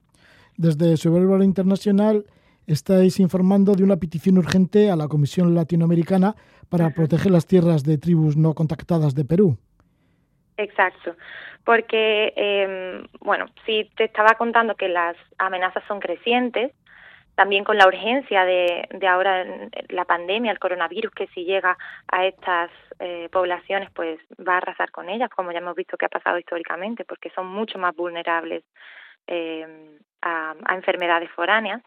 Desde 0.56 0.96
Survival 0.96 1.44
Internacional 1.44 2.24
estáis 2.66 3.20
informando 3.20 3.74
de 3.74 3.84
una 3.84 3.98
petición 3.98 4.36
urgente 4.36 4.90
a 4.90 4.96
la 4.96 5.06
Comisión 5.06 5.54
Latinoamericana 5.54 6.34
para 6.68 6.90
proteger 6.90 7.30
las 7.30 7.46
tierras 7.46 7.84
de 7.84 7.96
tribus 7.98 8.36
no 8.36 8.54
contactadas 8.54 9.14
de 9.14 9.24
Perú. 9.24 9.56
Exacto, 10.56 11.14
porque, 11.64 12.32
eh, 12.34 13.00
bueno, 13.20 13.46
si 13.64 13.88
te 13.96 14.04
estaba 14.04 14.34
contando 14.34 14.74
que 14.74 14.88
las 14.88 15.16
amenazas 15.38 15.84
son 15.86 16.00
crecientes, 16.00 16.72
también 17.38 17.62
con 17.62 17.78
la 17.78 17.86
urgencia 17.86 18.44
de, 18.44 18.88
de 18.90 19.06
ahora 19.06 19.46
la 19.90 20.04
pandemia, 20.04 20.50
el 20.50 20.58
coronavirus, 20.58 21.12
que 21.12 21.28
si 21.28 21.44
llega 21.44 21.78
a 22.10 22.26
estas 22.26 22.68
eh, 22.98 23.28
poblaciones, 23.30 23.90
pues 23.94 24.18
va 24.36 24.54
a 24.54 24.56
arrasar 24.56 24.90
con 24.90 25.08
ellas, 25.08 25.30
como 25.30 25.52
ya 25.52 25.58
hemos 25.58 25.76
visto 25.76 25.96
que 25.96 26.06
ha 26.06 26.08
pasado 26.08 26.36
históricamente, 26.40 27.04
porque 27.04 27.30
son 27.30 27.46
mucho 27.46 27.78
más 27.78 27.94
vulnerables 27.94 28.64
eh, 29.28 29.64
a, 30.20 30.56
enfermedades 30.74 31.30
foráneas. 31.30 31.80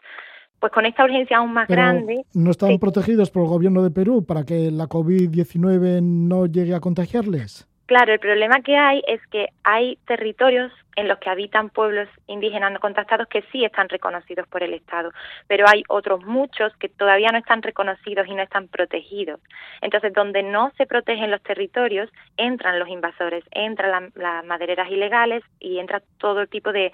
Pues 0.58 0.72
con 0.72 0.86
esta 0.86 1.04
urgencia 1.04 1.36
aún 1.36 1.52
más 1.52 1.68
grande. 1.68 2.24
¿No 2.32 2.52
están 2.52 2.78
protegidos 2.78 3.30
por 3.30 3.42
el 3.42 3.48
gobierno 3.50 3.82
de 3.82 3.90
Perú 3.90 4.24
para 4.24 4.44
que 4.44 4.70
la 4.70 4.86
COVID-19 4.86 6.00
no 6.02 6.46
llegue 6.46 6.74
a 6.74 6.80
contagiarles? 6.80 7.68
Claro, 7.92 8.14
el 8.14 8.20
problema 8.20 8.62
que 8.62 8.74
hay 8.74 9.02
es 9.06 9.20
que 9.26 9.48
hay 9.64 9.98
territorios 10.06 10.72
en 10.96 11.08
los 11.08 11.18
que 11.18 11.28
habitan 11.28 11.68
pueblos 11.68 12.08
indígenas 12.26 12.72
no 12.72 12.80
contactados 12.80 13.28
que 13.28 13.44
sí 13.52 13.66
están 13.66 13.90
reconocidos 13.90 14.48
por 14.48 14.62
el 14.62 14.72
Estado, 14.72 15.10
pero 15.46 15.66
hay 15.68 15.82
otros 15.90 16.24
muchos 16.24 16.74
que 16.76 16.88
todavía 16.88 17.28
no 17.32 17.36
están 17.36 17.60
reconocidos 17.60 18.26
y 18.26 18.34
no 18.34 18.40
están 18.40 18.68
protegidos. 18.68 19.40
Entonces, 19.82 20.14
donde 20.14 20.42
no 20.42 20.72
se 20.78 20.86
protegen 20.86 21.30
los 21.30 21.42
territorios, 21.42 22.08
entran 22.38 22.78
los 22.78 22.88
invasores, 22.88 23.44
entran 23.50 24.10
las 24.14 24.42
madereras 24.46 24.90
ilegales 24.90 25.44
y 25.60 25.78
entra 25.78 26.02
todo 26.16 26.46
tipo 26.46 26.72
de, 26.72 26.92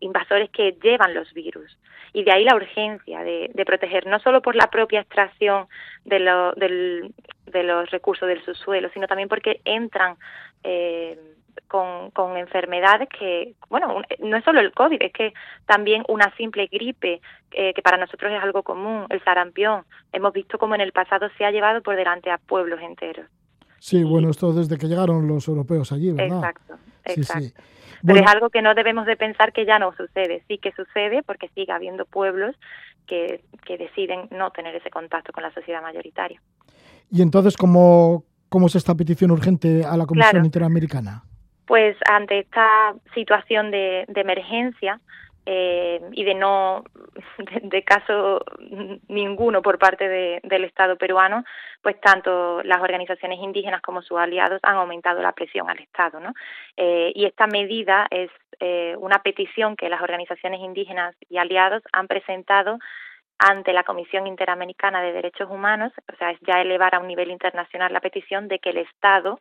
invasores 0.00 0.50
que 0.50 0.76
llevan 0.82 1.14
los 1.14 1.32
virus. 1.34 1.78
Y 2.12 2.24
de 2.24 2.32
ahí 2.32 2.42
la 2.42 2.56
urgencia 2.56 3.20
de, 3.22 3.52
de 3.54 3.64
proteger, 3.64 4.08
no 4.08 4.18
solo 4.18 4.42
por 4.42 4.56
la 4.56 4.68
propia 4.70 5.02
extracción 5.02 5.68
de, 6.04 6.18
lo, 6.18 6.52
del, 6.54 7.14
de 7.50 7.62
los 7.62 7.90
recursos 7.90 8.28
del 8.28 8.44
subsuelo, 8.44 8.88
sino 8.92 9.06
también 9.06 9.28
porque 9.28 9.60
entran 9.64 10.16
eh, 10.62 11.18
con, 11.68 12.10
con 12.10 12.36
enfermedades 12.36 13.08
que, 13.08 13.54
bueno, 13.68 14.02
no 14.18 14.36
es 14.36 14.44
solo 14.44 14.60
el 14.60 14.72
COVID, 14.72 15.02
es 15.02 15.12
que 15.12 15.32
también 15.66 16.04
una 16.08 16.34
simple 16.36 16.66
gripe, 16.66 17.20
eh, 17.52 17.72
que 17.74 17.82
para 17.82 17.96
nosotros 17.96 18.32
es 18.32 18.42
algo 18.42 18.62
común, 18.62 19.06
el 19.08 19.22
sarampión, 19.24 19.84
hemos 20.12 20.32
visto 20.32 20.58
como 20.58 20.74
en 20.74 20.80
el 20.80 20.92
pasado 20.92 21.28
se 21.36 21.44
ha 21.44 21.50
llevado 21.50 21.82
por 21.82 21.96
delante 21.96 22.30
a 22.30 22.38
pueblos 22.38 22.80
enteros. 22.80 23.26
Sí, 23.78 24.04
bueno, 24.04 24.30
esto 24.30 24.52
desde 24.52 24.76
que 24.76 24.88
llegaron 24.88 25.26
los 25.26 25.48
europeos 25.48 25.90
allí, 25.92 26.12
¿verdad? 26.12 26.38
Exacto, 26.38 26.74
exacto. 27.04 27.62
Pero 28.04 28.20
es 28.20 28.26
algo 28.26 28.50
que 28.50 28.62
no 28.62 28.74
debemos 28.74 29.06
de 29.06 29.16
pensar 29.16 29.52
que 29.52 29.66
ya 29.66 29.78
no 29.78 29.92
sucede. 29.94 30.42
Sí 30.48 30.58
que 30.58 30.72
sucede 30.72 31.22
porque 31.22 31.48
sigue 31.54 31.72
habiendo 31.72 32.06
pueblos 32.06 32.56
que, 33.06 33.42
que 33.66 33.76
deciden 33.76 34.28
no 34.30 34.50
tener 34.50 34.74
ese 34.74 34.90
contacto 34.90 35.32
con 35.32 35.42
la 35.42 35.52
sociedad 35.52 35.82
mayoritaria. 35.82 36.40
¿Y 37.10 37.22
entonces 37.22 37.56
cómo, 37.56 38.24
cómo 38.48 38.66
es 38.66 38.74
esta 38.76 38.94
petición 38.94 39.30
urgente 39.30 39.84
a 39.84 39.96
la 39.96 40.06
Comisión 40.06 40.44
Interamericana? 40.44 41.24
Pues 41.66 41.96
ante 42.08 42.40
esta 42.40 42.94
situación 43.14 43.70
de, 43.70 44.04
de 44.08 44.20
emergencia, 44.20 45.00
eh, 45.46 46.00
y 46.12 46.24
de 46.24 46.34
no 46.34 46.84
de, 47.62 47.82
caso 47.82 48.44
ninguno 49.08 49.62
por 49.62 49.78
parte 49.78 50.06
de, 50.06 50.40
del 50.44 50.64
Estado 50.64 50.96
peruano, 50.96 51.44
pues 51.82 51.98
tanto 52.00 52.62
las 52.62 52.80
organizaciones 52.80 53.40
indígenas 53.40 53.80
como 53.80 54.02
sus 54.02 54.18
aliados 54.18 54.60
han 54.62 54.76
aumentado 54.76 55.22
la 55.22 55.32
presión 55.32 55.70
al 55.70 55.78
Estado, 55.78 56.20
¿no? 56.20 56.34
Eh, 56.76 57.12
y 57.14 57.24
esta 57.24 57.46
medida 57.46 58.06
es 58.10 58.30
eh, 58.60 58.94
una 58.98 59.22
petición 59.22 59.76
que 59.76 59.88
las 59.88 60.02
organizaciones 60.02 60.60
indígenas 60.60 61.16
y 61.28 61.38
aliados 61.38 61.82
han 61.92 62.06
presentado 62.06 62.78
ante 63.40 63.72
la 63.72 63.84
Comisión 63.84 64.26
Interamericana 64.26 65.00
de 65.00 65.12
Derechos 65.12 65.48
Humanos, 65.50 65.92
o 66.12 66.16
sea, 66.16 66.30
es 66.30 66.38
ya 66.42 66.60
elevar 66.60 66.94
a 66.94 66.98
un 66.98 67.08
nivel 67.08 67.30
internacional 67.30 67.90
la 67.90 68.00
petición 68.00 68.48
de 68.48 68.58
que 68.58 68.68
el 68.68 68.76
Estado 68.76 69.40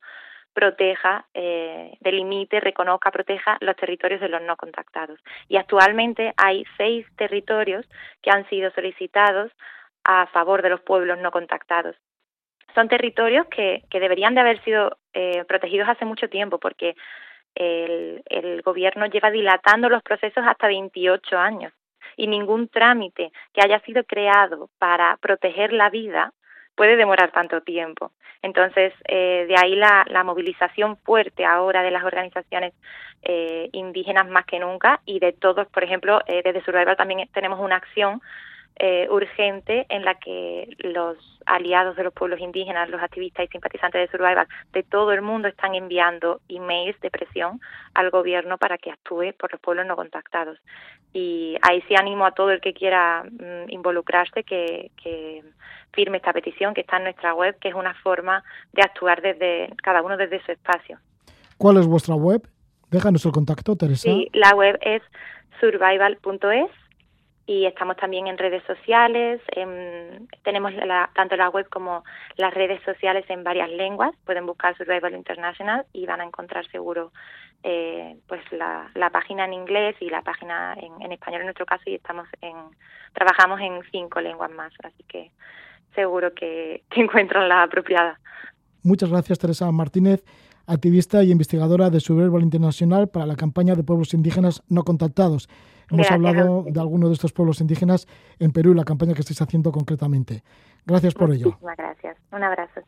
proteja, 0.54 1.26
eh, 1.34 1.98
delimite, 2.00 2.62
reconozca, 2.62 3.12
proteja 3.12 3.58
los 3.60 3.76
territorios 3.76 4.22
de 4.22 4.30
los 4.30 4.42
no 4.42 4.56
contactados. 4.56 5.20
Y 5.50 5.58
actualmente 5.58 6.34
hay 6.38 6.64
seis 6.78 7.06
territorios 7.18 7.86
que 8.22 8.32
han 8.32 8.48
sido 8.50 8.72
solicitados 8.72 9.52
a 10.06 10.28
favor 10.28 10.62
de 10.62 10.70
los 10.70 10.80
pueblos 10.82 11.20
no 11.20 11.32
contactados. 11.32 11.98
Son 12.76 12.88
territorios 12.88 13.48
que, 13.48 13.84
que 13.90 14.00
deberían 14.00 14.34
de 14.34 14.42
haber 14.42 14.64
sido 14.64 14.98
eh, 15.14 15.44
protegidos 15.44 15.90
hace 15.90 16.06
mucho 16.06 16.30
tiempo 16.30 16.58
porque 16.58 16.96
el, 17.54 18.24
el 18.28 18.62
gobierno 18.62 19.08
lleva 19.08 19.30
dilatando 19.30 19.90
los 19.90 20.04
procesos 20.04 20.44
hasta 20.48 20.68
28 20.68 21.38
años 21.38 21.74
y 22.16 22.28
ningún 22.28 22.68
trámite 22.68 23.32
que 23.54 23.62
haya 23.62 23.80
sido 23.82 24.04
creado 24.04 24.70
para 24.78 25.18
proteger 25.18 25.74
la 25.74 25.90
vida 25.90 26.34
puede 26.76 26.96
demorar 26.96 27.32
tanto 27.32 27.62
tiempo. 27.62 28.14
Entonces, 28.42 28.94
eh, 29.08 29.46
de 29.50 29.56
ahí 29.58 29.76
la, 29.76 30.06
la, 30.08 30.24
movilización 30.24 30.96
fuerte 30.98 31.44
ahora 31.44 31.84
de 31.84 31.92
las 31.92 32.06
organizaciones 32.06 32.74
eh, 33.22 33.68
indígenas 33.74 34.30
más 34.30 34.46
que 34.46 34.60
nunca 34.60 35.02
y 35.06 35.20
de 35.20 35.34
todos, 35.34 35.68
por 35.68 35.84
ejemplo, 35.84 36.22
eh, 36.26 36.42
desde 36.42 36.64
Survival 36.64 36.96
también 36.96 37.28
tenemos 37.34 37.60
una 37.60 37.76
acción 37.76 38.22
eh, 38.82 39.08
urgente 39.10 39.86
en 39.90 40.06
la 40.06 40.16
que 40.16 40.74
los 40.80 41.18
aliados 41.46 41.98
de 41.98 42.04
los 42.06 42.14
pueblos 42.14 42.40
indígenas, 42.40 42.90
los 42.90 43.02
activistas 43.02 43.46
y 43.46 43.50
simpatizantes 43.50 44.00
de 44.00 44.18
Survival 44.18 44.48
de 44.72 44.84
todo 44.84 45.12
el 45.12 45.22
mundo 45.22 45.50
están 45.50 45.76
enviando 45.76 46.40
emails 46.48 46.98
de 47.02 47.12
presión 47.12 47.60
al 47.94 48.10
gobierno 48.10 48.58
para 48.58 48.78
que 48.78 48.90
actúe 48.90 49.34
por 49.38 49.52
los 49.52 49.60
pueblos 49.60 49.86
no 49.86 49.98
contactados. 49.98 50.58
Y 51.12 51.58
ahí 51.62 51.84
sí 51.90 51.96
animo 51.96 52.26
a 52.26 52.32
todo 52.32 52.52
el 52.52 52.62
que 52.62 52.74
quiera 52.74 53.24
mm, 53.24 53.70
involucrarse 53.70 54.46
que, 54.46 54.92
que 55.04 55.44
firme 55.92 56.18
esta 56.18 56.32
petición 56.32 56.74
que 56.74 56.82
está 56.82 56.98
en 56.98 57.04
nuestra 57.04 57.34
web, 57.34 57.60
que 57.60 57.68
es 57.68 57.76
una 57.76 57.94
forma 57.96 58.46
de 58.72 58.82
actuar 58.82 59.22
desde 59.22 59.74
cada 59.84 60.02
uno 60.02 60.16
desde 60.16 60.42
su 60.46 60.54
espacio. 60.54 61.00
¿Cuál 61.58 61.78
es 61.78 61.86
vuestra 61.86 62.16
web? 62.16 62.48
Déjanos 62.90 63.26
el 63.26 63.34
contacto, 63.34 63.76
Teresa. 63.76 64.04
Sí, 64.04 64.30
la 64.32 64.56
web 64.56 64.80
es 64.82 65.02
survival.es 65.60 66.72
y 67.50 67.66
estamos 67.66 67.98
también 67.98 68.28
en 68.28 68.38
redes 68.38 68.62
sociales. 68.68 69.42
tenemos 70.44 70.72
tanto 71.16 71.36
la 71.36 71.50
web 71.50 71.68
como 71.70 72.04
las 72.38 72.54
redes 72.54 72.80
sociales 72.84 73.26
en 73.28 73.44
varias 73.44 73.72
lenguas. 73.72 74.14
Pueden 74.24 74.46
buscar 74.46 74.78
Survival 74.78 75.16
International 75.16 75.84
y 75.92 76.06
van 76.06 76.22
a 76.22 76.26
encontrar 76.26 76.70
seguro 76.70 77.12
eh, 77.64 78.18
pues 78.28 78.42
la, 78.52 78.92
página 79.12 79.46
en 79.46 79.54
inglés 79.54 79.96
y 80.00 80.12
la 80.12 80.22
página 80.22 80.78
en, 80.80 81.12
español 81.12 81.42
en 81.42 81.48
nuestro 81.48 81.66
caso 81.66 81.82
y 81.88 81.96
estamos 81.96 82.28
en 82.42 82.56
trabajamos 83.14 83.60
en 83.62 83.82
cinco 83.92 84.22
lenguas 84.22 84.52
más, 84.52 84.72
así 84.84 85.04
que 85.08 85.32
seguro 85.96 86.32
que, 86.36 86.84
que 86.92 87.02
encuentran 87.02 87.50
la 87.50 87.64
apropiada. 87.64 88.20
Muchas 88.84 89.10
gracias, 89.10 89.40
Teresa 89.40 89.72
Martínez 89.72 90.24
activista 90.68 91.24
y 91.24 91.32
investigadora 91.32 91.90
de 91.90 92.00
Survival 92.00 92.44
Internacional 92.44 93.10
para 93.10 93.26
la 93.26 93.36
campaña 93.36 93.74
de 93.74 93.84
pueblos 93.84 94.14
indígenas 94.14 94.62
no 94.70 94.84
contactados. 94.84 95.50
Hemos 95.90 96.12
hablado 96.12 96.66
de 96.68 96.80
algunos 96.80 97.10
de 97.10 97.14
estos 97.14 97.34
pueblos 97.34 97.62
indígenas 97.62 98.08
en 98.38 98.52
Perú 98.52 98.72
y 98.72 98.76
la 98.76 98.84
campaña 98.84 99.14
que 99.14 99.22
estáis 99.22 99.42
haciendo 99.42 99.72
concretamente. 99.72 100.44
Gracias 100.86 101.14
por 101.14 101.34
ello. 101.34 101.48
Muchísimas 101.48 101.78
gracias. 101.78 102.18
Un 102.32 102.44
abrazo. 102.44 102.82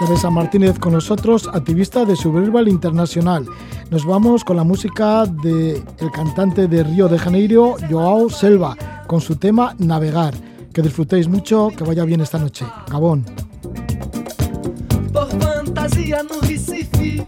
Teresa 0.00 0.30
Martínez 0.30 0.78
con 0.78 0.94
nosotros, 0.94 1.46
activista 1.52 2.06
de 2.06 2.16
Survival 2.16 2.68
Internacional. 2.68 3.44
Nos 3.90 4.06
vamos 4.06 4.44
con 4.44 4.56
la 4.56 4.64
música 4.64 5.26
del 5.26 5.82
el 5.98 6.10
cantante 6.10 6.68
de 6.68 6.82
Río 6.82 7.06
de 7.06 7.18
Janeiro, 7.18 7.76
Joao 7.90 8.30
Selva, 8.30 8.76
con 9.06 9.20
su 9.20 9.36
tema 9.36 9.74
Navegar. 9.78 10.32
Que 10.72 10.80
disfrutéis 10.80 11.28
mucho, 11.28 11.68
que 11.76 11.84
vaya 11.84 12.04
bien 12.04 12.22
esta 12.22 12.38
noche. 12.38 12.64
Gabón. 12.90 13.26
Fantasia 15.70 16.24
no 16.24 16.40
Recife 16.40 17.24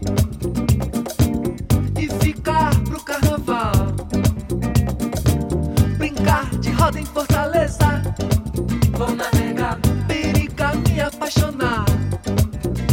e 1.97 2.09
ficar 2.25 2.77
pro 2.83 3.01
carnaval. 3.01 3.71
Brincar 5.97 6.49
de 6.59 6.71
roda 6.71 6.99
em 6.99 7.05
Fortaleza. 7.05 8.03
Vou 8.97 9.15
navegar, 9.15 9.79
periga 10.09 10.73
me 10.75 10.99
apaixonar. 10.99 11.85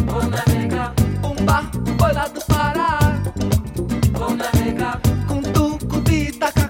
Vou 0.06 0.22
navegar, 0.30 0.94
um 1.24 1.44
bar, 1.44 1.68
boi 1.98 2.12
lá 2.12 2.28
do 2.28 2.40
Pará. 2.42 3.20
Vou 4.12 4.36
navegar, 4.36 5.00
com 5.26 5.42
tucubi 5.42 6.28
e 6.28 6.32
tacacá. 6.32 6.69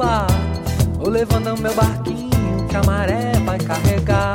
Lá. 0.00 0.26
Vou 0.98 1.08
levando 1.08 1.56
meu 1.60 1.74
barquinho 1.74 2.66
que 2.68 2.76
a 2.76 2.82
maré 2.82 3.32
vai 3.44 3.58
carregar. 3.58 4.29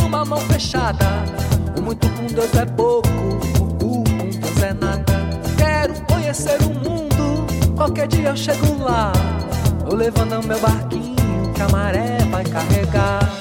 numa 0.00 0.24
mão 0.24 0.40
fechada. 0.40 1.06
O 1.76 1.82
muito 1.82 2.08
com 2.10 2.26
Deus 2.26 2.54
é 2.54 2.66
pouco, 2.66 3.08
O 3.58 4.04
com 4.04 4.30
Deus 4.30 4.62
é 4.62 4.72
nada. 4.72 5.04
Quero 5.56 5.94
conhecer 6.06 6.58
o 6.62 6.70
mundo, 6.70 7.46
qualquer 7.76 8.08
dia 8.08 8.28
eu 8.28 8.36
chego 8.36 8.82
lá. 8.82 9.12
Vou 9.84 9.94
levando 9.94 10.46
meu 10.46 10.58
barquinho 10.60 11.52
que 11.54 11.62
a 11.62 11.68
maré 11.68 12.18
vai 12.30 12.44
carregar. 12.44 13.39